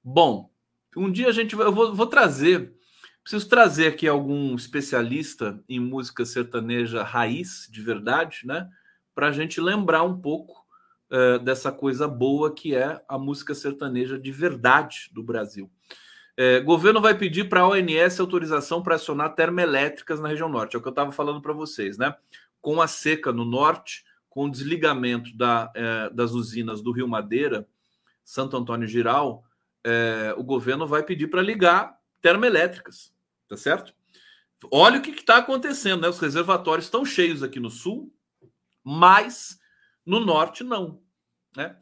Bom, 0.04 0.50
um 0.96 1.12
dia 1.12 1.28
a 1.28 1.32
gente 1.32 1.56
vai, 1.56 1.66
eu 1.66 1.74
vou, 1.74 1.94
vou 1.94 2.06
trazer 2.06 2.74
Preciso 3.24 3.48
trazer 3.48 3.88
aqui 3.88 4.06
algum 4.06 4.54
especialista 4.54 5.58
em 5.70 5.80
música 5.80 6.26
sertaneja 6.26 7.04
raiz, 7.04 7.70
de 7.72 7.82
verdade, 7.82 8.42
né? 8.44 8.70
Para 9.16 9.30
a 9.30 9.32
gente 9.32 9.62
lembrar 9.62 10.04
um 10.04 10.20
pouco 10.20 10.66
uh, 11.10 11.40
dessa 11.40 11.72
coisa 11.72 12.06
boa 12.06 12.54
que 12.54 12.76
é 12.76 13.02
a 13.08 13.18
música 13.18 13.56
sertaneja 13.56 14.20
de 14.20 14.30
verdade 14.30 15.10
do 15.14 15.24
Brasil. 15.24 15.72
É, 16.36 16.60
governo 16.60 17.00
vai 17.00 17.16
pedir 17.18 17.48
para 17.48 17.62
a 17.62 17.68
ONS 17.70 18.20
autorização 18.20 18.82
para 18.84 18.96
acionar 18.96 19.36
termoelétricas 19.36 20.20
na 20.20 20.28
região 20.28 20.50
norte. 20.50 20.76
É 20.76 20.80
o 20.80 20.82
que 20.82 20.88
eu 20.88 20.92
estava 20.92 21.12
falando 21.12 21.42
para 21.42 21.54
vocês, 21.54 21.98
né? 21.98 22.14
Com 22.60 22.82
a 22.82 22.88
seca 22.88 23.32
no 23.32 23.46
norte, 23.46 24.04
com 24.30 24.46
o 24.46 24.52
desligamento 24.52 25.34
da, 25.38 25.72
é, 25.76 26.10
das 26.10 26.32
usinas 26.32 26.82
do 26.82 26.92
Rio 26.92 27.08
Madeira, 27.08 27.66
Santo 28.26 28.58
Antônio 28.58 28.88
Giral, 28.88 29.46
é, 29.84 30.34
o 30.38 30.44
governo 30.44 30.88
vai 30.88 31.04
pedir 31.04 31.28
para 31.28 31.42
ligar 31.42 31.96
termoelétricas 32.20 33.13
tá 33.54 33.58
certo? 33.58 33.94
Olha 34.72 35.00
o 35.00 35.02
que 35.02 35.12
está 35.12 35.38
acontecendo, 35.38 36.02
né? 36.02 36.10
Os 36.10 36.20
reservatórios 36.20 36.86
estão 36.86 37.06
cheios 37.06 37.44
aqui 37.44 37.60
no 37.60 37.70
sul, 37.70 38.12
mas 38.84 39.60
no 40.06 40.20
norte 40.20 40.64
não, 40.64 41.02
né? 41.56 41.78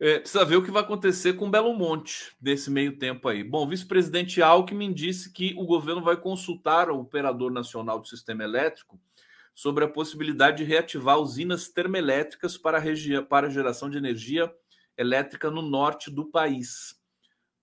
É, 0.00 0.20
precisa 0.20 0.44
ver 0.44 0.56
o 0.56 0.62
que 0.62 0.70
vai 0.70 0.82
acontecer 0.82 1.32
com 1.32 1.50
Belo 1.50 1.74
Monte 1.74 2.32
nesse 2.40 2.70
meio 2.70 2.98
tempo 2.98 3.26
aí. 3.28 3.42
Bom, 3.42 3.64
o 3.64 3.68
vice-presidente 3.68 4.40
Alckmin 4.40 4.92
disse 4.92 5.32
que 5.32 5.54
o 5.56 5.64
governo 5.64 6.00
vai 6.00 6.16
consultar 6.16 6.88
o 6.88 7.00
operador 7.00 7.50
nacional 7.50 7.98
do 7.98 8.06
sistema 8.06 8.44
elétrico 8.44 9.00
sobre 9.52 9.84
a 9.84 9.88
possibilidade 9.88 10.58
de 10.58 10.64
reativar 10.64 11.18
usinas 11.18 11.68
termoelétricas 11.68 12.56
para 12.56 12.80
para 13.28 13.50
geração 13.50 13.90
de 13.90 13.96
energia 13.96 14.52
elétrica 14.96 15.50
no 15.50 15.62
norte 15.62 16.12
do 16.12 16.26
país 16.26 16.97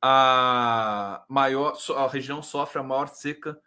a 0.01 1.25
maior 1.29 1.77
a 1.95 2.07
região 2.07 2.41
sofre 2.43 2.79
a 2.79 2.83
maior 2.83 3.07
seca 3.07 3.59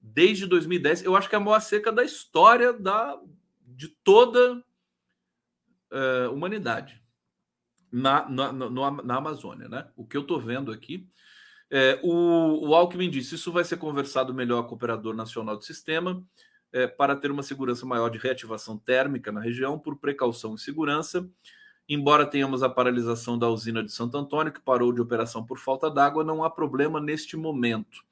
desde 0.00 0.46
2010. 0.46 1.04
Eu 1.04 1.16
acho 1.16 1.28
que 1.28 1.34
é 1.34 1.38
a 1.38 1.40
maior 1.40 1.60
seca 1.60 1.92
da 1.92 2.04
história 2.04 2.72
da, 2.72 3.18
de 3.66 3.88
toda 3.88 4.56
uh, 4.56 6.32
humanidade 6.32 7.02
na, 7.92 8.28
na, 8.28 8.52
na, 8.52 8.90
na, 8.90 9.16
Amazônia, 9.16 9.68
né? 9.68 9.88
O 9.96 10.06
que 10.06 10.16
eu 10.16 10.22
estou 10.22 10.40
vendo 10.40 10.70
aqui. 10.70 11.08
É, 11.70 12.00
o, 12.02 12.68
o 12.68 12.74
Alckmin 12.74 13.10
disse: 13.10 13.34
isso 13.34 13.52
vai 13.52 13.64
ser 13.64 13.76
conversado 13.76 14.32
melhor 14.32 14.64
com 14.64 14.72
o 14.72 14.76
Operador 14.76 15.14
Nacional 15.14 15.56
do 15.56 15.64
Sistema 15.64 16.24
é, 16.72 16.86
para 16.86 17.16
ter 17.16 17.30
uma 17.30 17.42
segurança 17.42 17.84
maior 17.84 18.08
de 18.08 18.18
reativação 18.18 18.78
térmica 18.78 19.32
na 19.32 19.40
região, 19.40 19.78
por 19.78 19.96
precaução 19.98 20.54
e 20.54 20.58
segurança. 20.58 21.28
Embora 21.92 22.24
tenhamos 22.24 22.62
a 22.62 22.68
paralisação 22.68 23.36
da 23.36 23.48
usina 23.48 23.82
de 23.82 23.90
Santo 23.90 24.16
Antônio, 24.16 24.52
que 24.52 24.60
parou 24.60 24.92
de 24.92 25.00
operação 25.00 25.44
por 25.44 25.58
falta 25.58 25.90
d'água, 25.90 26.22
não 26.22 26.44
há 26.44 26.48
problema 26.48 27.00
neste 27.00 27.36
momento. 27.36 28.04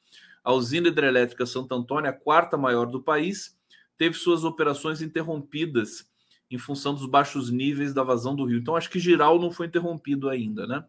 A 0.43 0.53
usina 0.53 0.89
hidrelétrica 0.89 1.47
Santo 1.47 1.73
Antônio, 1.73 2.11
a 2.11 2.13
quarta 2.13 2.57
maior 2.57 2.87
do 2.87 3.01
país, 3.01 3.57
teve 3.97 4.17
suas 4.17 4.43
operações 4.43 5.01
interrompidas 5.01 6.11
em 6.51 6.59
função 6.59 6.93
dos 6.93 7.07
baixos 7.07 7.53
níveis 7.53 7.95
da 7.95 8.03
vazão 8.03 8.35
do 8.35 8.45
rio. 8.45 8.59
Então, 8.59 8.75
acho 8.75 8.91
que 8.91 8.99
Giral 8.99 9.39
não 9.39 9.53
foi 9.53 9.69
interrompido 9.69 10.29
ainda, 10.29 10.67
né? 10.67 10.85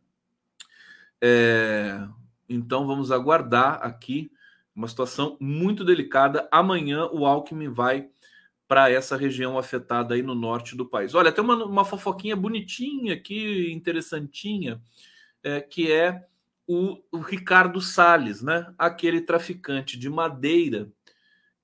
É... 1.22 2.08
Então, 2.50 2.88
vamos 2.88 3.12
aguardar 3.12 3.80
aqui 3.84 4.32
uma 4.76 4.88
situação 4.88 5.38
muito 5.40 5.86
delicada. 5.86 6.50
Amanhã 6.52 7.06
o 7.06 7.28
Alckmin 7.28 7.70
vai 7.70 8.10
para 8.70 8.92
essa 8.92 9.18
região 9.18 9.58
afetada 9.58 10.14
aí 10.14 10.22
no 10.22 10.36
norte 10.36 10.78
do 10.78 10.86
país. 10.86 11.16
Olha, 11.16 11.32
tem 11.32 11.44
uma, 11.44 11.66
uma 11.66 11.84
fofoquinha 11.84 12.36
bonitinha 12.36 13.16
aqui, 13.16 13.72
interessantinha, 13.72 14.80
é, 15.42 15.60
que 15.60 15.92
é 15.92 16.24
o, 16.68 17.02
o 17.12 17.18
Ricardo 17.18 17.82
Salles, 17.82 18.44
né? 18.44 18.72
Aquele 18.78 19.22
traficante 19.22 19.98
de 19.98 20.08
madeira 20.08 20.88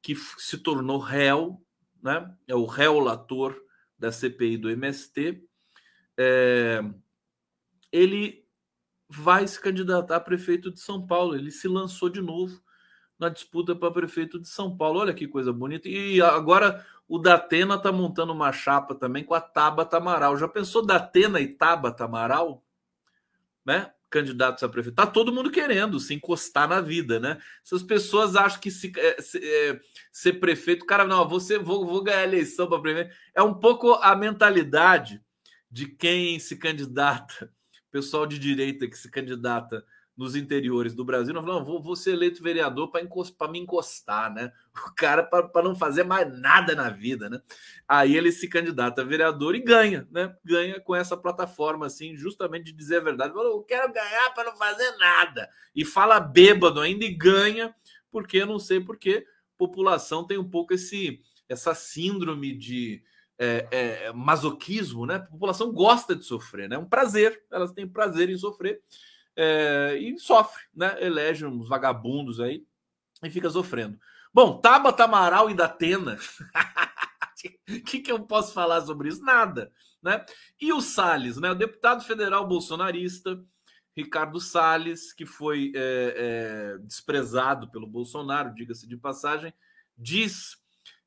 que 0.02 0.16
se 0.16 0.58
tornou 0.58 0.98
réu, 0.98 1.64
né? 2.02 2.36
É 2.48 2.56
o 2.56 2.66
réu 2.66 2.98
lator 2.98 3.56
da 4.00 4.12
CPI 4.12 4.58
do 4.58 4.72
MST. 4.72 5.44
É, 6.18 6.82
ele 7.92 8.48
vai 9.08 9.48
se 9.48 9.62
candidatar 9.62 10.16
a 10.16 10.20
prefeito 10.20 10.72
de 10.72 10.80
São 10.80 11.06
Paulo. 11.06 11.36
Ele 11.36 11.52
se 11.52 11.68
lançou 11.68 12.10
de 12.10 12.20
novo 12.20 12.60
na 13.18 13.30
disputa 13.30 13.76
para 13.76 13.92
prefeito 13.92 14.40
de 14.40 14.48
São 14.48 14.76
Paulo. 14.76 15.00
Olha 15.00 15.14
que 15.14 15.28
coisa 15.28 15.52
bonita. 15.52 15.88
E 15.88 16.22
agora 16.22 16.86
o 17.08 17.18
Datena 17.18 17.76
está 17.76 17.92
montando 17.92 18.34
uma 18.34 18.52
chapa 18.52 18.94
também 18.96 19.24
com 19.24 19.34
a 19.34 19.42
Tabata 19.42 19.98
Amaral. 19.98 20.38
Já 20.38 20.48
pensou 20.48 20.86
Datena 20.86 21.40
e 21.40 21.48
Tabata 21.48 22.06
Amaral? 22.06 22.64
Né? 23.66 23.92
Candidatos 24.10 24.64
a 24.64 24.70
prefeito. 24.70 24.96
Tá 24.96 25.08
todo 25.08 25.34
mundo 25.34 25.50
querendo 25.52 26.00
se 26.00 26.14
encostar 26.14 26.68
na 26.68 26.80
vida, 26.80 27.20
né? 27.20 27.38
Essas 27.64 27.84
pessoas 27.84 28.36
acham 28.36 28.60
que 28.60 28.72
se, 28.72 28.92
é, 28.98 29.22
se 29.22 29.40
é, 29.40 29.80
ser 30.12 30.34
prefeito, 30.34 30.86
cara, 30.86 31.06
não, 31.06 31.28
você 31.28 31.58
vou, 31.58 31.86
vou 31.86 32.04
ganhar 32.04 32.24
eleição 32.24 32.68
para 32.68 32.80
prefeito. 32.80 33.16
É 33.34 33.42
um 33.42 33.54
pouco 33.54 33.94
a 33.94 34.16
mentalidade 34.16 35.22
de 35.70 35.88
quem 35.88 36.40
se 36.40 36.56
candidata, 36.56 37.52
pessoal 37.92 38.26
de 38.26 38.40
direita 38.40 38.88
que 38.88 38.98
se 38.98 39.10
candidata 39.10 39.84
nos 40.18 40.36
interiores 40.36 40.94
do 40.94 41.04
Brasil, 41.04 41.34
não 41.34 41.66
vou, 41.66 41.82
vou 41.82 41.96
ser 41.96 42.12
eleito 42.12 42.42
vereador 42.42 42.90
para 42.90 43.52
me 43.52 43.60
encostar, 43.60 44.34
né? 44.34 44.52
O 44.88 44.94
cara 44.96 45.24
para 45.24 45.64
não 45.64 45.76
fazer 45.76 46.04
mais 46.04 46.32
nada 46.40 46.76
na 46.76 46.90
vida, 46.90 47.30
né? 47.30 47.42
Aí 47.88 48.16
ele 48.16 48.32
se 48.32 48.48
candidata 48.48 49.02
a 49.02 49.06
vereador 49.06 49.56
e 49.56 49.60
ganha, 49.60 50.08
né? 50.12 50.36
Ganha 50.44 50.80
com 50.80 50.96
essa 50.96 51.18
plataforma, 51.18 51.86
assim, 51.86 52.16
justamente 52.16 52.66
de 52.66 52.74
dizer 52.74 52.98
a 52.98 53.04
verdade. 53.04 53.34
Falou, 53.34 53.58
eu 53.58 53.64
quero 53.64 53.92
ganhar 53.92 54.34
para 54.34 54.52
não 54.52 54.58
fazer 54.58 54.90
nada. 54.98 55.50
E 55.76 55.84
fala 55.84 56.20
bêbado 56.20 56.80
ainda 56.80 57.06
e 57.06 57.14
ganha, 57.14 57.74
porque 58.12 58.38
eu 58.38 58.46
não 58.46 58.60
sei 58.60 58.80
porque 58.80 59.26
população 59.58 60.26
tem 60.26 60.38
um 60.38 60.50
pouco 60.50 60.74
esse 60.74 61.22
essa 61.48 61.76
síndrome 61.76 62.58
de 62.58 63.04
é, 63.38 63.68
é, 63.72 64.14
masoquismo, 64.14 65.06
né? 65.06 65.16
A 65.16 65.20
população 65.20 65.72
gosta 65.72 66.16
de 66.16 66.24
sofrer, 66.24 66.70
né? 66.70 66.76
É 66.76 66.80
um 66.80 66.88
prazer, 66.88 67.44
elas 67.52 67.72
têm 67.72 67.88
prazer 67.88 68.30
em 68.30 68.38
sofrer 68.38 68.82
é, 69.36 69.98
e 70.00 70.18
sofre, 70.20 70.64
né? 70.74 70.96
Elege 71.00 71.46
uns 71.46 71.68
vagabundos 71.68 72.40
aí 72.40 72.66
e 73.24 73.30
fica 73.30 73.50
sofrendo. 73.50 74.00
Bom, 74.34 74.60
Tabata 74.60 75.04
Amaral 75.04 75.50
e 75.50 75.54
Datena. 75.54 76.18
O 77.70 77.82
que, 77.84 78.00
que 78.00 78.12
eu 78.12 78.20
posso 78.22 78.54
falar 78.54 78.82
sobre 78.82 79.08
isso? 79.08 79.22
Nada, 79.22 79.72
né? 80.02 80.26
E 80.60 80.74
o 80.74 80.82
Salles, 80.82 81.38
né? 81.38 81.52
O 81.52 81.56
deputado 81.56 82.04
federal 82.04 82.48
bolsonarista 82.48 83.40
Ricardo 83.96 84.42
Salles, 84.42 85.14
que 85.14 85.26
foi 85.26 85.72
é, 85.74 86.76
é, 86.76 86.78
desprezado 86.80 87.70
pelo 87.70 87.88
Bolsonaro, 87.88 88.54
diga-se 88.54 88.86
de 88.86 88.98
passagem, 88.98 89.54
diz 89.98 90.58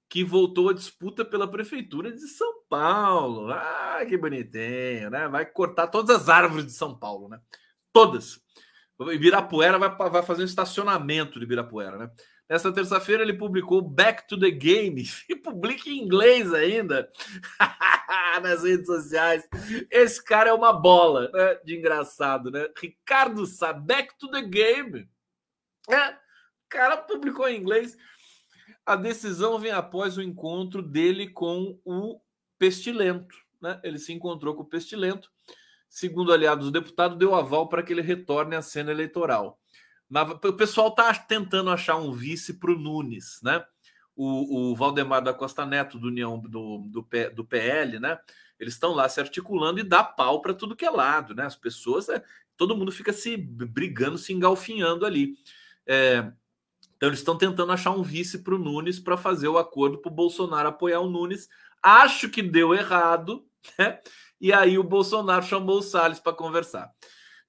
que 0.09 0.25
voltou 0.25 0.71
a 0.71 0.75
disputa 0.75 1.23
pela 1.23 1.47
prefeitura 1.47 2.11
de 2.11 2.27
São 2.27 2.63
Paulo. 2.67 3.53
Ah, 3.53 4.03
que 4.09 4.17
bonitinho, 4.17 5.11
né? 5.11 5.29
Vai 5.29 5.45
cortar 5.45 5.89
todas 5.89 6.17
as 6.17 6.29
árvores 6.31 6.65
de 6.65 6.73
São 6.73 6.99
Paulo, 6.99 7.29
né? 7.29 7.39
Todas. 7.99 8.41
Ibirapuera 9.13 9.77
vai, 9.77 9.91
vai 10.09 10.23
fazer 10.23 10.43
um 10.43 10.47
estacionamento 10.47 11.37
de 11.37 11.45
Ibirapuera, 11.45 11.99
né? 11.99 12.11
Nessa 12.49 12.73
terça-feira 12.73 13.25
ele 13.25 13.35
publicou 13.35 13.83
Back 13.83 14.29
to 14.29 14.39
the 14.39 14.53
Game 14.53 15.03
e 15.29 15.35
publica 15.35 15.91
em 15.91 15.99
inglês 15.99 16.55
ainda 16.55 17.11
nas 18.41 18.63
redes 18.63 18.87
sociais. 18.87 19.49
Esse 19.91 20.25
cara 20.25 20.51
é 20.51 20.53
uma 20.53 20.73
bola 20.73 21.29
né? 21.33 21.59
de 21.65 21.77
engraçado, 21.77 22.53
né? 22.53 22.69
Ricardo 22.81 23.45
Sá, 23.47 23.73
Back 23.73 24.17
to 24.17 24.31
the 24.31 24.43
Game. 24.43 25.11
É, 25.91 26.11
o 26.11 26.69
cara 26.69 26.97
publicou 26.99 27.49
em 27.49 27.61
inglês. 27.61 27.97
A 28.87 28.95
decisão 28.95 29.59
vem 29.59 29.73
após 29.73 30.17
o 30.17 30.23
encontro 30.23 30.83
dele 30.83 31.31
com 31.31 31.81
o 31.85 32.21
Pestilento. 32.61 33.35
Né? 33.61 33.81
Ele 33.83 33.99
se 33.99 34.13
encontrou 34.13 34.55
com 34.55 34.63
o 34.63 34.69
Pestilento. 34.69 35.29
Segundo 35.89 36.33
aliado 36.33 36.67
do 36.67 36.71
deputado, 36.71 37.17
deu 37.17 37.35
aval 37.35 37.69
para 37.69 37.83
que 37.83 37.93
ele 37.93 38.03
retorne 38.03 38.55
à 38.55 38.63
cena 38.63 38.91
eleitoral. 38.91 39.59
O 40.45 40.53
pessoal 40.53 40.89
está 40.89 41.13
tentando 41.15 41.71
achar 41.71 41.97
um 41.97 42.13
vice 42.13 42.55
para 42.55 42.73
o 42.73 42.79
Nunes, 42.79 43.41
né? 43.43 43.65
O, 44.17 44.73
o, 44.73 44.77
Valdemar 44.77 45.23
da 45.23 45.33
Costa 45.33 45.65
Neto, 45.65 45.99
do 45.99 46.09
União 46.09 46.39
do, 46.39 46.79
do, 46.79 47.09
do 47.35 47.45
PL, 47.45 48.01
né? 48.01 48.19
Eles 48.59 48.75
estão 48.75 48.93
lá 48.93 49.09
se 49.09 49.21
articulando 49.21 49.79
e 49.79 49.85
dá 49.85 50.03
pau 50.03 50.43
para 50.43 50.55
tudo 50.55 50.75
que 50.75 50.85
é 50.85 50.91
lado, 50.91 51.35
né? 51.35 51.45
As 51.45 51.55
pessoas, 51.55 52.09
é, 52.09 52.23
todo 52.57 52.77
mundo 52.77 52.91
fica 52.91 53.13
se 53.13 53.37
brigando, 53.37 54.19
se 54.19 54.33
engalfinhando 54.33 55.07
ali. 55.07 55.35
É, 55.87 56.33
então, 56.97 57.09
eles 57.09 57.21
estão 57.21 57.39
tentando 57.39 57.71
achar 57.71 57.93
um 57.93 58.03
vice 58.03 58.43
para 58.43 58.55
o 58.55 58.59
Nunes 58.59 58.99
para 58.99 59.17
fazer 59.17 59.47
o 59.47 59.57
acordo 59.57 59.99
para 59.99 60.11
o 60.11 60.15
Bolsonaro 60.15 60.69
apoiar 60.69 60.99
o 60.99 61.09
Nunes. 61.09 61.49
Acho 61.81 62.29
que 62.29 62.43
deu 62.43 62.75
errado, 62.75 63.47
né? 63.79 64.01
E 64.41 64.53
aí 64.53 64.79
o 64.79 64.85
Bolsonaro 64.85 65.45
chamou 65.45 65.79
o 65.79 65.83
Salles 65.83 66.21
para 66.21 66.33
conversar. 66.33 66.93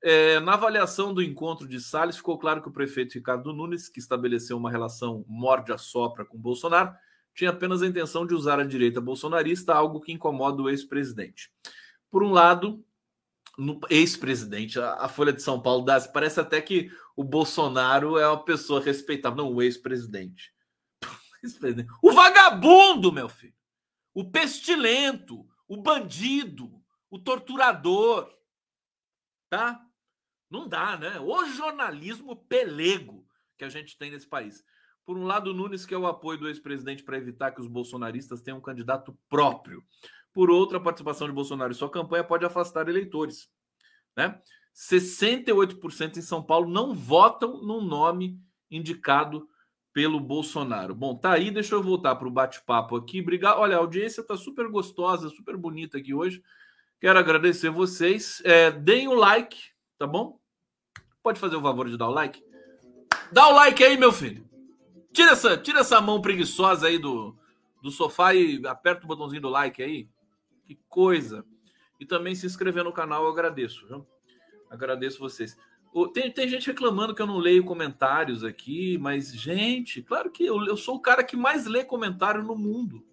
É, 0.01 0.39
na 0.39 0.53
avaliação 0.53 1.13
do 1.13 1.21
encontro 1.21 1.67
de 1.67 1.79
Salles, 1.79 2.17
ficou 2.17 2.37
claro 2.39 2.61
que 2.61 2.69
o 2.69 2.71
prefeito 2.71 3.15
Ricardo 3.15 3.53
Nunes, 3.53 3.89
que 3.89 3.99
estabeleceu 3.99 4.57
uma 4.57 4.71
relação 4.71 5.25
morde-a-sopra 5.27 6.25
com 6.25 6.37
Bolsonaro, 6.37 6.93
tinha 7.35 7.51
apenas 7.51 7.81
a 7.81 7.87
intenção 7.87 8.25
de 8.25 8.33
usar 8.33 8.59
a 8.59 8.65
direita 8.65 8.99
bolsonarista, 8.99 9.73
algo 9.73 9.99
que 9.99 10.11
incomoda 10.11 10.61
o 10.61 10.69
ex-presidente. 10.69 11.51
Por 12.09 12.23
um 12.23 12.31
lado, 12.31 12.83
ex-presidente, 13.89 14.79
a, 14.79 14.93
a, 14.95 15.09
Folha 15.09 15.33
de 15.33 15.41
São 15.41 15.61
Paulo 15.61 15.83
dá, 15.83 15.99
parece 16.01 16.39
até 16.39 16.61
que 16.61 16.89
o 17.15 17.23
Bolsonaro 17.23 18.17
é 18.17 18.27
uma 18.27 18.43
pessoa 18.43 18.81
respeitável, 18.81 19.37
não 19.37 19.53
o 19.53 19.61
ex-presidente. 19.61 20.53
o 22.01 22.11
vagabundo, 22.11 23.11
meu 23.11 23.29
filho, 23.29 23.53
o 24.13 24.29
pestilento, 24.29 25.45
o 25.67 25.77
bandido, 25.77 26.78
o 27.09 27.17
torturador, 27.19 28.31
tá? 29.49 29.85
Não 30.49 30.67
dá, 30.67 30.97
né? 30.97 31.19
O 31.19 31.45
jornalismo 31.45 32.35
pelego 32.35 33.27
que 33.57 33.63
a 33.63 33.69
gente 33.69 33.97
tem 33.97 34.11
nesse 34.11 34.27
país. 34.27 34.63
Por 35.05 35.17
um 35.17 35.25
lado, 35.25 35.53
Nunes 35.53 35.85
quer 35.85 35.97
o 35.97 36.07
apoio 36.07 36.39
do 36.39 36.47
ex-presidente 36.47 37.03
para 37.03 37.17
evitar 37.17 37.51
que 37.51 37.61
os 37.61 37.67
bolsonaristas 37.67 38.41
tenham 38.41 38.59
um 38.59 38.61
candidato 38.61 39.17
próprio. 39.27 39.83
Por 40.31 40.49
outro, 40.49 40.77
a 40.77 40.81
participação 40.81 41.27
de 41.27 41.33
Bolsonaro 41.33 41.71
em 41.71 41.75
sua 41.75 41.89
campanha 41.89 42.23
pode 42.23 42.45
afastar 42.45 42.87
eleitores. 42.87 43.49
Né? 44.15 44.39
68% 44.75 46.17
em 46.17 46.21
São 46.21 46.43
Paulo 46.43 46.69
não 46.69 46.93
votam 46.93 47.61
no 47.61 47.81
nome 47.81 48.39
indicado 48.69 49.49
pelo 49.91 50.19
Bolsonaro. 50.19 50.93
Bom, 50.93 51.15
tá 51.15 51.33
aí, 51.33 51.49
deixa 51.49 51.75
eu 51.75 51.81
voltar 51.81 52.15
para 52.15 52.27
o 52.27 52.31
bate-papo 52.31 52.95
aqui. 52.95 53.21
Obrigado. 53.21 53.59
Olha, 53.59 53.77
a 53.77 53.79
audiência 53.79 54.21
está 54.21 54.37
super 54.37 54.69
gostosa, 54.69 55.29
super 55.29 55.57
bonita 55.57 55.97
aqui 55.97 56.13
hoje. 56.13 56.41
Quero 56.99 57.17
agradecer 57.17 57.69
vocês. 57.69 58.41
É, 58.43 58.71
deem 58.71 59.07
o 59.07 59.13
like, 59.13 59.57
tá 59.97 60.05
bom? 60.05 60.37
Pode 61.23 61.39
fazer 61.39 61.55
o 61.55 61.61
favor 61.61 61.89
de 61.89 61.97
dar 61.97 62.09
o 62.09 62.11
like? 62.11 62.43
Dá 63.31 63.47
o 63.47 63.53
like 63.53 63.83
aí, 63.83 63.97
meu 63.97 64.11
filho. 64.11 64.47
Tira 65.13 65.31
essa, 65.31 65.57
tira 65.57 65.79
essa 65.79 66.01
mão 66.01 66.21
preguiçosa 66.21 66.87
aí 66.87 66.97
do, 66.97 67.35
do 67.81 67.89
sofá 67.89 68.33
e 68.33 68.61
aperta 68.67 69.05
o 69.05 69.07
botãozinho 69.07 69.41
do 69.41 69.49
like 69.49 69.81
aí. 69.81 70.09
Que 70.65 70.77
coisa. 70.89 71.45
E 71.99 72.05
também 72.05 72.35
se 72.35 72.45
inscrever 72.45 72.83
no 72.83 72.93
canal, 72.93 73.23
eu 73.23 73.31
agradeço. 73.31 73.87
Viu? 73.87 74.05
Agradeço 74.69 75.19
vocês. 75.19 75.57
Tem, 76.13 76.31
tem 76.31 76.47
gente 76.47 76.67
reclamando 76.67 77.15
que 77.15 77.21
eu 77.21 77.27
não 77.27 77.37
leio 77.37 77.63
comentários 77.63 78.43
aqui, 78.43 78.97
mas, 78.99 79.33
gente, 79.33 80.03
claro 80.03 80.29
que 80.29 80.45
eu, 80.45 80.63
eu 80.65 80.77
sou 80.77 80.95
o 80.95 81.01
cara 81.01 81.23
que 81.23 81.35
mais 81.35 81.65
lê 81.65 81.83
comentário 81.83 82.43
no 82.43 82.55
mundo. 82.55 83.03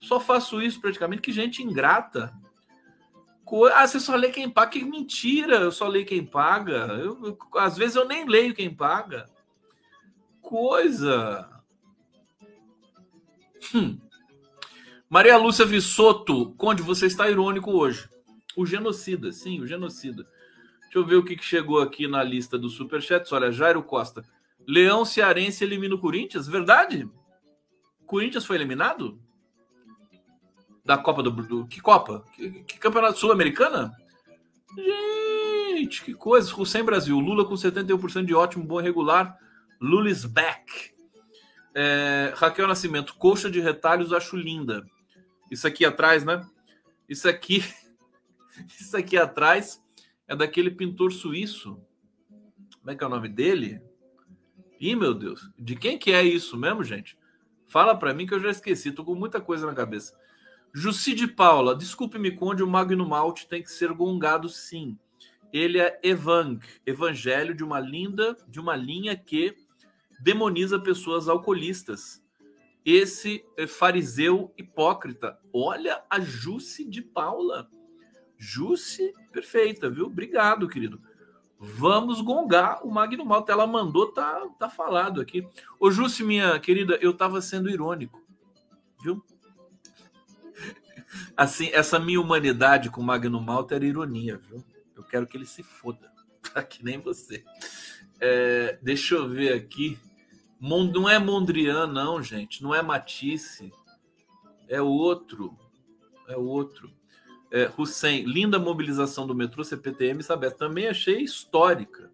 Só 0.00 0.20
faço 0.20 0.62
isso 0.62 0.80
praticamente. 0.80 1.22
Que 1.22 1.32
gente 1.32 1.62
ingrata. 1.62 2.32
Ah, 3.72 3.86
você 3.86 3.98
só 3.98 4.14
lê 4.14 4.30
quem 4.30 4.48
paga. 4.50 4.70
Que 4.70 4.84
mentira, 4.84 5.56
eu 5.56 5.72
só 5.72 5.88
leio 5.88 6.06
quem 6.06 6.24
paga. 6.24 6.86
Eu, 6.92 7.18
eu, 7.24 7.38
às 7.56 7.76
vezes 7.76 7.96
eu 7.96 8.06
nem 8.06 8.26
leio 8.26 8.54
quem 8.54 8.72
paga. 8.72 9.26
Coisa. 10.40 11.48
Hum. 13.74 13.98
Maria 15.08 15.38
Lúcia 15.38 15.64
Vissoto, 15.64 16.52
Conde, 16.56 16.82
você 16.82 17.06
está 17.06 17.30
irônico 17.30 17.70
hoje. 17.70 18.08
O 18.54 18.66
genocida, 18.66 19.32
sim, 19.32 19.60
o 19.60 19.66
genocida. 19.66 20.26
Deixa 20.82 20.98
eu 20.98 21.06
ver 21.06 21.16
o 21.16 21.24
que 21.24 21.36
chegou 21.42 21.80
aqui 21.80 22.06
na 22.06 22.22
lista 22.22 22.58
do 22.58 22.68
Superchats. 22.68 23.32
Olha, 23.32 23.50
Jairo 23.50 23.82
Costa. 23.82 24.24
Leão 24.66 25.04
Cearense 25.04 25.64
elimina 25.64 25.94
o 25.94 25.98
Corinthians? 25.98 26.46
Verdade? 26.46 27.08
Corinthians 28.06 28.44
foi 28.44 28.56
eliminado? 28.56 29.18
Da 30.88 30.96
Copa 30.96 31.22
do, 31.22 31.30
do 31.30 31.66
que 31.66 31.82
Copa? 31.82 32.24
Que, 32.32 32.50
que 32.62 32.78
campeonato 32.78 33.18
sul-americana? 33.18 33.94
Gente, 34.74 36.02
que 36.02 36.14
coisa. 36.14 36.50
Sem 36.64 36.82
Brasil. 36.82 37.20
Lula 37.20 37.44
com 37.44 37.52
71% 37.52 38.24
de 38.24 38.34
ótimo, 38.34 38.64
bom 38.64 38.80
regular. 38.80 39.38
Lula 39.78 40.08
is 40.08 40.24
back. 40.24 40.94
É, 41.74 42.32
Raquel 42.34 42.66
Nascimento, 42.66 43.14
coxa 43.16 43.50
de 43.50 43.60
retalhos, 43.60 44.14
acho 44.14 44.34
linda. 44.34 44.82
Isso 45.50 45.66
aqui 45.66 45.84
atrás, 45.84 46.24
né? 46.24 46.42
Isso 47.06 47.28
aqui, 47.28 47.62
isso 48.80 48.96
aqui 48.96 49.18
atrás 49.18 49.84
é 50.26 50.34
daquele 50.34 50.70
pintor 50.70 51.12
suíço. 51.12 51.78
Como 52.78 52.90
é 52.90 52.94
que 52.94 53.04
é 53.04 53.06
o 53.06 53.10
nome 53.10 53.28
dele? 53.28 53.82
Ih, 54.80 54.96
meu 54.96 55.12
Deus. 55.12 55.50
De 55.58 55.76
quem 55.76 55.98
que 55.98 56.12
é 56.12 56.22
isso 56.22 56.56
mesmo, 56.56 56.82
gente? 56.82 57.18
Fala 57.66 57.94
para 57.94 58.14
mim 58.14 58.26
que 58.26 58.32
eu 58.32 58.40
já 58.40 58.50
esqueci. 58.50 58.90
Tô 58.90 59.04
com 59.04 59.14
muita 59.14 59.38
coisa 59.38 59.66
na 59.66 59.74
cabeça. 59.74 60.16
Jussi 60.78 61.12
de 61.12 61.26
Paula, 61.26 61.74
desculpe-me, 61.74 62.30
Conde, 62.30 62.62
o 62.62 62.66
Magno 62.68 63.04
Malte 63.04 63.48
tem 63.48 63.60
que 63.60 63.72
ser 63.72 63.92
gongado 63.92 64.48
sim. 64.48 64.96
Ele 65.52 65.80
é 65.80 65.98
evang, 66.04 66.60
evangelho 66.86 67.52
de 67.52 67.64
uma 67.64 67.80
linda, 67.80 68.36
de 68.46 68.60
uma 68.60 68.76
linha 68.76 69.16
que 69.16 69.56
demoniza 70.20 70.78
pessoas 70.78 71.28
alcoolistas. 71.28 72.24
Esse 72.84 73.44
é 73.56 73.66
fariseu 73.66 74.54
hipócrita. 74.56 75.36
Olha 75.52 76.00
a 76.08 76.20
Jussi 76.20 76.88
de 76.88 77.02
Paula. 77.02 77.68
Jussi, 78.36 79.12
perfeita, 79.32 79.90
viu? 79.90 80.06
Obrigado, 80.06 80.68
querido. 80.68 81.02
Vamos 81.58 82.20
gongar 82.20 82.86
o 82.86 82.90
Magno 82.92 83.24
Malta. 83.24 83.50
Ela 83.50 83.66
mandou, 83.66 84.12
tá, 84.12 84.46
tá 84.56 84.70
falado 84.70 85.20
aqui. 85.20 85.44
Ô, 85.80 85.90
Jussi, 85.90 86.22
minha 86.22 86.56
querida, 86.60 86.96
eu 87.02 87.12
tava 87.12 87.40
sendo 87.40 87.68
irônico, 87.68 88.22
viu? 89.02 89.20
Assim, 91.36 91.70
essa 91.72 91.98
minha 91.98 92.20
humanidade 92.20 92.90
com 92.90 93.00
o 93.00 93.04
Magno 93.04 93.40
Malta 93.40 93.74
era 93.74 93.86
ironia, 93.86 94.38
viu? 94.38 94.64
Eu 94.96 95.04
quero 95.04 95.26
que 95.26 95.36
ele 95.36 95.46
se 95.46 95.62
foda. 95.62 96.10
Tá 96.54 96.62
que 96.62 96.82
nem 96.82 96.98
você. 96.98 97.44
É, 98.20 98.78
deixa 98.80 99.16
eu 99.16 99.28
ver 99.28 99.52
aqui. 99.52 99.98
Não 100.60 101.08
é 101.08 101.18
Mondrian, 101.18 101.86
não, 101.86 102.22
gente. 102.22 102.62
Não 102.62 102.74
é 102.74 102.80
Matisse. 102.80 103.72
É 104.68 104.80
outro. 104.80 105.56
É 106.26 106.36
outro. 106.36 106.90
É, 107.50 107.70
Hussein, 107.76 108.24
linda 108.24 108.58
mobilização 108.58 109.26
do 109.26 109.34
metrô 109.34 109.64
CPTM, 109.64 110.22
sabe? 110.22 110.50
Também 110.50 110.86
achei 110.86 111.22
histórica. 111.22 112.10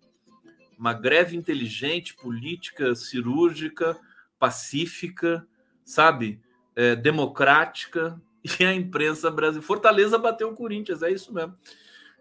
Uma 0.79 0.93
greve 0.93 1.37
inteligente, 1.37 2.15
política, 2.15 2.95
cirúrgica, 2.95 3.99
pacífica, 4.39 5.47
sabe? 5.85 6.41
É, 6.77 6.95
democrática. 6.95 8.21
E 8.61 8.65
a 8.65 8.75
imprensa 8.75 9.31
brasileira. 9.31 9.67
Fortaleza 9.67 10.19
bateu 10.19 10.51
o 10.51 10.55
Corinthians, 10.55 11.03
é 11.03 11.11
isso 11.11 11.33
mesmo. 11.33 11.57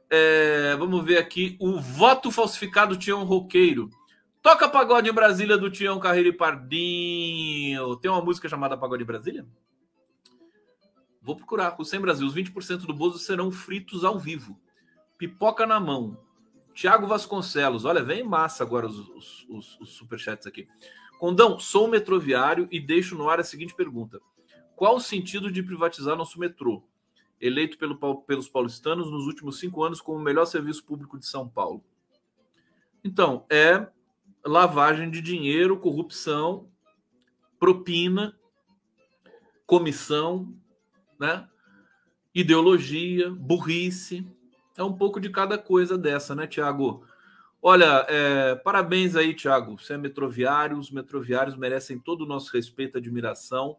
É, 0.10 0.76
vamos 0.78 1.04
ver 1.04 1.18
aqui. 1.18 1.58
O 1.60 1.80
voto 1.80 2.32
falsificado 2.32 2.98
Tião 2.98 3.24
Roqueiro. 3.24 3.90
Toca 4.42 4.70
Pagode 4.70 5.10
em 5.10 5.14
Brasília 5.14 5.58
do 5.58 5.70
Tião 5.70 6.00
Carreiro 6.00 6.30
e 6.30 6.34
Pardinho. 6.34 7.96
Tem 7.98 8.12
uma 8.12 8.22
música 8.22 8.48
chamada 8.48 8.78
Pagode 8.78 9.04
em 9.04 9.08
Brasília? 9.08 9.46
Vou 11.22 11.36
procurar. 11.36 11.76
O 11.80 11.86
Sem 11.86 12.00
Brasil. 12.00 12.28
Os 12.28 12.36
20% 12.36 12.86
do 12.86 12.94
Bozo 12.94 13.18
serão 13.20 13.52
fritos 13.52 14.04
ao 14.04 14.20
vivo. 14.20 14.60
Pipoca 15.18 15.66
na 15.66 15.80
mão. 15.80 16.18
Tiago 16.74 17.08
Vasconcelos. 17.08 17.86
Olha, 17.86 18.04
vem 18.04 18.24
massa 18.24 18.64
agora 18.64 18.86
os, 18.86 19.00
os, 19.10 19.46
os, 19.50 19.80
os 19.80 19.90
superchats 19.90 20.46
aqui. 20.46 20.68
Condão, 21.18 21.58
sou 21.58 21.88
metroviário 21.88 22.68
e 22.70 22.80
deixo 22.80 23.16
no 23.16 23.30
ar 23.30 23.40
a 23.40 23.44
seguinte 23.44 23.74
pergunta. 23.74 24.22
Qual 24.76 24.96
o 24.96 25.02
sentido 25.02 25.52
de 25.52 25.64
privatizar 25.64 26.16
nosso 26.16 26.40
metrô? 26.40 26.84
Eleito 27.40 27.78
pelo, 27.78 28.22
pelos 28.22 28.48
paulistanos 28.48 29.12
nos 29.12 29.26
últimos 29.26 29.60
cinco 29.60 29.84
anos 29.84 30.02
como 30.02 30.18
o 30.18 30.22
melhor 30.22 30.46
serviço 30.46 30.84
público 30.86 31.20
de 31.20 31.26
São 31.26 31.48
Paulo. 31.48 31.84
Então, 33.04 33.46
é 33.50 33.88
lavagem 34.46 35.10
de 35.10 35.22
dinheiro, 35.22 35.80
corrupção, 35.80 36.70
propina, 37.60 38.38
comissão, 39.66 40.54
né? 41.20 41.48
ideologia, 42.34 43.30
burrice. 43.30 44.28
É 44.76 44.84
um 44.84 44.94
pouco 44.94 45.20
de 45.20 45.30
cada 45.30 45.58
coisa 45.58 45.98
dessa, 45.98 46.34
né, 46.34 46.48
Tiago? 46.48 47.06
Olha, 47.62 48.06
é, 48.10 48.56
parabéns 48.56 49.16
aí, 49.16 49.34
Tiago. 49.34 49.80
Você 49.80 49.94
é 49.94 49.98
metroviário, 49.98 50.78
os 50.78 50.92
metroviários 50.92 51.56
merecem 51.56 52.00
todo 52.00 52.22
o 52.22 52.28
nosso 52.28 52.52
respeito 52.52 52.98
e 52.98 53.00
admiração. 53.00 53.78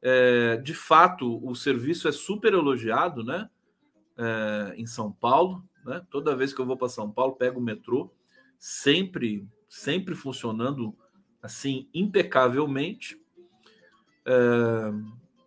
É, 0.00 0.56
de 0.58 0.74
fato, 0.74 1.44
o 1.44 1.54
serviço 1.54 2.08
é 2.08 2.12
super 2.12 2.52
elogiado, 2.52 3.24
né? 3.24 3.48
É, 4.16 4.74
em 4.76 4.86
São 4.86 5.12
Paulo, 5.12 5.64
né? 5.84 6.02
Toda 6.10 6.36
vez 6.36 6.52
que 6.52 6.60
eu 6.60 6.66
vou 6.66 6.76
para 6.76 6.88
São 6.88 7.10
Paulo, 7.10 7.36
pego 7.36 7.60
o 7.60 7.62
metrô, 7.62 8.12
sempre 8.58 9.46
sempre 9.68 10.14
funcionando 10.14 10.96
assim 11.42 11.88
impecavelmente. 11.92 13.20
É, 14.24 14.92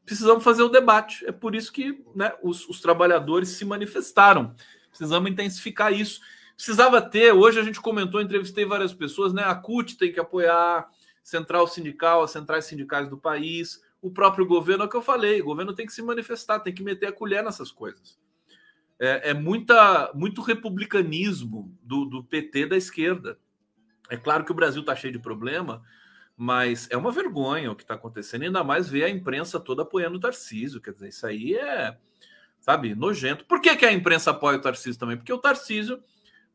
precisamos 0.06 0.43
fazer 0.43 0.62
o 0.62 0.70
debate. 0.70 1.26
É 1.26 1.32
por 1.32 1.56
isso 1.56 1.72
que 1.72 2.04
né, 2.16 2.34
os, 2.41 2.68
os, 2.70 2.80
trabalhadores 2.80 3.49
se 3.49 3.66
manifestaram. 3.66 4.56
Precisamos 4.89 5.30
intensificar 5.30 5.91
isso. 5.91 6.22
Precisava 6.56 7.02
ter, 7.02 7.34
hoje 7.34 7.60
a 7.60 7.64
gente 7.64 7.82
comentou, 7.82 8.22
entrevistei 8.22 8.66
várias 8.66 8.93
pessoas, 8.93 9.34
né? 9.34 9.43
A 9.43 9.56
CUT 9.56 9.97
tem 9.97 10.14
que 10.14 10.20
apoiar, 10.20 10.88
Central 11.24 11.66
Sindical, 11.68 12.22
as 12.22 12.32
centrais 12.32 12.66
sindicais 12.66 13.10
do 13.10 13.18
país, 13.18 13.82
o 14.02 14.10
próprio 14.10 14.45
governo, 14.45 14.84
é 14.84 14.88
o 14.88 14.89
que 14.89 14.97
eu 14.97 15.02
falei, 15.02 15.41
o 15.41 15.45
governo 15.45 15.74
tem 15.74 15.86
que 15.86 15.93
se 15.93 16.02
manifestar, 16.02 16.60
tem 16.60 16.74
que 16.74 16.84
meter 16.84 17.08
a 17.08 17.12
colher 17.12 17.43
nessas 17.43 17.72
coisas. 17.72 18.20
É, 18.99 19.30
é 19.30 19.34
muita, 19.34 20.12
muito 20.14 20.41
republicanismo 20.41 21.76
do, 21.82 22.06
do 22.06 22.24
PT 22.24 22.68
da 22.68 22.78
esquerda. 22.78 23.38
É 24.10 24.18
claro 24.18 24.43
que 24.43 24.52
o 24.52 24.56
Brasil 24.56 24.82
está 24.82 24.95
cheio 24.95 25.14
de 25.14 25.20
problema, 25.20 25.84
mas 26.36 26.88
é 26.89 26.97
uma 26.97 27.12
vergonha 27.12 27.72
o 27.72 27.76
que 27.76 27.84
está 27.84 27.93
acontecendo, 27.93 28.43
ainda 28.43 28.64
mais 28.64 28.89
ver 28.89 29.04
a 29.04 29.10
imprensa 29.10 29.60
toda 29.60 29.84
apoiando 29.84 30.18
o 30.18 30.20
Tarcísio. 30.20 30.82
Quer 30.82 30.93
dizer, 30.93 31.10
isso 31.10 31.26
aí 31.26 31.56
é, 31.56 31.97
sabe, 32.60 32.95
nojento. 32.95 33.45
Por 33.45 33.62
que, 33.62 33.76
que 33.76 33.86
a 33.86 33.93
imprensa 33.93 34.32
apoia 34.32 34.58
o 34.58 34.62
Tarcísio 34.62 34.99
também? 34.99 35.18
Porque 35.18 35.34
o 35.34 35.38
Tarcísio 35.38 36.02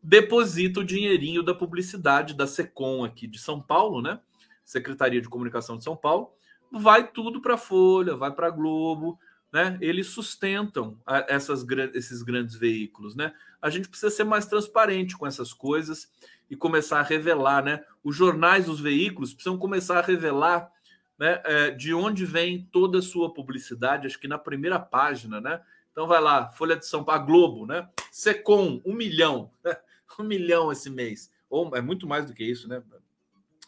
deposita 0.03 0.80
o 0.80 0.84
dinheirinho 0.84 1.42
da 1.42 1.55
publicidade 1.55 2.34
da 2.34 2.47
SECOM 2.47 3.05
aqui 3.05 3.26
de 3.26 3.38
São 3.38 3.61
Paulo, 3.61 4.01
né? 4.03 4.20
Secretaria 4.64 5.20
de 5.20 5.28
Comunicação 5.28 5.76
de 5.78 5.84
São 5.84 5.97
Paulo, 5.97 6.32
vai 6.72 7.06
tudo 7.06 7.40
para 7.40 7.54
a 7.54 7.58
Folha, 7.58 8.16
vai 8.16 8.30
para 8.30 8.48
a 8.48 8.50
Globo, 8.50 9.18
né? 9.52 9.78
Eles 9.80 10.08
sustentam 10.08 10.98
essas, 11.28 11.64
esses 11.94 12.22
grandes 12.22 12.56
veículos, 12.56 13.14
né? 13.14 13.32
A 13.60 13.70
gente 13.70 13.88
precisa 13.88 14.10
ser 14.10 14.24
mais 14.24 14.46
transparente 14.46 15.16
com 15.16 15.26
essas 15.26 15.52
coisas 15.52 16.10
e 16.50 16.56
começar 16.56 17.00
a 17.00 17.02
revelar, 17.02 17.64
né? 17.64 17.84
Os 18.04 18.14
jornais, 18.14 18.68
os 18.68 18.80
veículos 18.80 19.32
precisam 19.32 19.58
começar 19.58 19.98
a 19.98 20.02
revelar, 20.02 20.70
né? 21.18 21.40
É, 21.44 21.70
de 21.70 21.94
onde 21.94 22.26
vem 22.26 22.68
toda 22.70 22.98
a 22.98 23.02
sua 23.02 23.32
publicidade. 23.32 24.06
Acho 24.06 24.18
que 24.18 24.28
na 24.28 24.38
primeira 24.38 24.78
página, 24.78 25.40
né? 25.40 25.60
Então 25.90 26.06
vai 26.06 26.20
lá, 26.20 26.50
Folha 26.50 26.76
de 26.76 26.86
São 26.86 27.02
Paulo, 27.02 27.24
Globo, 27.24 27.66
né? 27.66 27.88
Secom, 28.12 28.82
um 28.84 28.92
milhão, 28.92 29.50
um 30.20 30.24
milhão 30.24 30.70
esse 30.70 30.90
mês, 30.90 31.32
ou 31.48 31.74
é 31.74 31.80
muito 31.80 32.06
mais 32.06 32.26
do 32.26 32.34
que 32.34 32.44
isso, 32.44 32.68
né? 32.68 32.82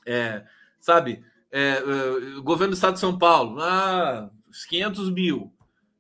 É, 0.05 0.45
sabe? 0.79 1.25
É, 1.51 1.79
é, 1.79 2.41
governo 2.41 2.73
do 2.73 2.77
Estado 2.77 2.95
de 2.95 3.01
São 3.01 3.19
Paulo, 3.19 3.61
ah, 3.61 4.31
500 4.69 5.11
mil, 5.11 5.53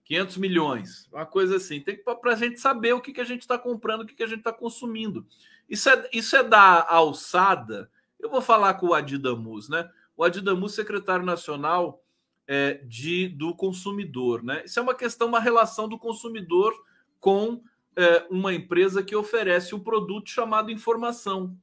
500 0.04 0.36
milhões, 0.36 1.08
uma 1.12 1.26
coisa 1.26 1.56
assim. 1.56 1.80
Tem 1.80 1.96
para 1.96 2.32
a 2.32 2.36
gente 2.36 2.60
saber 2.60 2.92
o 2.92 3.00
que, 3.00 3.12
que 3.12 3.20
a 3.20 3.24
gente 3.24 3.42
está 3.42 3.58
comprando, 3.58 4.02
o 4.02 4.06
que, 4.06 4.14
que 4.14 4.22
a 4.22 4.26
gente 4.26 4.38
está 4.38 4.52
consumindo. 4.52 5.26
Isso 5.68 5.88
é, 5.88 6.08
isso 6.12 6.36
é 6.36 6.42
da 6.42 6.86
alçada. 6.88 7.90
Eu 8.18 8.30
vou 8.30 8.40
falar 8.40 8.74
com 8.74 8.88
o 8.88 8.94
Adidamus, 8.94 9.68
né? 9.68 9.88
O 10.16 10.24
Adidamus, 10.24 10.74
secretário 10.74 11.24
nacional 11.24 12.02
é, 12.46 12.74
de, 12.84 13.28
do 13.28 13.54
consumidor, 13.54 14.42
né? 14.42 14.62
Isso 14.64 14.78
é 14.78 14.82
uma 14.82 14.94
questão, 14.94 15.28
uma 15.28 15.40
relação 15.40 15.88
do 15.88 15.98
consumidor 15.98 16.74
com 17.20 17.62
é, 17.94 18.26
uma 18.30 18.54
empresa 18.54 19.02
que 19.02 19.14
oferece 19.14 19.74
o 19.74 19.78
um 19.78 19.80
produto 19.80 20.30
chamado 20.30 20.70
informação, 20.70 21.56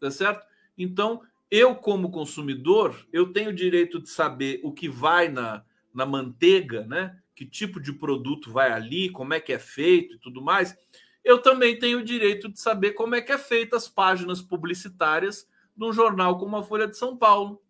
tá 0.00 0.10
certo? 0.10 0.46
Então, 0.76 1.22
eu, 1.52 1.76
como 1.76 2.10
consumidor, 2.10 3.06
eu 3.12 3.32
tenho 3.32 3.50
o 3.50 3.54
direito 3.54 4.02
de 4.02 4.08
saber 4.08 4.60
o 4.64 4.72
que 4.72 4.88
vai 4.88 5.28
na, 5.28 5.62
na 5.94 6.04
manteiga, 6.04 6.84
né? 6.86 7.16
Que 7.34 7.46
tipo 7.46 7.78
de 7.78 7.92
produto 7.92 8.50
vai 8.50 8.72
ali, 8.72 9.08
como 9.10 9.34
é 9.34 9.40
que 9.40 9.52
é 9.52 9.58
feito 9.58 10.16
e 10.16 10.18
tudo 10.18 10.42
mais 10.42 10.76
eu 11.24 11.40
também 11.40 11.78
tenho 11.78 12.00
o 12.00 12.04
direito 12.04 12.48
de 12.48 12.60
saber 12.60 12.92
como 12.92 13.14
é 13.14 13.20
que 13.20 13.32
é 13.32 13.38
feita 13.38 13.76
as 13.76 13.88
páginas 13.88 14.42
publicitárias 14.42 15.48
de 15.76 15.84
um 15.84 15.92
jornal 15.92 16.38
como 16.38 16.56
a 16.56 16.62
Folha 16.62 16.86
de 16.86 16.96
São 16.96 17.16
Paulo. 17.16 17.62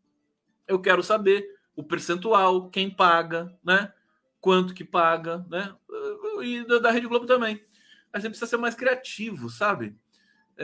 Eu 0.67 0.81
quero 0.81 1.03
saber 1.03 1.47
o 1.77 1.83
percentual, 1.83 2.71
quem 2.71 2.91
paga, 2.91 3.55
né? 3.63 3.93
Quanto 4.41 4.75
que 4.75 4.85
paga, 4.85 5.45
né? 5.51 5.75
E 6.43 6.65
da 6.81 6.91
Rede 6.91 7.07
Globo 7.07 7.27
também. 7.27 7.63
A 8.13 8.19
gente 8.19 8.31
precisa 8.31 8.49
ser 8.49 8.57
mais 8.57 8.75
criativo, 8.75 9.49
sabe? 9.51 9.97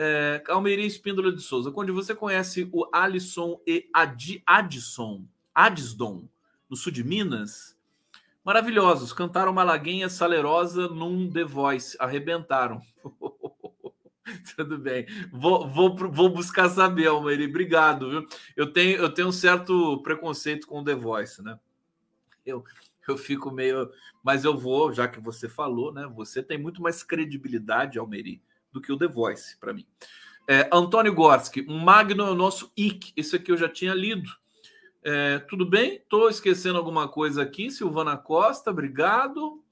É, 0.01 0.85
Espíndola 0.85 1.31
de 1.31 1.41
Souza, 1.41 1.71
quando 1.71 1.93
você 1.93 2.15
conhece 2.15 2.69
o 2.71 2.87
Alisson 2.93 3.59
e 3.67 3.89
Adi, 3.93 4.41
Adson, 4.45 5.25
Adisdon, 5.53 6.27
no 6.69 6.77
sul 6.77 6.91
de 6.91 7.03
Minas, 7.03 7.77
Maravilhosos. 8.49 9.13
Cantaram 9.13 9.53
Malaguinha 9.53 10.09
Salerosa 10.09 10.87
num 10.87 11.29
The 11.29 11.43
Voice. 11.43 11.95
Arrebentaram. 11.99 12.81
Tudo 14.55 14.77
bem. 14.77 15.05
Vou, 15.31 15.67
vou, 15.67 15.95
vou 15.95 16.29
buscar 16.29 16.67
saber, 16.69 17.07
Almeida. 17.07 17.43
Obrigado, 17.43 18.09
viu? 18.09 18.27
Eu 18.55 18.73
tenho, 18.73 18.97
eu 18.97 19.13
tenho 19.13 19.27
um 19.27 19.31
certo 19.31 20.01
preconceito 20.01 20.65
com 20.65 20.79
o 20.79 20.83
The 20.83 20.95
Voice, 20.95 21.43
né? 21.43 21.59
Eu, 22.45 22.63
eu 23.07 23.17
fico 23.17 23.51
meio. 23.51 23.91
Mas 24.23 24.43
eu 24.43 24.57
vou, 24.57 24.91
já 24.93 25.07
que 25.07 25.19
você 25.19 25.47
falou, 25.47 25.93
né? 25.93 26.11
Você 26.15 26.41
tem 26.41 26.57
muito 26.57 26.81
mais 26.81 27.03
credibilidade, 27.03 27.99
Almeri, 27.99 28.41
do 28.71 28.81
que 28.81 28.91
o 28.91 28.97
The 28.97 29.07
Voice, 29.07 29.57
para 29.59 29.73
mim. 29.73 29.85
É, 30.47 30.67
Antônio 30.73 31.13
Gorski, 31.13 31.61
Magno 31.61 32.25
é 32.25 32.31
o 32.31 32.35
nosso 32.35 32.71
IC. 32.75 33.13
Isso 33.15 33.35
aqui 33.35 33.51
eu 33.51 33.57
já 33.57 33.69
tinha 33.69 33.93
lido. 33.93 34.29
É, 35.03 35.39
tudo 35.39 35.65
bem? 35.65 35.97
Estou 35.97 36.29
esquecendo 36.29 36.77
alguma 36.77 37.07
coisa 37.07 37.41
aqui. 37.41 37.69
Silvana 37.69 38.17
Costa, 38.17 38.71
obrigado. 38.71 39.63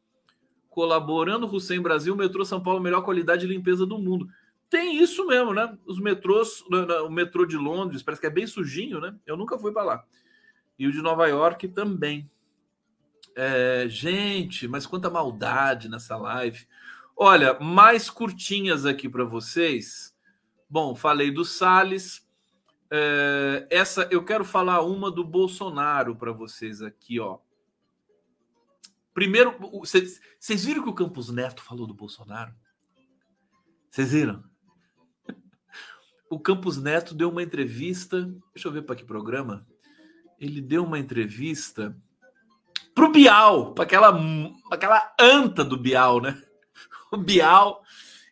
Colaborando, 0.70 1.48
Hussein 1.48 1.82
Brasil, 1.82 2.16
metrô 2.16 2.45
São 2.45 2.62
Paulo, 2.62 2.80
melhor 2.80 3.02
qualidade 3.02 3.41
de 3.41 3.52
limpeza 3.52 3.86
do 3.86 3.98
mundo. 3.98 4.30
Tem 4.70 5.02
isso 5.02 5.26
mesmo, 5.26 5.54
né? 5.54 5.78
Os 5.86 6.00
metrôs, 6.00 6.62
o 7.06 7.10
metrô 7.10 7.45
de 7.45 7.58
Londres 7.58 8.04
parece 8.04 8.22
que 8.22 8.28
é 8.28 8.32
bem 8.32 8.45
sujinho, 8.45 9.00
né? 9.00 9.16
Eu 9.26 9.36
nunca 9.38 9.58
fui 9.58 9.72
para 9.72 9.84
lá. 9.84 10.06
E 10.78 10.86
o 10.86 10.91
de 10.91 11.02
Nova 11.02 11.28
York 11.28 11.70
também. 11.70 12.30
É, 13.36 13.86
gente, 13.88 14.68
mas 14.68 14.86
quanta 14.86 15.10
maldade 15.10 15.89
nessa 15.89 16.18
live. 16.18 16.68
Olha, 17.20 17.57
mais 17.59 18.11
curtinhas 18.11 18.86
aqui 18.86 19.09
para 19.09 19.24
vocês. 19.24 20.15
Bom, 20.70 20.95
falei 20.95 21.32
do 21.32 21.43
Salles, 21.43 22.24
é, 22.91 23.65
essa 23.72 24.07
eu 24.11 24.24
quero 24.24 24.45
falar 24.45 24.82
uma 24.82 25.09
do 25.09 25.24
Bolsonaro 25.24 26.15
para 26.15 26.32
vocês 26.32 26.80
aqui, 26.80 27.20
ó. 27.20 27.39
Primeiro, 29.15 29.55
vocês 29.80 30.63
viram 30.63 30.84
que 30.84 30.89
o 30.89 30.93
Campos 30.93 31.32
Neto 31.32 31.63
falou 31.63 31.88
do 31.88 31.93
Bolsonaro? 31.95 32.53
Vocês 33.89 34.11
viram? 34.11 34.43
o 36.30 36.39
Campos 36.39 36.78
Neto 36.78 37.15
deu 37.15 37.32
uma 37.32 37.41
entrevista. 37.41 38.32
Deixa 38.53 38.68
eu 38.68 38.72
ver 38.72 38.84
para 38.84 38.95
que 38.95 39.03
programa. 39.03 39.65
Ele 40.39 40.61
deu 40.61 40.84
uma 40.84 40.99
entrevista 40.99 41.97
pro 42.93 43.11
Bial, 43.11 43.74
para 43.74 43.86
aquela, 43.86 44.22
aquela 44.72 45.15
anta 45.20 45.65
do 45.65 45.78
Bial, 45.78 46.22
né? 46.22 46.43
Bial. 47.16 47.84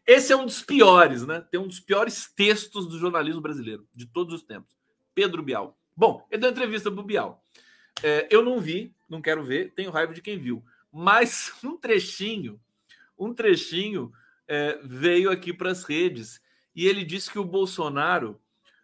Esse 0.06 0.34
é 0.34 0.36
um 0.36 0.46
dos 0.46 0.62
piores, 0.62 1.26
né? 1.26 1.42
Tem 1.50 1.60
um 1.60 1.68
dos 1.68 1.80
piores 1.80 2.32
textos 2.36 2.88
do 2.88 3.00
jornalismo 3.00 3.42
brasileiro, 3.42 3.88
de 3.94 4.06
todos 4.06 4.34
os 4.34 4.44
tempos. 4.44 4.76
Pedro 5.14 5.42
Bial. 5.42 5.78
Bom, 5.96 6.28
ele 6.30 6.42
deu 6.42 6.52
entrevista 6.52 6.92
pro 6.92 7.04
Bial. 7.04 7.44
É, 8.04 8.28
eu 8.30 8.44
não 8.44 8.60
vi, 8.60 8.94
não 9.10 9.22
quero 9.22 9.44
ver, 9.44 9.74
tenho 9.74 9.92
raiva 9.92 10.14
de 10.14 10.22
quem 10.22 10.38
viu. 10.38 10.64
Mas 10.92 11.54
um 11.64 11.78
trechinho, 11.78 12.60
um 13.18 13.34
trechinho 13.34 14.12
é, 14.48 14.80
veio 14.84 15.32
aqui 15.32 15.54
para 15.54 15.72
as 15.72 15.84
redes 15.84 16.42
e 16.76 16.86
ele 16.86 17.06
disse 17.06 17.32
que 17.32 17.40
o 17.40 17.46
Bolsonaro 17.46 18.40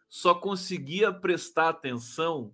só 0.10 0.34
conseguia 0.34 1.12
prestar 1.12 1.70
atenção 1.70 2.54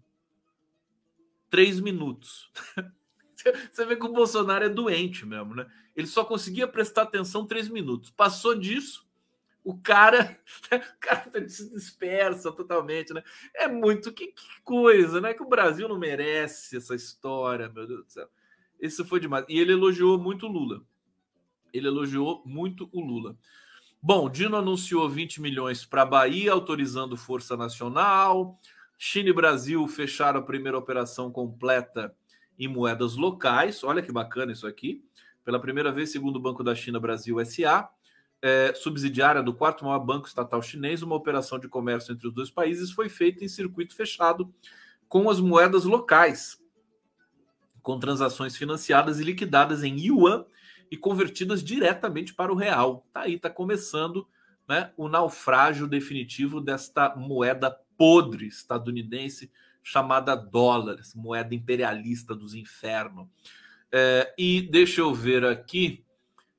três 1.50 1.80
minutos. 1.80 2.52
Você 3.72 3.86
vê 3.86 3.96
que 3.96 4.06
o 4.06 4.14
Bolsonaro 4.14 4.66
é 4.66 4.70
doente 4.70 5.26
mesmo, 5.26 5.56
né? 5.56 5.66
Ele 5.96 6.08
só 6.08 6.24
conseguia 6.24 6.68
prestar 6.68 7.04
atenção 7.04 7.46
três 7.46 7.70
minutos. 7.70 8.10
Passou 8.10 8.56
disso, 8.56 9.08
o 9.64 9.78
cara, 9.78 10.40
o 10.72 11.00
cara 11.00 11.50
se 11.50 11.70
dispersa 11.70 12.52
totalmente, 12.52 13.14
né? 13.14 13.24
É 13.54 13.68
muito 13.68 14.14
que, 14.14 14.28
que, 14.28 14.62
coisa, 14.64 15.20
né? 15.20 15.34
Que 15.34 15.44
o 15.44 15.50
Brasil 15.50 15.88
não 15.88 15.98
merece 15.98 16.78
essa 16.78 16.96
história, 16.96 17.70
meu 17.70 17.88
Deus 17.88 18.06
do 18.06 18.12
céu. 18.12 18.28
Isso 18.80 19.04
foi 19.06 19.20
demais. 19.20 19.46
E 19.50 19.60
ele 19.60 19.74
elogiou 19.74 20.18
muito 20.18 20.46
o 20.46 20.52
Lula. 20.52 20.82
Ele 21.74 21.88
elogiou 21.88 22.42
muito 22.46 22.90
o 22.94 23.02
Lula. 23.02 23.38
Bom, 24.02 24.30
Dino 24.30 24.56
anunciou 24.56 25.10
20 25.10 25.42
milhões 25.42 25.84
para 25.84 26.04
a 26.04 26.06
Bahia, 26.06 26.54
autorizando 26.54 27.18
Força 27.18 27.58
Nacional. 27.58 28.60
China 28.98 29.30
e 29.30 29.34
Brasil 29.34 29.86
fecharam 29.88 30.40
a 30.40 30.44
primeira 30.44 30.78
operação 30.78 31.32
completa 31.32 32.16
em 32.58 32.68
moedas 32.68 33.16
locais. 33.16 33.84
Olha 33.84 34.02
que 34.02 34.12
bacana 34.12 34.52
isso 34.52 34.68
aqui. 34.68 35.04
Pela 35.44 35.60
primeira 35.60 35.92
vez, 35.92 36.12
segundo 36.12 36.38
o 36.38 36.42
Banco 36.42 36.64
da 36.64 36.76
China 36.76 37.00
Brasil 37.00 37.44
SA, 37.46 37.90
é, 38.42 38.74
subsidiária 38.76 39.42
do 39.42 39.54
quarto 39.54 39.86
maior 39.86 40.00
banco 40.00 40.28
estatal 40.28 40.62
chinês, 40.62 41.02
uma 41.02 41.16
operação 41.16 41.58
de 41.58 41.68
comércio 41.68 42.14
entre 42.14 42.28
os 42.28 42.34
dois 42.34 42.50
países 42.50 42.92
foi 42.92 43.10
feita 43.10 43.44
em 43.44 43.48
circuito 43.48 43.96
fechado 43.96 44.54
com 45.08 45.30
as 45.30 45.40
moedas 45.40 45.86
locais, 45.86 46.62
com 47.82 47.98
transações 47.98 48.56
financiadas 48.56 49.20
e 49.20 49.24
liquidadas 49.24 49.84
em 49.84 49.98
yuan 49.98 50.46
e 50.92 50.98
convertidas 50.98 51.64
diretamente 51.64 52.34
para 52.34 52.52
o 52.52 52.56
real. 52.56 53.08
Tá 53.14 53.22
aí, 53.22 53.40
tá 53.40 53.50
começando 53.50 54.28
né, 54.68 54.92
o 54.98 55.08
naufrágio 55.08 55.88
definitivo 55.88 56.60
desta 56.60 57.16
moeda 57.16 57.72
podre 57.98 58.48
estadunidense 58.48 59.52
chamada 59.88 60.36
dólar, 60.36 60.98
moeda 61.16 61.56
imperialista 61.56 62.36
dos 62.36 62.54
infernos. 62.54 63.26
É, 63.90 64.34
e 64.38 64.62
deixa 64.62 65.00
eu 65.00 65.14
ver 65.14 65.46
aqui 65.46 66.04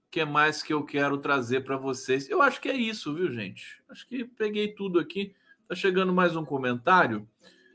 o 0.07 0.11
que 0.11 0.25
mais 0.25 0.63
que 0.63 0.73
eu 0.73 0.83
quero 0.83 1.19
trazer 1.19 1.63
para 1.63 1.77
vocês. 1.77 2.31
Eu 2.31 2.41
acho 2.41 2.59
que 2.59 2.71
é 2.71 2.75
isso, 2.75 3.15
viu, 3.15 3.31
gente? 3.31 3.83
Acho 3.87 4.09
que 4.09 4.25
peguei 4.25 4.69
tudo 4.69 4.99
aqui. 4.99 5.35
Tá 5.69 5.75
chegando 5.75 6.11
mais 6.11 6.37
um 6.37 6.45
comentário. 6.45 7.29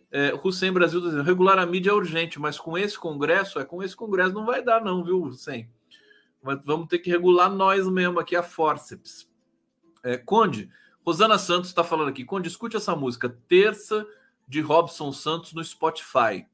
É, 0.09 0.33
Hussein 0.43 0.71
Brasil 0.71 0.99
tá 0.99 1.09
dizendo, 1.09 1.23
regular 1.23 1.59
a 1.59 1.67
mídia 1.67 1.91
é 1.91 1.93
urgente, 1.93 2.39
mas 2.39 2.59
com 2.59 2.75
esse 2.75 2.97
congresso, 2.97 3.59
é 3.59 3.65
com 3.65 3.83
esse 3.83 3.95
congresso 3.95 4.33
não 4.33 4.47
vai 4.47 4.63
dar 4.63 4.83
não, 4.83 5.03
viu, 5.03 5.21
Hussein? 5.21 5.69
Mas 6.41 6.59
vamos 6.65 6.87
ter 6.87 6.97
que 6.97 7.11
regular 7.11 7.51
nós 7.51 7.87
mesmo 7.87 8.19
aqui, 8.19 8.35
a 8.35 8.41
forceps. 8.41 9.29
É, 10.03 10.17
Conde, 10.17 10.67
Rosana 11.05 11.37
Santos 11.37 11.69
está 11.69 11.83
falando 11.83 12.09
aqui. 12.09 12.25
Conde, 12.25 12.47
escute 12.47 12.75
essa 12.75 12.95
música, 12.95 13.29
Terça 13.47 14.03
de 14.53 14.61
Robson 14.61 15.11
Santos 15.11 15.51
no 15.51 15.63
Spotify. 15.63 16.45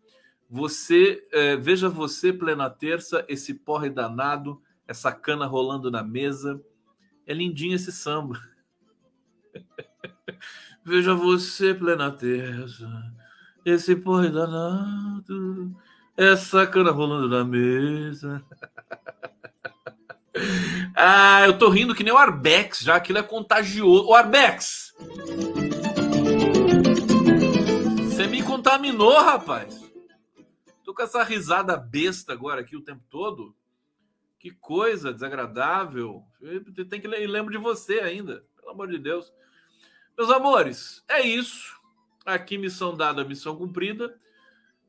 Você, 0.49 1.27
é, 1.33 1.57
veja 1.57 1.89
você, 1.89 2.31
plena 2.31 2.69
terça, 2.69 3.25
esse 3.27 3.53
porre 3.53 3.89
danado, 3.89 4.61
essa 4.87 5.11
cana 5.11 5.45
rolando 5.45 5.91
na 5.91 6.01
mesa. 6.01 6.61
É 7.27 7.33
lindinho 7.33 7.75
esse 7.75 7.91
samba. 7.91 8.39
veja 10.83 11.13
você, 11.13 11.73
plena 11.73 12.09
terça, 12.09 12.89
esse 13.65 13.97
porre 13.97 14.29
danado, 14.29 15.75
essa 16.15 16.65
cana 16.65 16.91
rolando 16.91 17.27
na 17.27 17.43
mesa. 17.43 18.43
Ah, 20.95 21.45
eu 21.45 21.57
tô 21.57 21.69
rindo 21.69 21.93
que 21.93 22.03
nem 22.03 22.13
o 22.13 22.17
Arbex, 22.17 22.79
já 22.79 22.95
aquilo 22.95 23.17
é 23.17 23.23
contagioso. 23.23 24.07
O 24.07 24.13
Arbex! 24.13 24.93
Contaminou, 28.59 29.17
rapaz. 29.21 29.89
Tô 30.83 30.93
com 30.93 31.01
essa 31.01 31.23
risada 31.23 31.77
besta 31.77 32.33
agora 32.33 32.59
aqui 32.59 32.75
o 32.75 32.81
tempo 32.81 33.01
todo. 33.09 33.55
Que 34.37 34.51
coisa 34.51 35.13
desagradável. 35.13 36.25
Tem 36.89 36.99
que 36.99 37.07
lembro 37.07 37.53
de 37.53 37.57
você 37.57 38.01
ainda, 38.01 38.43
pelo 38.57 38.71
amor 38.71 38.89
de 38.89 38.97
Deus. 38.99 39.31
Meus 40.17 40.29
amores, 40.29 41.01
é 41.07 41.21
isso. 41.21 41.79
Aqui 42.25 42.57
missão 42.57 42.97
dada, 42.97 43.23
missão 43.23 43.55
cumprida. 43.55 44.19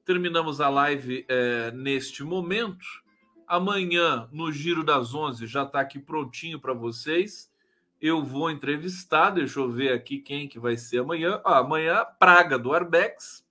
Terminamos 0.04 0.60
a 0.60 0.68
live 0.68 1.24
é, 1.28 1.70
neste 1.70 2.24
momento. 2.24 2.84
Amanhã, 3.46 4.28
no 4.32 4.50
Giro 4.50 4.82
das 4.82 5.14
11, 5.14 5.46
já 5.46 5.62
está 5.62 5.78
aqui 5.78 6.00
prontinho 6.00 6.58
para 6.58 6.74
vocês. 6.74 7.48
Eu 8.00 8.24
vou 8.24 8.50
entrevistar, 8.50 9.30
deixa 9.30 9.60
eu 9.60 9.70
ver 9.70 9.92
aqui 9.92 10.18
quem 10.18 10.48
que 10.48 10.58
vai 10.58 10.76
ser 10.76 10.98
amanhã. 10.98 11.40
Ah, 11.44 11.58
amanhã, 11.58 12.04
Praga 12.18 12.58
do 12.58 12.72
Arbex, 12.72 13.48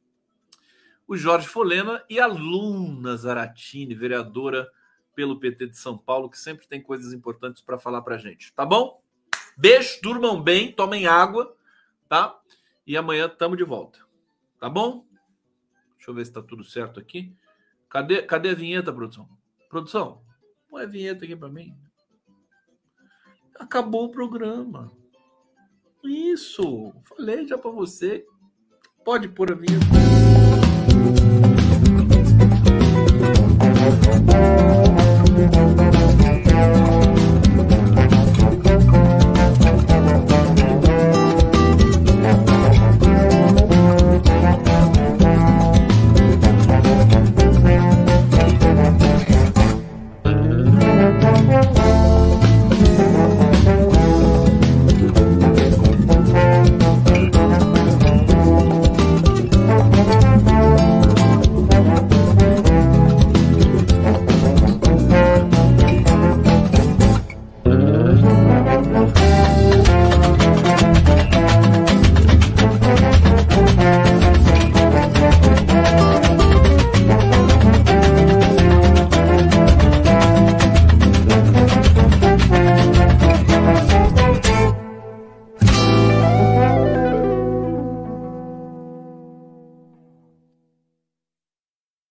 o 1.10 1.18
Jorge 1.18 1.48
Folena 1.48 2.06
e 2.08 2.20
a 2.20 2.28
Luna 2.28 3.18
Zaratini, 3.18 3.96
vereadora 3.96 4.70
pelo 5.16 5.40
PT 5.40 5.70
de 5.70 5.78
São 5.78 5.98
Paulo, 5.98 6.30
que 6.30 6.38
sempre 6.38 6.68
tem 6.68 6.80
coisas 6.80 7.14
importantes 7.14 7.64
para 7.64 7.80
falar 7.80 8.04
para 8.04 8.20
gente. 8.20 8.54
Tá 8.54 8.64
bom? 8.64 9.02
Beijo, 9.58 10.00
durmam 10.04 10.40
bem, 10.40 10.72
tomem 10.72 11.08
água, 11.08 11.58
tá? 12.08 12.40
E 12.86 12.96
amanhã 12.96 13.26
estamos 13.26 13.58
de 13.58 13.64
volta. 13.64 13.98
Tá 14.60 14.70
bom? 14.70 15.04
Deixa 15.96 16.12
eu 16.12 16.14
ver 16.14 16.26
se 16.26 16.30
está 16.30 16.44
tudo 16.44 16.64
certo 16.64 17.00
aqui. 17.00 17.36
Cadê, 17.90 18.22
cadê 18.22 18.50
a 18.50 18.56
vinheta, 18.56 18.94
produção? 18.94 19.28
Produção, 19.68 20.22
põe 20.70 20.84
a 20.84 20.88
vinheta 20.88 21.26
aqui 21.26 21.36
para 21.36 21.50
mim. 21.50 21.76
Acabou 23.56 24.06
o 24.06 24.12
programa. 24.12 24.92
Isso, 26.04 26.94
falei 27.04 27.48
já 27.48 27.58
para 27.58 27.72
você. 27.72 28.28
Pode 29.04 29.28
pôr 29.28 29.52
a 29.52 29.56
vinheta. 29.56 29.99
Thank 34.32 34.74
you. 34.74 34.79